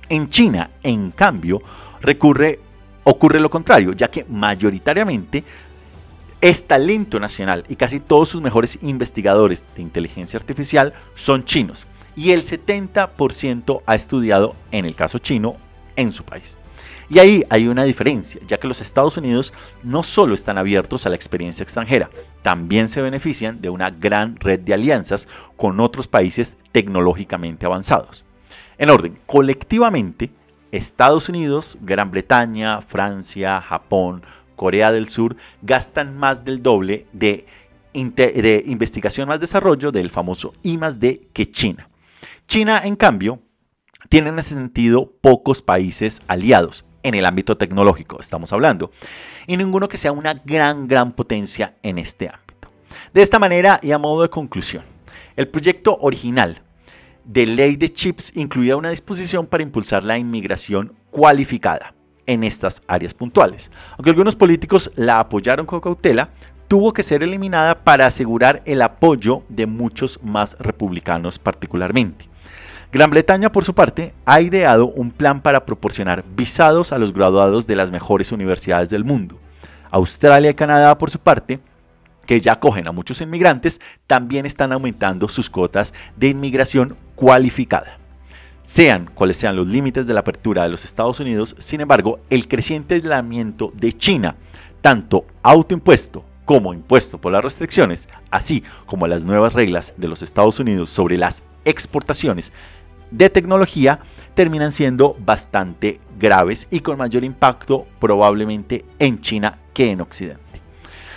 En 0.08 0.28
China, 0.28 0.70
en 0.82 1.10
cambio, 1.10 1.62
recurre 2.00 2.60
ocurre 3.08 3.38
lo 3.38 3.50
contrario, 3.50 3.92
ya 3.92 4.10
que 4.10 4.24
mayoritariamente 4.28 5.44
es 6.40 6.66
talento 6.66 7.20
nacional 7.20 7.64
y 7.68 7.76
casi 7.76 8.00
todos 8.00 8.28
sus 8.28 8.42
mejores 8.42 8.80
investigadores 8.82 9.68
de 9.76 9.82
inteligencia 9.82 10.38
artificial 10.40 10.92
son 11.14 11.44
chinos 11.44 11.86
y 12.16 12.32
el 12.32 12.42
70% 12.42 13.82
ha 13.86 13.94
estudiado, 13.94 14.56
en 14.72 14.86
el 14.86 14.96
caso 14.96 15.18
chino, 15.18 15.56
en 15.94 16.12
su 16.12 16.24
país. 16.24 16.58
Y 17.08 17.20
ahí 17.20 17.44
hay 17.48 17.68
una 17.68 17.84
diferencia, 17.84 18.40
ya 18.44 18.58
que 18.58 18.66
los 18.66 18.80
Estados 18.80 19.16
Unidos 19.16 19.52
no 19.84 20.02
solo 20.02 20.34
están 20.34 20.58
abiertos 20.58 21.06
a 21.06 21.08
la 21.08 21.14
experiencia 21.14 21.62
extranjera, 21.62 22.10
también 22.42 22.88
se 22.88 23.02
benefician 23.02 23.60
de 23.60 23.70
una 23.70 23.90
gran 23.90 24.34
red 24.40 24.58
de 24.58 24.74
alianzas 24.74 25.28
con 25.56 25.78
otros 25.78 26.08
países 26.08 26.56
tecnológicamente 26.72 27.66
avanzados. 27.66 28.24
En 28.78 28.90
orden, 28.90 29.16
colectivamente, 29.26 30.32
Estados 30.72 31.28
Unidos, 31.28 31.78
Gran 31.80 32.10
Bretaña, 32.10 32.82
Francia, 32.82 33.60
Japón, 33.60 34.22
Corea 34.56 34.90
del 34.90 35.08
Sur 35.08 35.36
gastan 35.62 36.16
más 36.16 36.44
del 36.44 36.62
doble 36.62 37.06
de, 37.12 37.46
investigación 38.66 39.28
más 39.28 39.40
desarrollo 39.40 39.92
del 39.92 40.10
famoso 40.10 40.52
I 40.62 40.78
que 41.32 41.50
China. 41.50 41.88
China, 42.48 42.82
en 42.84 42.96
cambio, 42.96 43.40
tiene 44.08 44.30
en 44.30 44.38
ese 44.38 44.50
sentido 44.50 45.12
pocos 45.20 45.62
países 45.62 46.22
aliados 46.26 46.84
en 47.02 47.14
el 47.14 47.26
ámbito 47.26 47.56
tecnológico, 47.56 48.20
estamos 48.20 48.52
hablando, 48.52 48.90
y 49.46 49.56
ninguno 49.56 49.88
que 49.88 49.96
sea 49.96 50.12
una 50.12 50.34
gran, 50.34 50.88
gran 50.88 51.12
potencia 51.12 51.76
en 51.82 51.98
este 51.98 52.28
ámbito. 52.28 52.70
De 53.14 53.22
esta 53.22 53.38
manera, 53.38 53.78
y 53.82 53.92
a 53.92 53.98
modo 53.98 54.22
de 54.22 54.30
conclusión, 54.30 54.84
el 55.36 55.48
proyecto 55.48 55.96
original 56.00 56.62
de 57.26 57.44
ley 57.44 57.76
de 57.76 57.88
chips 57.88 58.32
incluía 58.36 58.76
una 58.76 58.90
disposición 58.90 59.46
para 59.46 59.64
impulsar 59.64 60.04
la 60.04 60.16
inmigración 60.16 60.94
cualificada 61.10 61.92
en 62.24 62.44
estas 62.44 62.82
áreas 62.86 63.14
puntuales. 63.14 63.70
Aunque 63.92 64.10
algunos 64.10 64.36
políticos 64.36 64.92
la 64.94 65.20
apoyaron 65.20 65.66
con 65.66 65.80
cautela, 65.80 66.30
tuvo 66.68 66.92
que 66.92 67.02
ser 67.02 67.22
eliminada 67.22 67.82
para 67.84 68.06
asegurar 68.06 68.62
el 68.64 68.80
apoyo 68.82 69.42
de 69.48 69.66
muchos 69.66 70.20
más 70.22 70.56
republicanos 70.58 71.38
particularmente. 71.38 72.28
Gran 72.92 73.10
Bretaña, 73.10 73.50
por 73.50 73.64
su 73.64 73.74
parte, 73.74 74.14
ha 74.24 74.40
ideado 74.40 74.86
un 74.86 75.10
plan 75.10 75.40
para 75.40 75.66
proporcionar 75.66 76.24
visados 76.36 76.92
a 76.92 76.98
los 76.98 77.12
graduados 77.12 77.66
de 77.66 77.76
las 77.76 77.90
mejores 77.90 78.30
universidades 78.30 78.88
del 78.90 79.04
mundo. 79.04 79.38
Australia 79.90 80.50
y 80.50 80.54
Canadá, 80.54 80.96
por 80.96 81.10
su 81.10 81.18
parte, 81.18 81.60
que 82.26 82.40
ya 82.40 82.52
acogen 82.52 82.88
a 82.88 82.92
muchos 82.92 83.20
inmigrantes, 83.20 83.80
también 84.06 84.44
están 84.46 84.72
aumentando 84.72 85.28
sus 85.28 85.48
cuotas 85.48 85.94
de 86.16 86.28
inmigración 86.28 86.96
cualificada. 87.14 87.98
Sean 88.62 89.08
cuales 89.14 89.36
sean 89.36 89.56
los 89.56 89.68
límites 89.68 90.06
de 90.06 90.14
la 90.14 90.20
apertura 90.20 90.64
de 90.64 90.70
los 90.70 90.84
Estados 90.84 91.20
Unidos, 91.20 91.54
sin 91.58 91.80
embargo, 91.80 92.18
el 92.30 92.48
creciente 92.48 92.96
aislamiento 92.96 93.70
de 93.74 93.92
China, 93.92 94.36
tanto 94.80 95.24
autoimpuesto 95.42 96.24
como 96.44 96.72
impuesto 96.72 97.20
por 97.20 97.32
las 97.32 97.42
restricciones, 97.42 98.08
así 98.30 98.62
como 98.86 99.06
las 99.06 99.24
nuevas 99.24 99.52
reglas 99.52 99.94
de 99.96 100.08
los 100.08 100.22
Estados 100.22 100.58
Unidos 100.60 100.90
sobre 100.90 101.16
las 101.16 101.42
exportaciones 101.64 102.52
de 103.10 103.30
tecnología, 103.30 104.00
terminan 104.34 104.72
siendo 104.72 105.16
bastante 105.18 106.00
graves 106.18 106.66
y 106.70 106.80
con 106.80 106.98
mayor 106.98 107.24
impacto 107.24 107.86
probablemente 107.98 108.84
en 108.98 109.20
China 109.20 109.58
que 109.74 109.90
en 109.90 110.00
Occidente. 110.00 110.45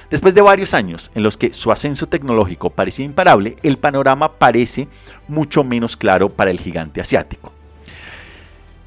Después 0.10 0.34
de 0.34 0.42
varios 0.42 0.74
años 0.74 1.12
en 1.14 1.22
los 1.22 1.38
que 1.38 1.54
su 1.54 1.72
ascenso 1.72 2.08
tecnológico 2.08 2.72
parecía 2.72 3.06
imparable, 3.06 3.58
el 3.62 3.78
panorama 3.78 4.34
parece 4.34 4.88
mucho 5.28 5.64
menos 5.64 5.96
claro 5.96 6.30
para 6.30 6.50
el 6.50 6.60
gigante 6.60 7.00
asiático. 7.00 7.52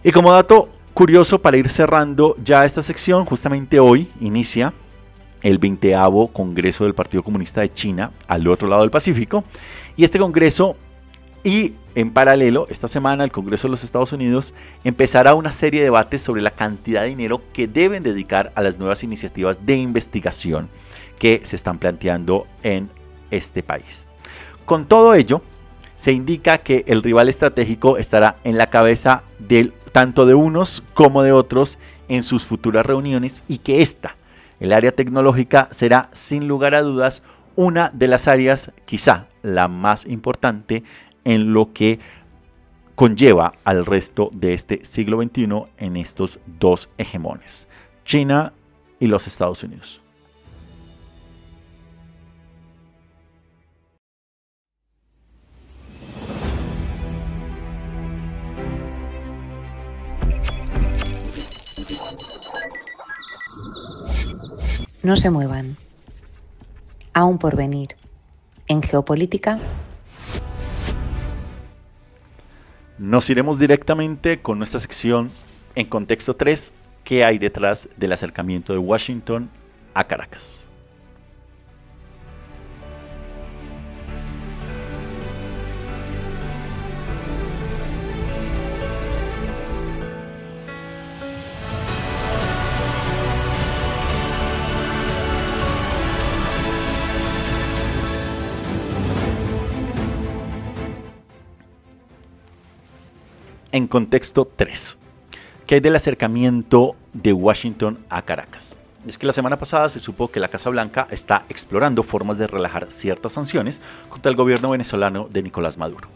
Y 0.03 0.11
como 0.11 0.33
dato 0.33 0.68
curioso 0.95 1.41
para 1.41 1.57
ir 1.57 1.68
cerrando 1.68 2.35
ya 2.43 2.64
esta 2.64 2.83
sección, 2.83 3.25
justamente 3.25 3.79
hoy 3.79 4.11
inicia 4.20 4.73
el 5.43 5.59
20 5.59 5.95
Congreso 6.33 6.85
del 6.85 6.95
Partido 6.95 7.23
Comunista 7.23 7.61
de 7.61 7.73
China 7.73 8.11
al 8.27 8.47
otro 8.49 8.68
lado 8.68 8.83
del 8.83 8.91
Pacífico. 8.91 9.45
Y 9.97 10.03
este 10.03 10.18
Congreso 10.18 10.77
y 11.45 11.75
en 11.95 12.12
paralelo, 12.12 12.66
esta 12.70 12.89
semana 12.89 13.25
el 13.25 13.33
Congreso 13.33 13.66
de 13.66 13.73
los 13.73 13.85
Estados 13.85 14.12
Unidos 14.12 14.55
empezará 14.83 15.35
una 15.35 15.53
serie 15.53 15.81
de 15.81 15.85
debates 15.85 16.23
sobre 16.23 16.41
la 16.41 16.53
cantidad 16.53 17.03
de 17.03 17.09
dinero 17.09 17.43
que 17.53 17.66
deben 17.66 18.03
dedicar 18.03 18.53
a 18.55 18.62
las 18.62 18.79
nuevas 18.79 19.03
iniciativas 19.03 19.66
de 19.66 19.77
investigación 19.77 20.68
que 21.19 21.41
se 21.45 21.57
están 21.57 21.79
planteando 21.79 22.47
en 22.63 22.91
este 23.31 23.63
país. 23.63 24.09
Con 24.65 24.87
todo 24.87 25.15
ello, 25.15 25.43
se 25.97 26.13
indica 26.13 26.59
que 26.59 26.85
el 26.89 27.03
rival 27.03 27.29
estratégico 27.29 27.97
estará 27.97 28.37
en 28.45 28.59
la 28.59 28.71
cabeza 28.71 29.25
del, 29.39 29.73
tanto 29.93 30.27
de 30.27 30.35
unos 30.35 30.83
como 30.95 31.23
de 31.23 31.33
otros 31.33 31.79
en 32.09 32.25
sus 32.25 32.45
futuras 32.45 32.85
reuniones 32.85 33.45
y 33.49 33.59
que 33.59 33.83
esta, 33.83 34.17
el 34.59 34.73
área 34.73 34.93
tecnológica, 34.93 35.69
será 35.71 36.09
sin 36.13 36.49
lugar 36.49 36.75
a 36.75 36.83
dudas 36.83 37.23
una 37.55 37.91
de 37.91 38.09
las 38.09 38.29
áreas, 38.29 38.73
quizá 38.85 39.29
la 39.43 39.69
más 39.69 40.07
importante, 40.07 40.83
en 41.25 41.53
lo 41.53 41.73
que 41.73 42.01
conlleva 42.95 43.55
al 43.65 43.87
resto 43.87 44.31
de 44.33 44.55
este 44.55 44.85
siglo 44.85 45.23
XXI 45.23 45.65
en 45.79 45.97
estos 45.97 46.41
dos 46.47 46.91
hegemones, 46.99 47.69
China 48.05 48.53
y 49.01 49.07
los 49.07 49.27
Estados 49.27 49.63
Unidos. 49.63 50.02
No 65.03 65.17
se 65.17 65.31
muevan. 65.31 65.77
Aún 67.13 67.39
por 67.39 67.57
venir. 67.57 67.97
En 68.69 68.83
geopolítica, 68.83 69.59
Nos 73.03 73.29
iremos 73.31 73.59
directamente 73.59 74.41
con 74.41 74.59
nuestra 74.59 74.79
sección 74.79 75.33
en 75.75 75.87
contexto 75.87 76.35
3, 76.35 76.73
¿qué 77.03 77.25
hay 77.25 77.39
detrás 77.39 77.89
del 77.97 78.13
acercamiento 78.13 78.73
de 78.73 78.79
Washington 78.79 79.51
a 79.93 80.05
Caracas? 80.05 80.71
En 103.73 103.87
contexto 103.87 104.49
3. 104.55 104.99
¿Qué 105.66 105.77
hay 105.77 105.81
del 105.81 105.97
acercamiento 105.97 106.95
de 107.12 107.33
Washington 107.33 107.99
a 108.11 108.23
Caracas? 108.23 108.77
Es 109.07 109.18
que 109.18 109.27
la 109.27 109.33
semana 109.33 109.59
pasada 109.59 109.89
se 109.89 109.99
supo 109.99 110.31
que 110.31 110.39
la 110.39 110.49
Casa 110.49 110.70
Blanca 110.70 111.09
está 111.11 111.45
explorando 111.49 112.05
formas 112.05 112.39
de 112.39 112.47
relajar 112.47 112.91
ciertas 112.91 113.33
sanciones 113.33 113.81
contra 114.09 114.31
el 114.31 114.37
gobierno 114.37 114.70
venezolano 114.70 115.27
de 115.29 115.43
Nicolás 115.43 115.77
Maduro. 115.77 116.09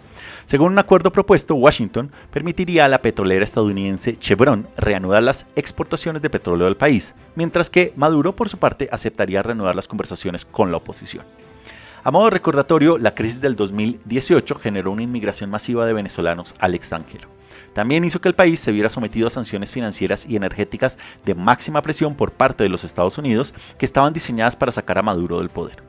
Según 0.45 0.73
un 0.73 0.79
acuerdo 0.79 1.11
propuesto, 1.11 1.57
Washington 1.57 2.13
permitiría 2.31 2.85
a 2.85 2.89
la 2.89 3.03
petrolera 3.03 3.43
estadounidense 3.43 4.17
Chevron 4.17 4.69
reanudar 4.77 5.25
las 5.25 5.47
exportaciones 5.57 6.23
de 6.23 6.31
petróleo 6.31 6.67
del 6.67 6.77
país, 6.77 7.15
mientras 7.35 7.71
que 7.71 7.93
Maduro, 7.97 8.37
por 8.37 8.49
su 8.49 8.59
parte, 8.59 8.89
aceptaría 8.93 9.43
reanudar 9.43 9.75
las 9.75 9.89
conversaciones 9.89 10.45
con 10.45 10.71
la 10.71 10.77
oposición. 10.77 11.25
A 12.05 12.13
modo 12.13 12.31
recordatorio, 12.31 12.99
la 12.99 13.17
crisis 13.17 13.41
del 13.41 13.57
2018 13.57 14.55
generó 14.55 14.93
una 14.93 15.03
inmigración 15.03 15.51
masiva 15.51 15.87
de 15.87 15.93
venezolanos 15.93 16.55
al 16.61 16.77
extranjero. 16.77 17.36
También 17.73 18.05
hizo 18.05 18.21
que 18.21 18.29
el 18.29 18.35
país 18.35 18.61
se 18.61 18.73
viera 18.73 18.91
sometido 18.91 19.27
a 19.27 19.31
sanciones 19.31 19.73
financieras 19.73 20.27
y 20.29 20.37
energéticas 20.37 20.99
de 21.25 21.35
máxima 21.35 21.83
presión 21.83 22.15
por 22.15 22.33
parte 22.33 22.65
de 22.65 22.71
los 22.71 22.85
Estados 22.85 23.19
Unidos 23.19 23.55
que 23.79 23.87
estaban 23.87 24.13
diseñadas 24.13 24.57
para 24.57 24.73
sacar 24.73 24.99
a 24.99 25.03
Maduro 25.03 25.39
del 25.39 25.51
poder. 25.51 25.83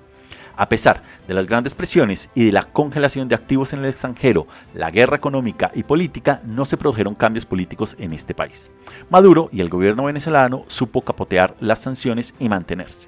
A 0.57 0.69
pesar 0.69 1.03
de 1.27 1.35
las 1.35 1.45
grandes 1.45 1.75
presiones 1.75 2.31
y 2.33 2.45
de 2.45 2.51
la 2.51 2.63
congelación 2.63 3.27
de 3.27 3.35
activos 3.35 3.73
en 3.73 3.79
el 3.79 3.85
extranjero, 3.85 4.47
la 4.73 4.89
guerra 4.89 5.15
económica 5.15 5.69
y 5.75 5.83
política, 5.83 6.41
no 6.45 6.65
se 6.65 6.77
produjeron 6.77 7.13
cambios 7.13 7.45
políticos 7.45 7.95
en 7.99 8.11
este 8.11 8.33
país. 8.33 8.71
Maduro 9.11 9.49
y 9.51 9.61
el 9.61 9.69
gobierno 9.69 10.05
venezolano 10.05 10.65
supo 10.67 11.03
capotear 11.03 11.55
las 11.59 11.83
sanciones 11.83 12.33
y 12.39 12.49
mantenerse. 12.49 13.07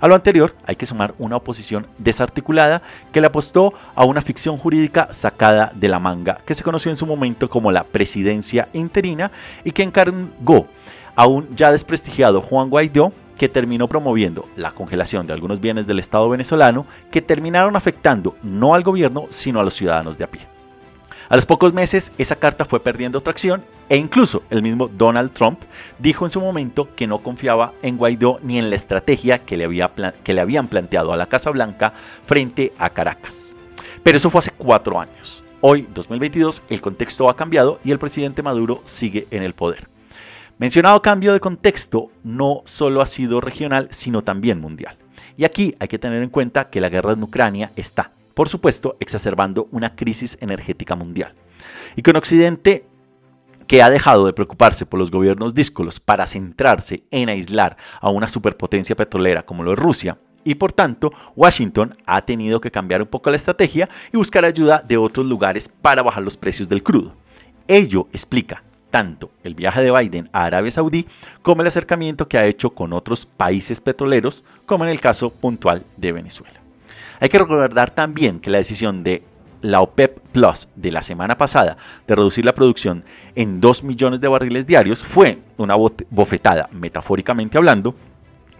A 0.00 0.08
lo 0.08 0.14
anterior 0.14 0.54
hay 0.66 0.76
que 0.76 0.86
sumar 0.86 1.14
una 1.18 1.36
oposición 1.36 1.86
desarticulada 1.98 2.80
que 3.12 3.20
le 3.20 3.26
apostó 3.26 3.74
a 3.94 4.04
una 4.06 4.22
ficción 4.22 4.56
jurídica 4.56 5.08
sacada 5.12 5.72
de 5.74 5.88
la 5.88 5.98
manga 5.98 6.38
que 6.46 6.54
se 6.54 6.64
conoció 6.64 6.90
en 6.90 6.96
su 6.96 7.06
momento 7.06 7.50
como 7.50 7.70
la 7.70 7.84
presidencia 7.84 8.68
interina 8.72 9.30
y 9.62 9.72
que 9.72 9.82
encargó 9.82 10.66
a 11.14 11.26
un 11.26 11.54
ya 11.54 11.70
desprestigiado 11.70 12.40
Juan 12.40 12.70
Guaidó 12.70 13.12
que 13.36 13.48
terminó 13.48 13.88
promoviendo 13.88 14.48
la 14.56 14.72
congelación 14.72 15.26
de 15.26 15.34
algunos 15.34 15.60
bienes 15.60 15.86
del 15.86 15.98
Estado 15.98 16.28
venezolano 16.28 16.86
que 17.10 17.20
terminaron 17.20 17.76
afectando 17.76 18.36
no 18.42 18.74
al 18.74 18.82
gobierno 18.82 19.26
sino 19.30 19.60
a 19.60 19.64
los 19.64 19.74
ciudadanos 19.74 20.16
de 20.16 20.24
a 20.24 20.30
pie. 20.30 20.49
A 21.30 21.36
los 21.36 21.46
pocos 21.46 21.72
meses 21.72 22.10
esa 22.18 22.34
carta 22.34 22.64
fue 22.64 22.82
perdiendo 22.82 23.20
tracción 23.20 23.64
e 23.88 23.96
incluso 23.96 24.42
el 24.50 24.64
mismo 24.64 24.88
Donald 24.88 25.30
Trump 25.30 25.60
dijo 26.00 26.24
en 26.24 26.30
su 26.32 26.40
momento 26.40 26.88
que 26.96 27.06
no 27.06 27.22
confiaba 27.22 27.72
en 27.82 27.98
Guaidó 27.98 28.40
ni 28.42 28.58
en 28.58 28.68
la 28.68 28.74
estrategia 28.74 29.38
que 29.38 29.56
le, 29.56 29.62
había 29.62 29.92
que 30.24 30.34
le 30.34 30.40
habían 30.40 30.66
planteado 30.66 31.12
a 31.12 31.16
la 31.16 31.26
Casa 31.26 31.50
Blanca 31.50 31.92
frente 32.26 32.72
a 32.78 32.90
Caracas. 32.90 33.54
Pero 34.02 34.16
eso 34.16 34.28
fue 34.28 34.40
hace 34.40 34.50
cuatro 34.50 34.98
años. 34.98 35.44
Hoy, 35.60 35.86
2022, 35.94 36.64
el 36.68 36.80
contexto 36.80 37.30
ha 37.30 37.36
cambiado 37.36 37.78
y 37.84 37.92
el 37.92 38.00
presidente 38.00 38.42
Maduro 38.42 38.82
sigue 38.84 39.28
en 39.30 39.44
el 39.44 39.54
poder. 39.54 39.88
Mencionado 40.58 41.00
cambio 41.00 41.32
de 41.32 41.38
contexto 41.38 42.10
no 42.24 42.62
solo 42.64 43.02
ha 43.02 43.06
sido 43.06 43.40
regional, 43.40 43.86
sino 43.92 44.24
también 44.24 44.60
mundial. 44.60 44.96
Y 45.36 45.44
aquí 45.44 45.76
hay 45.78 45.86
que 45.86 46.00
tener 46.00 46.24
en 46.24 46.30
cuenta 46.30 46.70
que 46.70 46.80
la 46.80 46.88
guerra 46.88 47.12
en 47.12 47.22
Ucrania 47.22 47.70
está 47.76 48.10
por 48.40 48.48
supuesto, 48.48 48.96
exacerbando 49.00 49.68
una 49.70 49.94
crisis 49.94 50.38
energética 50.40 50.96
mundial. 50.96 51.34
Y 51.94 52.00
con 52.00 52.16
Occidente 52.16 52.86
que 53.66 53.82
ha 53.82 53.90
dejado 53.90 54.24
de 54.24 54.32
preocuparse 54.32 54.86
por 54.86 54.98
los 54.98 55.10
gobiernos 55.10 55.54
díscolos 55.54 56.00
para 56.00 56.26
centrarse 56.26 57.04
en 57.10 57.28
aislar 57.28 57.76
a 58.00 58.08
una 58.08 58.28
superpotencia 58.28 58.96
petrolera 58.96 59.42
como 59.42 59.62
lo 59.62 59.74
es 59.74 59.78
Rusia, 59.78 60.16
y 60.42 60.54
por 60.54 60.72
tanto 60.72 61.12
Washington 61.36 61.94
ha 62.06 62.24
tenido 62.24 62.62
que 62.62 62.70
cambiar 62.70 63.02
un 63.02 63.08
poco 63.08 63.28
la 63.28 63.36
estrategia 63.36 63.90
y 64.10 64.16
buscar 64.16 64.46
ayuda 64.46 64.82
de 64.88 64.96
otros 64.96 65.26
lugares 65.26 65.68
para 65.68 66.02
bajar 66.02 66.22
los 66.22 66.38
precios 66.38 66.66
del 66.66 66.82
crudo. 66.82 67.12
Ello 67.68 68.08
explica 68.10 68.64
tanto 68.90 69.32
el 69.44 69.54
viaje 69.54 69.82
de 69.82 69.92
Biden 69.92 70.30
a 70.32 70.44
Arabia 70.44 70.70
Saudí 70.70 71.06
como 71.42 71.60
el 71.60 71.68
acercamiento 71.68 72.26
que 72.26 72.38
ha 72.38 72.46
hecho 72.46 72.70
con 72.70 72.94
otros 72.94 73.26
países 73.26 73.82
petroleros, 73.82 74.44
como 74.64 74.84
en 74.84 74.90
el 74.90 74.98
caso 74.98 75.28
puntual 75.28 75.84
de 75.98 76.12
Venezuela. 76.12 76.59
Hay 77.20 77.28
que 77.28 77.38
recordar 77.38 77.90
también 77.90 78.40
que 78.40 78.48
la 78.48 78.58
decisión 78.58 79.04
de 79.04 79.22
la 79.60 79.82
OPEP 79.82 80.20
Plus 80.32 80.68
de 80.74 80.90
la 80.90 81.02
semana 81.02 81.36
pasada 81.36 81.76
de 82.06 82.14
reducir 82.14 82.46
la 82.46 82.54
producción 82.54 83.04
en 83.34 83.60
2 83.60 83.84
millones 83.84 84.22
de 84.22 84.28
barriles 84.28 84.66
diarios 84.66 85.02
fue 85.02 85.38
una 85.58 85.76
bofetada, 86.08 86.70
metafóricamente 86.72 87.58
hablando, 87.58 87.94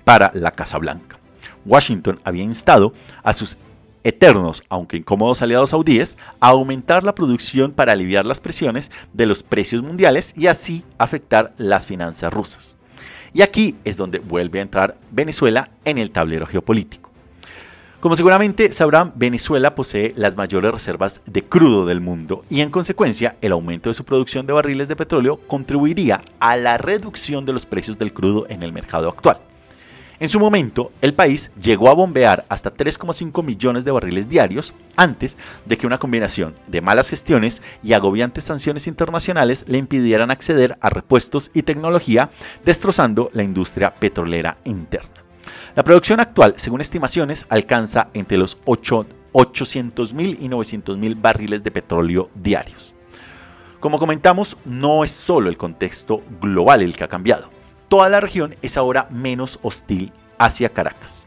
para 0.04 0.30
la 0.34 0.50
Casa 0.50 0.76
Blanca. 0.76 1.18
Washington 1.64 2.20
había 2.22 2.42
instado 2.42 2.92
a 3.22 3.32
sus 3.32 3.56
eternos, 4.04 4.62
aunque 4.68 4.98
incómodos 4.98 5.40
aliados 5.40 5.70
saudíes, 5.70 6.18
a 6.38 6.48
aumentar 6.48 7.02
la 7.02 7.14
producción 7.14 7.72
para 7.72 7.92
aliviar 7.92 8.26
las 8.26 8.40
presiones 8.40 8.90
de 9.14 9.24
los 9.24 9.42
precios 9.42 9.82
mundiales 9.82 10.34
y 10.36 10.48
así 10.48 10.84
afectar 10.98 11.54
las 11.56 11.86
finanzas 11.86 12.30
rusas. 12.30 12.76
Y 13.32 13.40
aquí 13.40 13.76
es 13.84 13.96
donde 13.96 14.18
vuelve 14.18 14.58
a 14.58 14.62
entrar 14.62 14.98
Venezuela 15.10 15.70
en 15.86 15.96
el 15.96 16.10
tablero 16.10 16.46
geopolítico. 16.46 17.09
Como 18.00 18.16
seguramente 18.16 18.72
sabrán, 18.72 19.12
Venezuela 19.14 19.74
posee 19.74 20.14
las 20.16 20.34
mayores 20.34 20.72
reservas 20.72 21.20
de 21.26 21.44
crudo 21.44 21.84
del 21.84 22.00
mundo 22.00 22.46
y 22.48 22.62
en 22.62 22.70
consecuencia 22.70 23.36
el 23.42 23.52
aumento 23.52 23.90
de 23.90 23.94
su 23.94 24.06
producción 24.06 24.46
de 24.46 24.54
barriles 24.54 24.88
de 24.88 24.96
petróleo 24.96 25.38
contribuiría 25.46 26.22
a 26.40 26.56
la 26.56 26.78
reducción 26.78 27.44
de 27.44 27.52
los 27.52 27.66
precios 27.66 27.98
del 27.98 28.14
crudo 28.14 28.46
en 28.48 28.62
el 28.62 28.72
mercado 28.72 29.10
actual. 29.10 29.40
En 30.18 30.30
su 30.30 30.40
momento, 30.40 30.92
el 31.02 31.12
país 31.12 31.50
llegó 31.60 31.90
a 31.90 31.94
bombear 31.94 32.46
hasta 32.48 32.72
3,5 32.72 33.44
millones 33.44 33.84
de 33.84 33.90
barriles 33.90 34.30
diarios 34.30 34.72
antes 34.96 35.36
de 35.66 35.76
que 35.76 35.86
una 35.86 35.98
combinación 35.98 36.54
de 36.68 36.80
malas 36.80 37.10
gestiones 37.10 37.60
y 37.82 37.92
agobiantes 37.92 38.44
sanciones 38.44 38.86
internacionales 38.86 39.66
le 39.68 39.76
impidieran 39.76 40.30
acceder 40.30 40.78
a 40.80 40.88
repuestos 40.88 41.50
y 41.52 41.64
tecnología, 41.64 42.30
destrozando 42.64 43.28
la 43.34 43.42
industria 43.42 43.94
petrolera 43.94 44.56
interna. 44.64 45.19
La 45.74 45.84
producción 45.84 46.20
actual, 46.20 46.54
según 46.56 46.80
estimaciones, 46.80 47.46
alcanza 47.48 48.08
entre 48.14 48.38
los 48.38 48.58
800 48.64 50.14
mil 50.14 50.38
y 50.40 50.48
900 50.48 50.98
mil 50.98 51.14
barriles 51.14 51.62
de 51.62 51.70
petróleo 51.70 52.30
diarios. 52.34 52.94
Como 53.78 53.98
comentamos, 53.98 54.56
no 54.64 55.04
es 55.04 55.10
solo 55.10 55.48
el 55.48 55.56
contexto 55.56 56.22
global 56.40 56.82
el 56.82 56.96
que 56.96 57.04
ha 57.04 57.08
cambiado 57.08 57.48
toda 57.90 58.08
la 58.08 58.20
región 58.20 58.54
es 58.62 58.78
ahora 58.78 59.08
menos 59.10 59.58
hostil 59.62 60.12
hacia 60.38 60.70
Caracas. 60.70 61.26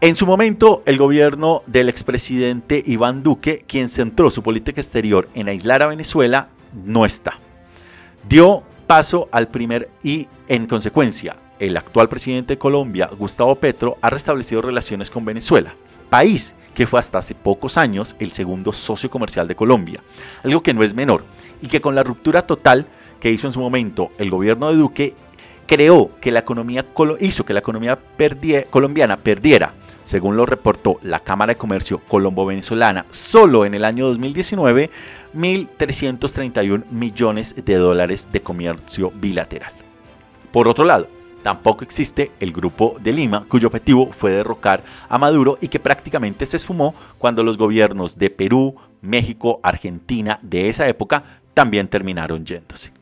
En 0.00 0.16
su 0.16 0.26
momento, 0.26 0.82
el 0.86 0.98
gobierno 0.98 1.62
del 1.66 1.88
expresidente 1.88 2.82
Iván 2.84 3.22
Duque, 3.22 3.64
quien 3.68 3.88
centró 3.88 4.30
su 4.30 4.42
política 4.42 4.80
exterior 4.80 5.28
en 5.34 5.48
aislar 5.48 5.82
a 5.82 5.86
Venezuela, 5.86 6.48
no 6.72 7.06
está. 7.06 7.38
Dio 8.28 8.64
paso 8.86 9.28
al 9.30 9.48
primer 9.48 9.90
y, 10.02 10.26
en 10.48 10.66
consecuencia, 10.66 11.36
el 11.58 11.76
actual 11.76 12.08
presidente 12.08 12.54
de 12.54 12.58
Colombia, 12.58 13.08
Gustavo 13.16 13.54
Petro, 13.56 13.98
ha 14.00 14.10
restablecido 14.10 14.62
relaciones 14.62 15.10
con 15.10 15.24
Venezuela, 15.24 15.74
país 16.10 16.54
que 16.74 16.86
fue 16.86 17.00
hasta 17.00 17.18
hace 17.18 17.34
pocos 17.34 17.78
años 17.78 18.16
el 18.18 18.32
segundo 18.32 18.72
socio 18.72 19.10
comercial 19.10 19.46
de 19.46 19.54
Colombia, 19.54 20.02
algo 20.42 20.62
que 20.62 20.74
no 20.74 20.82
es 20.82 20.94
menor, 20.94 21.24
y 21.62 21.68
que 21.68 21.80
con 21.80 21.94
la 21.94 22.02
ruptura 22.02 22.46
total 22.46 22.86
que 23.20 23.30
hizo 23.30 23.46
en 23.46 23.52
su 23.52 23.60
momento 23.60 24.10
el 24.18 24.30
gobierno 24.30 24.68
de 24.68 24.76
Duque 24.76 25.14
creó 25.66 26.10
que 26.20 26.32
la 26.32 26.40
economía 26.40 26.84
hizo 27.20 27.44
que 27.44 27.54
la 27.54 27.60
economía 27.60 27.98
colombiana 28.70 29.16
perdiera, 29.16 29.72
según 30.04 30.36
lo 30.36 30.44
reportó 30.44 30.98
la 31.02 31.20
Cámara 31.20 31.54
de 31.54 31.58
Comercio 31.58 32.00
Colombo-Venezolana, 32.06 33.06
solo 33.10 33.64
en 33.64 33.74
el 33.74 33.84
año 33.84 34.06
2019, 34.06 34.90
1.331 35.34 36.84
millones 36.90 37.54
de 37.64 37.74
dólares 37.76 38.28
de 38.30 38.42
comercio 38.42 39.10
bilateral. 39.14 39.72
Por 40.52 40.68
otro 40.68 40.84
lado, 40.84 41.08
tampoco 41.44 41.84
existe 41.84 42.32
el 42.40 42.52
Grupo 42.52 42.96
de 43.00 43.12
Lima, 43.12 43.44
cuyo 43.46 43.68
objetivo 43.68 44.10
fue 44.12 44.32
derrocar 44.32 44.82
a 45.10 45.18
Maduro 45.18 45.58
y 45.60 45.68
que 45.68 45.78
prácticamente 45.78 46.46
se 46.46 46.56
esfumó 46.56 46.94
cuando 47.18 47.44
los 47.44 47.58
gobiernos 47.58 48.16
de 48.16 48.30
Perú, 48.30 48.76
México, 49.02 49.60
Argentina 49.62 50.38
de 50.40 50.70
esa 50.70 50.88
época 50.88 51.22
también 51.52 51.86
terminaron 51.86 52.46
yéndose. 52.46 52.92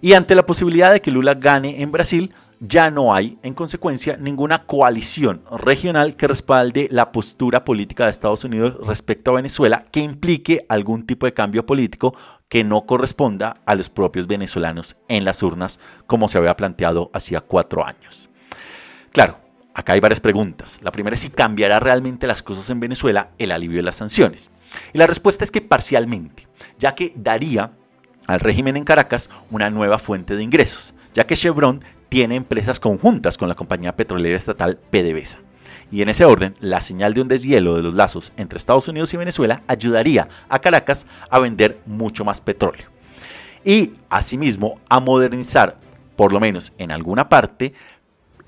Y 0.00 0.12
ante 0.12 0.36
la 0.36 0.46
posibilidad 0.46 0.92
de 0.92 1.00
que 1.00 1.10
Lula 1.10 1.34
gane 1.34 1.82
en 1.82 1.90
Brasil, 1.90 2.32
ya 2.60 2.90
no 2.90 3.14
hay, 3.14 3.38
en 3.42 3.54
consecuencia, 3.54 4.18
ninguna 4.18 4.66
coalición 4.66 5.42
regional 5.50 6.14
que 6.14 6.28
respalde 6.28 6.88
la 6.90 7.10
postura 7.10 7.64
política 7.64 8.04
de 8.04 8.10
Estados 8.10 8.44
Unidos 8.44 8.76
respecto 8.86 9.30
a 9.30 9.34
Venezuela 9.34 9.86
que 9.90 10.00
implique 10.00 10.66
algún 10.68 11.06
tipo 11.06 11.24
de 11.24 11.32
cambio 11.32 11.64
político 11.64 12.14
que 12.50 12.62
no 12.62 12.84
corresponda 12.84 13.56
a 13.64 13.74
los 13.74 13.88
propios 13.88 14.26
venezolanos 14.26 14.98
en 15.08 15.24
las 15.24 15.42
urnas, 15.42 15.80
como 16.06 16.28
se 16.28 16.36
había 16.36 16.56
planteado 16.56 17.10
hacía 17.14 17.40
cuatro 17.40 17.86
años. 17.86 18.28
Claro, 19.10 19.38
acá 19.72 19.94
hay 19.94 20.00
varias 20.00 20.20
preguntas. 20.20 20.80
La 20.82 20.92
primera 20.92 21.14
es 21.14 21.20
si 21.20 21.30
cambiará 21.30 21.80
realmente 21.80 22.26
las 22.26 22.42
cosas 22.42 22.68
en 22.68 22.78
Venezuela 22.78 23.30
el 23.38 23.52
alivio 23.52 23.78
de 23.78 23.84
las 23.84 23.96
sanciones. 23.96 24.50
Y 24.92 24.98
la 24.98 25.06
respuesta 25.06 25.44
es 25.44 25.50
que 25.50 25.62
parcialmente, 25.62 26.46
ya 26.78 26.94
que 26.94 27.14
daría 27.16 27.72
al 28.26 28.40
régimen 28.40 28.76
en 28.76 28.84
Caracas 28.84 29.30
una 29.50 29.70
nueva 29.70 29.98
fuente 29.98 30.36
de 30.36 30.42
ingresos, 30.42 30.94
ya 31.14 31.24
que 31.26 31.36
Chevron 31.36 31.82
tiene 32.10 32.34
empresas 32.34 32.80
conjuntas 32.80 33.38
con 33.38 33.48
la 33.48 33.54
compañía 33.54 33.96
petrolera 33.96 34.36
estatal 34.36 34.76
PDVSA. 34.90 35.38
Y 35.92 36.02
en 36.02 36.08
ese 36.08 36.24
orden, 36.24 36.54
la 36.60 36.80
señal 36.82 37.14
de 37.14 37.22
un 37.22 37.28
deshielo 37.28 37.76
de 37.76 37.82
los 37.82 37.94
lazos 37.94 38.32
entre 38.36 38.58
Estados 38.58 38.88
Unidos 38.88 39.14
y 39.14 39.16
Venezuela 39.16 39.62
ayudaría 39.68 40.28
a 40.48 40.58
Caracas 40.58 41.06
a 41.30 41.38
vender 41.38 41.78
mucho 41.86 42.24
más 42.24 42.40
petróleo. 42.40 42.88
Y 43.64 43.92
asimismo 44.08 44.80
a 44.88 45.00
modernizar, 45.00 45.78
por 46.16 46.32
lo 46.32 46.40
menos 46.40 46.72
en 46.78 46.90
alguna 46.90 47.28
parte, 47.28 47.74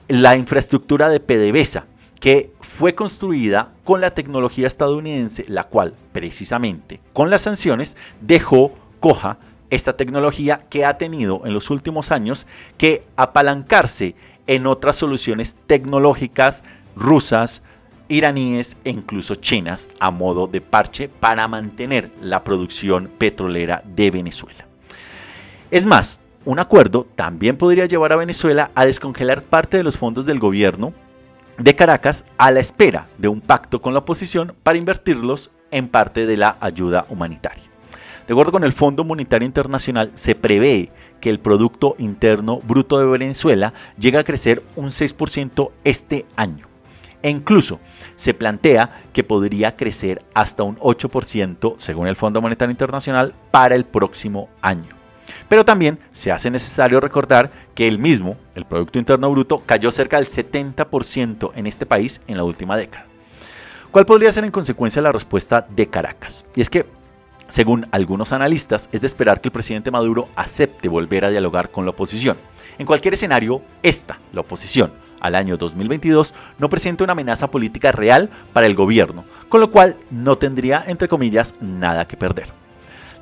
la 0.08 0.36
infraestructura 0.36 1.08
de 1.08 1.20
PDVSA, 1.20 1.86
que 2.18 2.52
fue 2.60 2.94
construida 2.94 3.72
con 3.84 4.00
la 4.00 4.14
tecnología 4.14 4.66
estadounidense, 4.66 5.44
la 5.48 5.64
cual 5.64 5.94
precisamente 6.12 7.00
con 7.12 7.30
las 7.30 7.42
sanciones 7.42 7.96
dejó 8.20 8.72
coja 9.00 9.38
esta 9.72 9.96
tecnología 9.96 10.66
que 10.68 10.84
ha 10.84 10.98
tenido 10.98 11.40
en 11.46 11.54
los 11.54 11.70
últimos 11.70 12.12
años 12.12 12.46
que 12.76 13.04
apalancarse 13.16 14.14
en 14.46 14.66
otras 14.66 14.96
soluciones 14.96 15.56
tecnológicas 15.66 16.62
rusas, 16.94 17.62
iraníes 18.08 18.76
e 18.84 18.90
incluso 18.90 19.34
chinas 19.34 19.88
a 19.98 20.10
modo 20.10 20.46
de 20.46 20.60
parche 20.60 21.08
para 21.08 21.48
mantener 21.48 22.12
la 22.20 22.44
producción 22.44 23.10
petrolera 23.16 23.82
de 23.86 24.10
Venezuela. 24.10 24.66
Es 25.70 25.86
más, 25.86 26.20
un 26.44 26.58
acuerdo 26.58 27.06
también 27.16 27.56
podría 27.56 27.86
llevar 27.86 28.12
a 28.12 28.16
Venezuela 28.16 28.70
a 28.74 28.84
descongelar 28.84 29.42
parte 29.42 29.78
de 29.78 29.84
los 29.84 29.96
fondos 29.96 30.26
del 30.26 30.38
gobierno 30.38 30.92
de 31.56 31.74
Caracas 31.74 32.26
a 32.36 32.50
la 32.50 32.60
espera 32.60 33.08
de 33.16 33.28
un 33.28 33.40
pacto 33.40 33.80
con 33.80 33.94
la 33.94 34.00
oposición 34.00 34.54
para 34.62 34.76
invertirlos 34.76 35.50
en 35.70 35.88
parte 35.88 36.26
de 36.26 36.36
la 36.36 36.58
ayuda 36.60 37.06
humanitaria. 37.08 37.61
De 38.32 38.34
acuerdo 38.34 38.52
con 38.52 38.64
el 38.64 38.72
Fondo 38.72 39.04
Monetario 39.04 39.44
Internacional, 39.44 40.10
se 40.14 40.34
prevé 40.34 40.88
que 41.20 41.28
el 41.28 41.38
Producto 41.38 41.96
Interno 41.98 42.60
Bruto 42.60 42.98
de 42.98 43.04
Venezuela 43.04 43.74
llegue 43.98 44.16
a 44.16 44.24
crecer 44.24 44.62
un 44.74 44.86
6% 44.86 45.70
este 45.84 46.24
año. 46.34 46.66
E 47.20 47.28
incluso 47.28 47.78
se 48.16 48.32
plantea 48.32 49.02
que 49.12 49.22
podría 49.22 49.76
crecer 49.76 50.22
hasta 50.32 50.62
un 50.62 50.78
8%, 50.78 51.74
según 51.76 52.06
el 52.06 52.16
Fondo 52.16 52.40
Monetario 52.40 52.70
Internacional, 52.70 53.34
para 53.50 53.74
el 53.74 53.84
próximo 53.84 54.48
año. 54.62 54.96
Pero 55.50 55.66
también 55.66 55.98
se 56.10 56.32
hace 56.32 56.50
necesario 56.50 57.00
recordar 57.00 57.52
que 57.74 57.86
el 57.86 57.98
mismo, 57.98 58.38
el 58.54 58.64
Producto 58.64 58.98
Interno 58.98 59.30
Bruto, 59.30 59.62
cayó 59.66 59.90
cerca 59.90 60.16
del 60.16 60.26
70% 60.26 61.52
en 61.54 61.66
este 61.66 61.84
país 61.84 62.22
en 62.26 62.38
la 62.38 62.44
última 62.44 62.78
década. 62.78 63.04
¿Cuál 63.90 64.06
podría 64.06 64.32
ser 64.32 64.44
en 64.44 64.50
consecuencia 64.50 65.02
la 65.02 65.12
respuesta 65.12 65.66
de 65.68 65.86
Caracas? 65.86 66.46
Y 66.56 66.62
es 66.62 66.70
que 66.70 66.86
según 67.52 67.86
algunos 67.90 68.32
analistas, 68.32 68.88
es 68.92 69.02
de 69.02 69.06
esperar 69.06 69.42
que 69.42 69.48
el 69.48 69.52
presidente 69.52 69.90
Maduro 69.90 70.30
acepte 70.36 70.88
volver 70.88 71.26
a 71.26 71.28
dialogar 71.28 71.70
con 71.70 71.84
la 71.84 71.90
oposición. 71.90 72.38
En 72.78 72.86
cualquier 72.86 73.12
escenario, 73.12 73.60
esta, 73.82 74.18
la 74.32 74.40
oposición, 74.40 74.90
al 75.20 75.34
año 75.34 75.58
2022 75.58 76.32
no 76.56 76.70
presenta 76.70 77.04
una 77.04 77.12
amenaza 77.12 77.50
política 77.50 77.92
real 77.92 78.30
para 78.54 78.66
el 78.66 78.74
gobierno, 78.74 79.26
con 79.50 79.60
lo 79.60 79.70
cual 79.70 79.98
no 80.10 80.36
tendría, 80.36 80.82
entre 80.86 81.08
comillas, 81.08 81.54
nada 81.60 82.08
que 82.08 82.16
perder. 82.16 82.46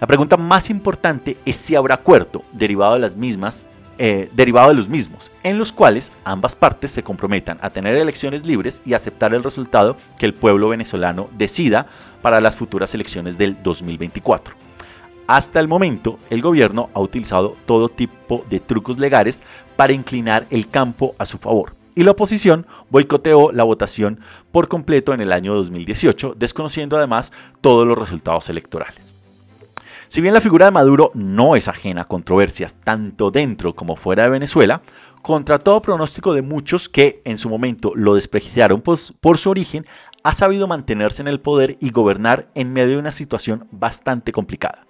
La 0.00 0.06
pregunta 0.06 0.36
más 0.36 0.70
importante 0.70 1.36
es 1.44 1.56
si 1.56 1.74
habrá 1.74 1.96
acuerdo 1.96 2.44
derivado 2.52 2.94
de 2.94 3.00
las 3.00 3.16
mismas 3.16 3.66
eh, 4.02 4.30
derivado 4.32 4.70
de 4.70 4.76
los 4.76 4.88
mismos, 4.88 5.30
en 5.42 5.58
los 5.58 5.72
cuales 5.72 6.10
ambas 6.24 6.56
partes 6.56 6.90
se 6.90 7.02
comprometan 7.02 7.58
a 7.60 7.68
tener 7.68 7.94
elecciones 7.96 8.46
libres 8.46 8.80
y 8.86 8.94
aceptar 8.94 9.34
el 9.34 9.44
resultado 9.44 9.94
que 10.18 10.24
el 10.24 10.32
pueblo 10.32 10.70
venezolano 10.70 11.28
decida 11.36 11.86
para 12.22 12.40
las 12.40 12.56
futuras 12.56 12.94
elecciones 12.94 13.36
del 13.36 13.62
2024. 13.62 14.54
Hasta 15.26 15.60
el 15.60 15.68
momento, 15.68 16.18
el 16.30 16.40
gobierno 16.40 16.88
ha 16.94 17.00
utilizado 17.00 17.58
todo 17.66 17.90
tipo 17.90 18.42
de 18.48 18.58
trucos 18.58 18.98
legales 18.98 19.42
para 19.76 19.92
inclinar 19.92 20.46
el 20.48 20.70
campo 20.70 21.14
a 21.18 21.26
su 21.26 21.36
favor. 21.36 21.76
Y 21.94 22.02
la 22.02 22.12
oposición 22.12 22.66
boicoteó 22.88 23.52
la 23.52 23.64
votación 23.64 24.20
por 24.50 24.68
completo 24.68 25.12
en 25.12 25.20
el 25.20 25.30
año 25.30 25.54
2018, 25.54 26.36
desconociendo 26.38 26.96
además 26.96 27.32
todos 27.60 27.86
los 27.86 27.98
resultados 27.98 28.48
electorales. 28.48 29.12
Si 30.10 30.20
bien 30.20 30.34
la 30.34 30.40
figura 30.40 30.64
de 30.64 30.72
Maduro 30.72 31.12
no 31.14 31.54
es 31.54 31.68
ajena 31.68 32.02
a 32.02 32.08
controversias 32.08 32.74
tanto 32.82 33.30
dentro 33.30 33.76
como 33.76 33.94
fuera 33.94 34.24
de 34.24 34.30
Venezuela, 34.30 34.82
contra 35.22 35.60
todo 35.60 35.80
pronóstico 35.82 36.34
de 36.34 36.42
muchos 36.42 36.88
que 36.88 37.22
en 37.24 37.38
su 37.38 37.48
momento 37.48 37.92
lo 37.94 38.16
despreciaron 38.16 38.82
por 38.82 39.38
su 39.38 39.50
origen, 39.50 39.86
ha 40.24 40.34
sabido 40.34 40.66
mantenerse 40.66 41.22
en 41.22 41.28
el 41.28 41.38
poder 41.38 41.76
y 41.78 41.90
gobernar 41.90 42.50
en 42.56 42.72
medio 42.72 42.94
de 42.94 42.98
una 42.98 43.12
situación 43.12 43.68
bastante 43.70 44.32
complicada. 44.32 44.84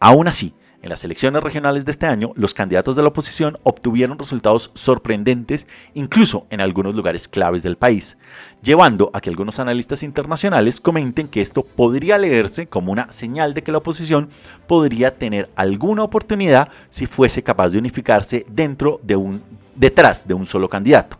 Aún 0.00 0.26
así, 0.26 0.54
En 0.82 0.88
las 0.88 1.04
elecciones 1.04 1.44
regionales 1.44 1.84
de 1.84 1.92
este 1.92 2.06
año, 2.06 2.32
los 2.34 2.54
candidatos 2.54 2.96
de 2.96 3.02
la 3.02 3.08
oposición 3.08 3.56
obtuvieron 3.62 4.18
resultados 4.18 4.72
sorprendentes, 4.74 5.68
incluso 5.94 6.48
en 6.50 6.60
algunos 6.60 6.96
lugares 6.96 7.28
claves 7.28 7.62
del 7.62 7.76
país, 7.76 8.18
llevando 8.64 9.08
a 9.14 9.20
que 9.20 9.30
algunos 9.30 9.60
analistas 9.60 10.02
internacionales 10.02 10.80
comenten 10.80 11.28
que 11.28 11.40
esto 11.40 11.62
podría 11.62 12.18
leerse 12.18 12.66
como 12.66 12.90
una 12.90 13.12
señal 13.12 13.54
de 13.54 13.62
que 13.62 13.70
la 13.70 13.78
oposición 13.78 14.28
podría 14.66 15.16
tener 15.16 15.48
alguna 15.54 16.02
oportunidad 16.02 16.68
si 16.90 17.06
fuese 17.06 17.44
capaz 17.44 17.70
de 17.70 17.78
unificarse 17.78 18.44
dentro 18.50 18.98
de 19.04 19.14
un 19.14 19.40
detrás 19.76 20.26
de 20.26 20.34
un 20.34 20.46
solo 20.46 20.68
candidato, 20.68 21.16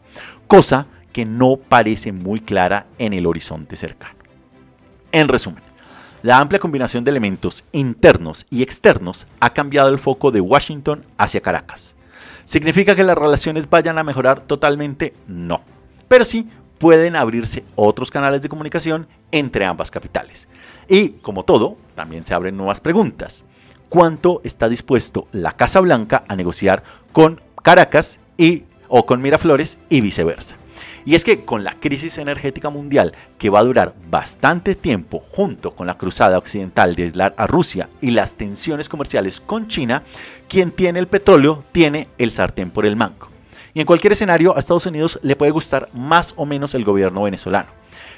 cosa 0.48 0.88
que 1.12 1.24
no 1.24 1.56
parece 1.56 2.10
muy 2.10 2.40
clara 2.40 2.86
en 2.98 3.12
el 3.12 3.26
horizonte 3.26 3.76
cercano. 3.76 4.16
En 5.12 5.28
resumen, 5.28 5.62
la 6.22 6.38
amplia 6.38 6.60
combinación 6.60 7.04
de 7.04 7.10
elementos 7.10 7.64
internos 7.72 8.46
y 8.48 8.62
externos 8.62 9.26
ha 9.40 9.52
cambiado 9.52 9.88
el 9.88 9.98
foco 9.98 10.30
de 10.30 10.40
Washington 10.40 11.04
hacia 11.18 11.40
Caracas. 11.40 11.96
¿Significa 12.44 12.94
que 12.94 13.04
las 13.04 13.18
relaciones 13.18 13.68
vayan 13.68 13.98
a 13.98 14.04
mejorar 14.04 14.40
totalmente? 14.40 15.14
No. 15.26 15.62
Pero 16.08 16.24
sí 16.24 16.48
pueden 16.78 17.16
abrirse 17.16 17.64
otros 17.74 18.10
canales 18.10 18.42
de 18.42 18.48
comunicación 18.48 19.08
entre 19.30 19.64
ambas 19.64 19.90
capitales. 19.90 20.48
Y 20.88 21.10
como 21.10 21.44
todo, 21.44 21.76
también 21.94 22.22
se 22.22 22.34
abren 22.34 22.56
nuevas 22.56 22.80
preguntas. 22.80 23.44
¿Cuánto 23.88 24.40
está 24.44 24.68
dispuesto 24.68 25.26
la 25.32 25.52
Casa 25.52 25.80
Blanca 25.80 26.24
a 26.28 26.36
negociar 26.36 26.82
con 27.12 27.40
Caracas 27.62 28.20
y, 28.36 28.64
o 28.88 29.06
con 29.06 29.22
Miraflores 29.22 29.78
y 29.88 30.00
viceversa? 30.00 30.56
Y 31.04 31.14
es 31.14 31.24
que 31.24 31.44
con 31.44 31.64
la 31.64 31.74
crisis 31.74 32.18
energética 32.18 32.70
mundial 32.70 33.12
que 33.38 33.50
va 33.50 33.60
a 33.60 33.64
durar 33.64 33.94
bastante 34.08 34.74
tiempo 34.74 35.18
junto 35.20 35.74
con 35.74 35.86
la 35.86 35.98
cruzada 35.98 36.38
occidental 36.38 36.94
de 36.94 37.04
aislar 37.04 37.34
a 37.36 37.46
Rusia 37.46 37.88
y 38.00 38.12
las 38.12 38.36
tensiones 38.36 38.88
comerciales 38.88 39.40
con 39.40 39.68
China, 39.68 40.02
quien 40.48 40.70
tiene 40.70 40.98
el 40.98 41.08
petróleo 41.08 41.64
tiene 41.72 42.08
el 42.18 42.30
sartén 42.30 42.70
por 42.70 42.86
el 42.86 42.96
mango. 42.96 43.28
Y 43.74 43.80
en 43.80 43.86
cualquier 43.86 44.12
escenario 44.12 44.54
a 44.54 44.58
Estados 44.58 44.86
Unidos 44.86 45.18
le 45.22 45.36
puede 45.36 45.50
gustar 45.50 45.88
más 45.92 46.34
o 46.36 46.44
menos 46.44 46.74
el 46.74 46.84
gobierno 46.84 47.22
venezolano. 47.22 47.70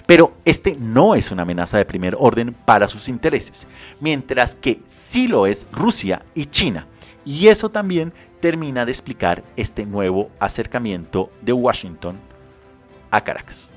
Pero 0.06 0.34
este 0.44 0.76
no 0.78 1.14
es 1.14 1.30
una 1.30 1.42
amenaza 1.42 1.78
de 1.78 1.84
primer 1.84 2.16
orden 2.18 2.54
para 2.64 2.88
sus 2.88 3.08
intereses, 3.08 3.66
mientras 4.00 4.54
que 4.54 4.80
sí 4.86 5.28
lo 5.28 5.46
es 5.46 5.66
Rusia 5.72 6.22
y 6.34 6.46
China. 6.46 6.86
Y 7.24 7.48
eso 7.48 7.70
también 7.70 8.12
termina 8.40 8.84
de 8.84 8.92
explicar 8.92 9.42
este 9.56 9.86
nuevo 9.86 10.30
acercamiento 10.38 11.30
de 11.40 11.54
Washington 11.54 12.20
a. 13.14 13.70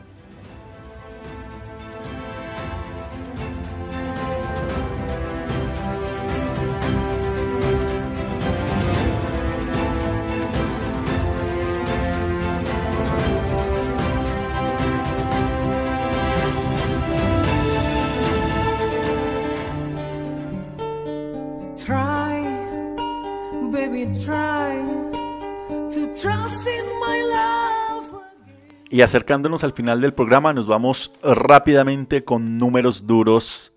Try, 21.86 22.42
baby, 23.72 24.20
try 24.20 24.82
to 25.92 26.16
trust 26.18 26.66
love. 26.66 26.76
Y 28.90 29.02
acercándonos 29.02 29.64
al 29.64 29.74
final 29.74 30.00
del 30.00 30.14
programa, 30.14 30.54
nos 30.54 30.68
vamos 30.68 31.12
rápidamente 31.22 32.24
con 32.24 32.58
números 32.58 33.06
duros 33.06 33.74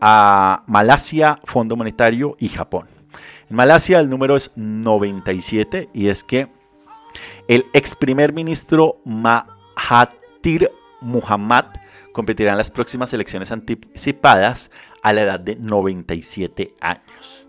a 0.00 0.62
Malasia, 0.66 1.40
Fondo 1.44 1.76
Monetario 1.76 2.36
y 2.38 2.48
Japón. 2.48 2.86
En 3.50 3.56
Malasia 3.56 4.00
el 4.00 4.08
número 4.08 4.36
es 4.36 4.52
97 4.56 5.90
y 5.92 6.08
es 6.08 6.22
que 6.22 6.48
el 7.48 7.66
ex 7.72 7.94
primer 7.96 8.32
ministro 8.32 9.00
Mahathir 9.04 10.70
Muhammad 11.00 11.66
competirá 12.12 12.52
en 12.52 12.58
las 12.58 12.70
próximas 12.70 13.12
elecciones 13.12 13.50
anticipadas 13.50 14.70
a 15.02 15.12
la 15.12 15.22
edad 15.22 15.40
de 15.40 15.56
97 15.56 16.74
años. 16.80 17.46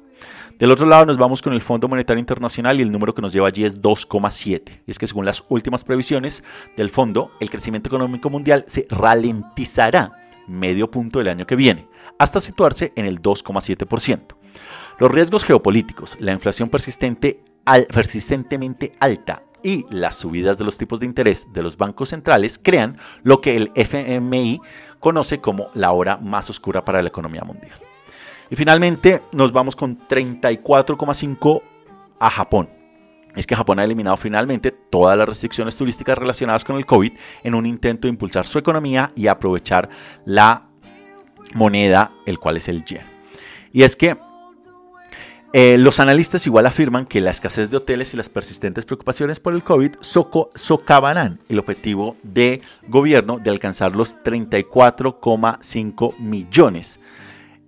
Del 0.59 0.71
otro 0.71 0.85
lado 0.85 1.05
nos 1.05 1.17
vamos 1.17 1.41
con 1.41 1.53
el 1.53 1.61
Fondo 1.61 1.87
Monetario 1.87 2.19
Internacional 2.19 2.79
y 2.79 2.83
el 2.83 2.91
número 2.91 3.13
que 3.13 3.21
nos 3.21 3.33
lleva 3.33 3.47
allí 3.47 3.65
es 3.65 3.81
2,7. 3.81 4.83
Y 4.85 4.91
es 4.91 4.99
que 4.99 5.07
según 5.07 5.25
las 5.25 5.43
últimas 5.49 5.83
previsiones 5.83 6.43
del 6.77 6.89
fondo, 6.89 7.31
el 7.39 7.49
crecimiento 7.49 7.89
económico 7.89 8.29
mundial 8.29 8.63
se 8.67 8.85
ralentizará 8.89 10.13
medio 10.47 10.91
punto 10.91 11.19
el 11.19 11.27
año 11.27 11.47
que 11.47 11.55
viene, 11.55 11.87
hasta 12.19 12.39
situarse 12.39 12.93
en 12.95 13.05
el 13.05 13.21
2,7%. 13.21 14.35
Los 14.99 15.11
riesgos 15.11 15.43
geopolíticos, 15.43 16.17
la 16.19 16.33
inflación 16.33 16.69
persistente, 16.69 17.43
persistentemente 17.89 18.91
alta 18.99 19.41
y 19.63 19.85
las 19.89 20.15
subidas 20.15 20.57
de 20.57 20.65
los 20.65 20.77
tipos 20.77 20.99
de 20.99 21.07
interés 21.07 21.51
de 21.51 21.63
los 21.63 21.77
bancos 21.77 22.09
centrales 22.09 22.59
crean 22.61 22.97
lo 23.23 23.41
que 23.41 23.57
el 23.57 23.71
FMI 23.75 24.61
conoce 24.99 25.39
como 25.39 25.69
la 25.73 25.91
hora 25.93 26.17
más 26.17 26.49
oscura 26.49 26.85
para 26.85 27.01
la 27.01 27.07
economía 27.07 27.43
mundial. 27.43 27.82
Y 28.53 28.55
finalmente 28.55 29.23
nos 29.31 29.51
vamos 29.51 29.75
con 29.75 29.97
34,5 29.97 31.63
a 32.19 32.29
Japón. 32.29 32.69
Es 33.35 33.47
que 33.47 33.55
Japón 33.55 33.79
ha 33.79 33.83
eliminado 33.83 34.15
finalmente 34.15 34.69
todas 34.69 35.17
las 35.17 35.27
restricciones 35.27 35.75
turísticas 35.75 36.19
relacionadas 36.19 36.63
con 36.63 36.75
el 36.75 36.85
COVID 36.85 37.13
en 37.41 37.55
un 37.55 37.65
intento 37.65 38.03
de 38.03 38.09
impulsar 38.09 38.45
su 38.45 38.59
economía 38.59 39.11
y 39.15 39.25
aprovechar 39.25 39.89
la 40.25 40.67
moneda, 41.55 42.11
el 42.27 42.37
cual 42.37 42.57
es 42.57 42.67
el 42.67 42.85
yen. 42.85 43.01
Y 43.71 43.81
es 43.81 43.95
que 43.95 44.17
eh, 45.53 45.77
los 45.79 45.99
analistas 45.99 46.45
igual 46.45 46.67
afirman 46.67 47.07
que 47.07 47.21
la 47.21 47.31
escasez 47.31 47.71
de 47.71 47.77
hoteles 47.77 48.13
y 48.13 48.17
las 48.17 48.29
persistentes 48.29 48.85
preocupaciones 48.85 49.39
por 49.39 49.55
el 49.55 49.63
COVID 49.63 49.95
soco- 50.01 50.51
socavarán 50.53 51.39
el 51.49 51.57
objetivo 51.57 52.17
de 52.21 52.61
gobierno 52.87 53.39
de 53.39 53.49
alcanzar 53.49 53.95
los 53.95 54.15
34,5 54.19 56.19
millones 56.19 56.99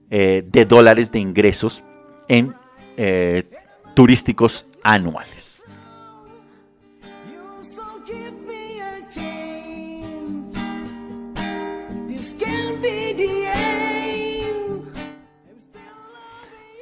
eh, 0.09 0.43
de 0.45 0.65
dólares 0.65 1.11
de 1.11 1.19
ingresos 1.19 1.83
en 2.27 2.53
eh, 2.97 3.49
turísticos 3.93 4.65
anuales. 4.83 5.55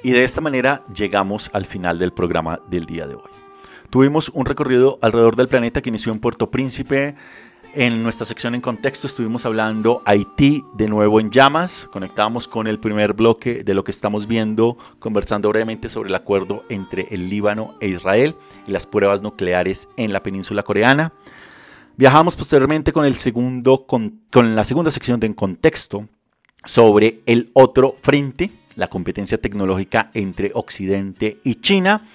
Y 0.04 0.12
de 0.12 0.26
esta 0.26 0.42
manera 0.42 0.84
llegamos 0.94 1.50
al 1.54 1.66
final 1.66 1.98
del 1.98 2.12
programa 2.12 2.60
del 2.70 2.86
día 2.86 3.08
de 3.08 3.16
hoy. 3.16 3.32
Tuvimos 3.90 4.30
un 4.34 4.46
recorrido 4.46 5.00
alrededor 5.02 5.38
del 5.38 5.48
planeta 5.48 5.82
que 5.82 5.90
inició 5.90 6.12
en 6.12 6.20
Puerto 6.20 6.52
Príncipe. 6.52 7.16
En 7.76 8.04
nuestra 8.04 8.28
sección 8.28 8.54
en 8.54 8.62
contexto 8.62 9.08
estuvimos 9.08 9.48
hablando 9.48 10.04
Haití 10.06 10.64
de 10.76 10.88
nuevo 10.88 11.20
en 11.20 11.32
llamas. 11.32 11.90
Conectamos 11.92 12.48
con 12.48 12.68
el 12.68 12.80
primer 12.80 13.14
bloque 13.14 13.64
de 13.64 13.74
lo 13.74 13.84
que 13.84 13.90
estamos 13.90 14.28
viendo, 14.28 14.78
conversando 15.00 15.50
brevemente 15.50 15.90
sobre 15.90 16.10
el 16.10 16.16
acuerdo 16.16 16.64
entre 16.70 17.08
el 17.10 17.30
Líbano 17.30 17.74
e 17.82 17.88
Israel 17.88 18.36
y 18.68 18.72
las 18.72 18.86
pruebas 18.86 19.24
nucleares 19.24 19.90
en 19.98 20.14
la 20.14 20.22
península 20.22 20.62
coreana. 20.62 21.14
Viajamos 21.98 22.36
posteriormente 22.36 22.94
con, 22.94 23.06
el 23.06 23.16
segundo, 23.16 23.88
con, 23.88 24.22
con 24.32 24.56
la 24.56 24.66
segunda 24.66 24.92
sección 24.92 25.20
de 25.20 25.26
En 25.26 25.34
Contexto 25.34 26.08
sobre 26.66 27.22
el 27.26 27.50
otro 27.54 27.96
frente, 28.00 28.52
la 28.76 28.88
competencia 28.88 29.40
tecnológica 29.40 30.12
entre 30.14 30.52
Occidente 30.54 31.40
y 31.44 31.56
China. 31.56 32.06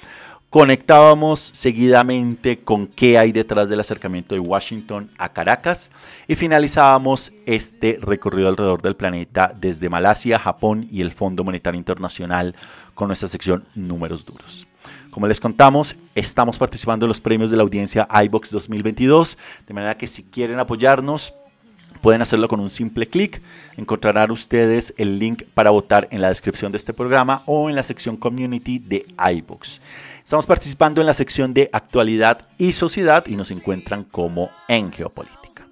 Conectábamos 0.50 1.40
seguidamente 1.40 2.60
con 2.60 2.86
qué 2.86 3.18
hay 3.18 3.32
detrás 3.32 3.68
del 3.68 3.80
acercamiento 3.80 4.34
de 4.34 4.40
Washington 4.40 5.10
a 5.18 5.30
Caracas 5.30 5.90
y 6.26 6.36
finalizábamos 6.36 7.32
este 7.44 7.98
recorrido 8.00 8.48
alrededor 8.48 8.80
del 8.80 8.96
planeta 8.96 9.52
desde 9.54 9.90
Malasia, 9.90 10.38
Japón 10.38 10.88
y 10.90 11.02
el 11.02 11.12
Fondo 11.12 11.44
Monetario 11.44 11.76
Internacional 11.76 12.54
con 12.94 13.08
nuestra 13.08 13.28
sección 13.28 13.66
Números 13.74 14.24
Duros. 14.24 14.66
Como 15.10 15.26
les 15.26 15.38
contamos, 15.38 15.96
estamos 16.14 16.56
participando 16.56 17.04
en 17.04 17.08
los 17.08 17.20
premios 17.20 17.50
de 17.50 17.58
la 17.58 17.62
audiencia 17.62 18.08
iBox 18.24 18.50
2022, 18.50 19.36
de 19.66 19.74
manera 19.74 19.98
que 19.98 20.06
si 20.06 20.22
quieren 20.22 20.58
apoyarnos, 20.58 21.34
Pueden 22.00 22.22
hacerlo 22.22 22.46
con 22.46 22.60
un 22.60 22.70
simple 22.70 23.08
clic. 23.08 23.42
Encontrarán 23.76 24.30
ustedes 24.30 24.94
el 24.98 25.18
link 25.18 25.42
para 25.54 25.70
votar 25.70 26.06
en 26.12 26.20
la 26.20 26.28
descripción 26.28 26.70
de 26.70 26.78
este 26.78 26.92
programa 26.92 27.42
o 27.46 27.68
en 27.68 27.74
la 27.74 27.82
sección 27.82 28.16
Community 28.16 28.78
de 28.78 29.04
iBooks. 29.32 29.80
Estamos 30.28 30.44
participando 30.44 31.00
en 31.00 31.06
la 31.06 31.14
sección 31.14 31.54
de 31.54 31.70
Actualidad 31.72 32.46
y 32.58 32.72
Sociedad 32.72 33.24
y 33.26 33.34
nos 33.34 33.50
encuentran 33.50 34.04
como 34.04 34.50
en 34.68 34.92
Geopolítica. 34.92 35.66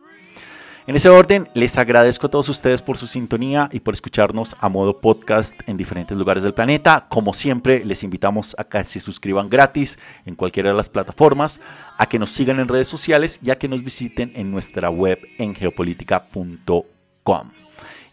En 0.86 0.96
ese 0.96 1.10
orden, 1.10 1.46
les 1.52 1.76
agradezco 1.76 2.28
a 2.28 2.30
todos 2.30 2.48
ustedes 2.48 2.80
por 2.80 2.96
su 2.96 3.06
sintonía 3.06 3.68
y 3.70 3.80
por 3.80 3.92
escucharnos 3.92 4.56
a 4.58 4.70
modo 4.70 4.98
podcast 4.98 5.60
en 5.68 5.76
diferentes 5.76 6.16
lugares 6.16 6.42
del 6.42 6.54
planeta. 6.54 7.04
Como 7.10 7.34
siempre, 7.34 7.84
les 7.84 8.02
invitamos 8.02 8.56
a 8.58 8.64
que 8.64 8.82
se 8.84 8.98
suscriban 8.98 9.50
gratis 9.50 9.98
en 10.24 10.36
cualquiera 10.36 10.70
de 10.70 10.76
las 10.76 10.88
plataformas, 10.88 11.60
a 11.98 12.06
que 12.06 12.18
nos 12.18 12.30
sigan 12.30 12.58
en 12.58 12.68
redes 12.68 12.88
sociales 12.88 13.40
y 13.42 13.50
a 13.50 13.56
que 13.56 13.68
nos 13.68 13.84
visiten 13.84 14.32
en 14.36 14.50
nuestra 14.50 14.88
web 14.88 15.18
en 15.36 15.54
geopolítica.com. 15.54 17.65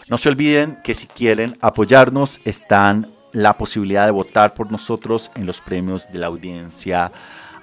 No 0.09 0.17
se 0.17 0.29
olviden 0.29 0.77
que 0.83 0.93
si 0.93 1.07
quieren 1.07 1.57
apoyarnos 1.61 2.41
están 2.43 3.09
la 3.31 3.57
posibilidad 3.57 4.05
de 4.05 4.11
votar 4.11 4.53
por 4.53 4.69
nosotros 4.69 5.31
en 5.35 5.45
los 5.45 5.61
premios 5.61 6.11
de 6.11 6.19
la 6.19 6.27
audiencia 6.27 7.13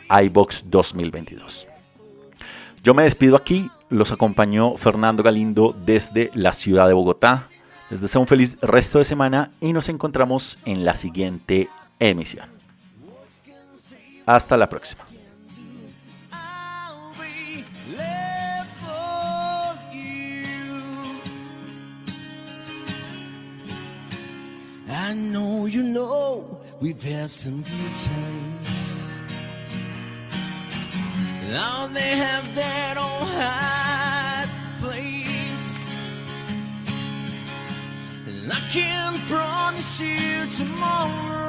iBox 0.09 0.71
2022. 0.71 1.69
Yo 2.83 2.95
me 2.95 3.03
despido 3.03 3.37
aquí, 3.37 3.71
los 3.91 4.11
acompañó 4.11 4.79
Fernando 4.79 5.23
Galindo 5.23 5.77
desde 5.85 6.31
la 6.33 6.55
ciudad 6.55 6.87
de 6.87 6.95
Bogotá. 6.95 7.49
Les 7.91 8.01
deseo 8.01 8.23
un 8.23 8.27
feliz 8.27 8.57
resto 8.63 8.97
de 8.97 9.05
semana 9.05 9.51
y 9.61 9.75
nos 9.75 9.91
encontramos 9.91 10.61
en 10.65 10.87
la 10.87 10.95
siguiente 10.95 11.69
emisión. 11.99 12.58
Hasta 14.29 14.59
la 14.59 14.67
próxima. 14.67 15.05
I 24.91 25.15
know 25.15 25.65
you 25.65 25.83
know 25.83 26.61
we've 26.79 27.03
had 27.03 27.31
some 27.31 27.63
good 27.63 27.97
times. 28.11 29.23
Now 31.51 31.87
they 31.87 32.13
have 32.27 32.55
that 32.55 32.99
old 32.99 33.29
place. 34.79 36.13
And 38.27 38.53
I 38.53 38.61
can 38.71 39.19
promise 39.27 40.01
you 40.03 40.47
tomorrow 40.59 41.49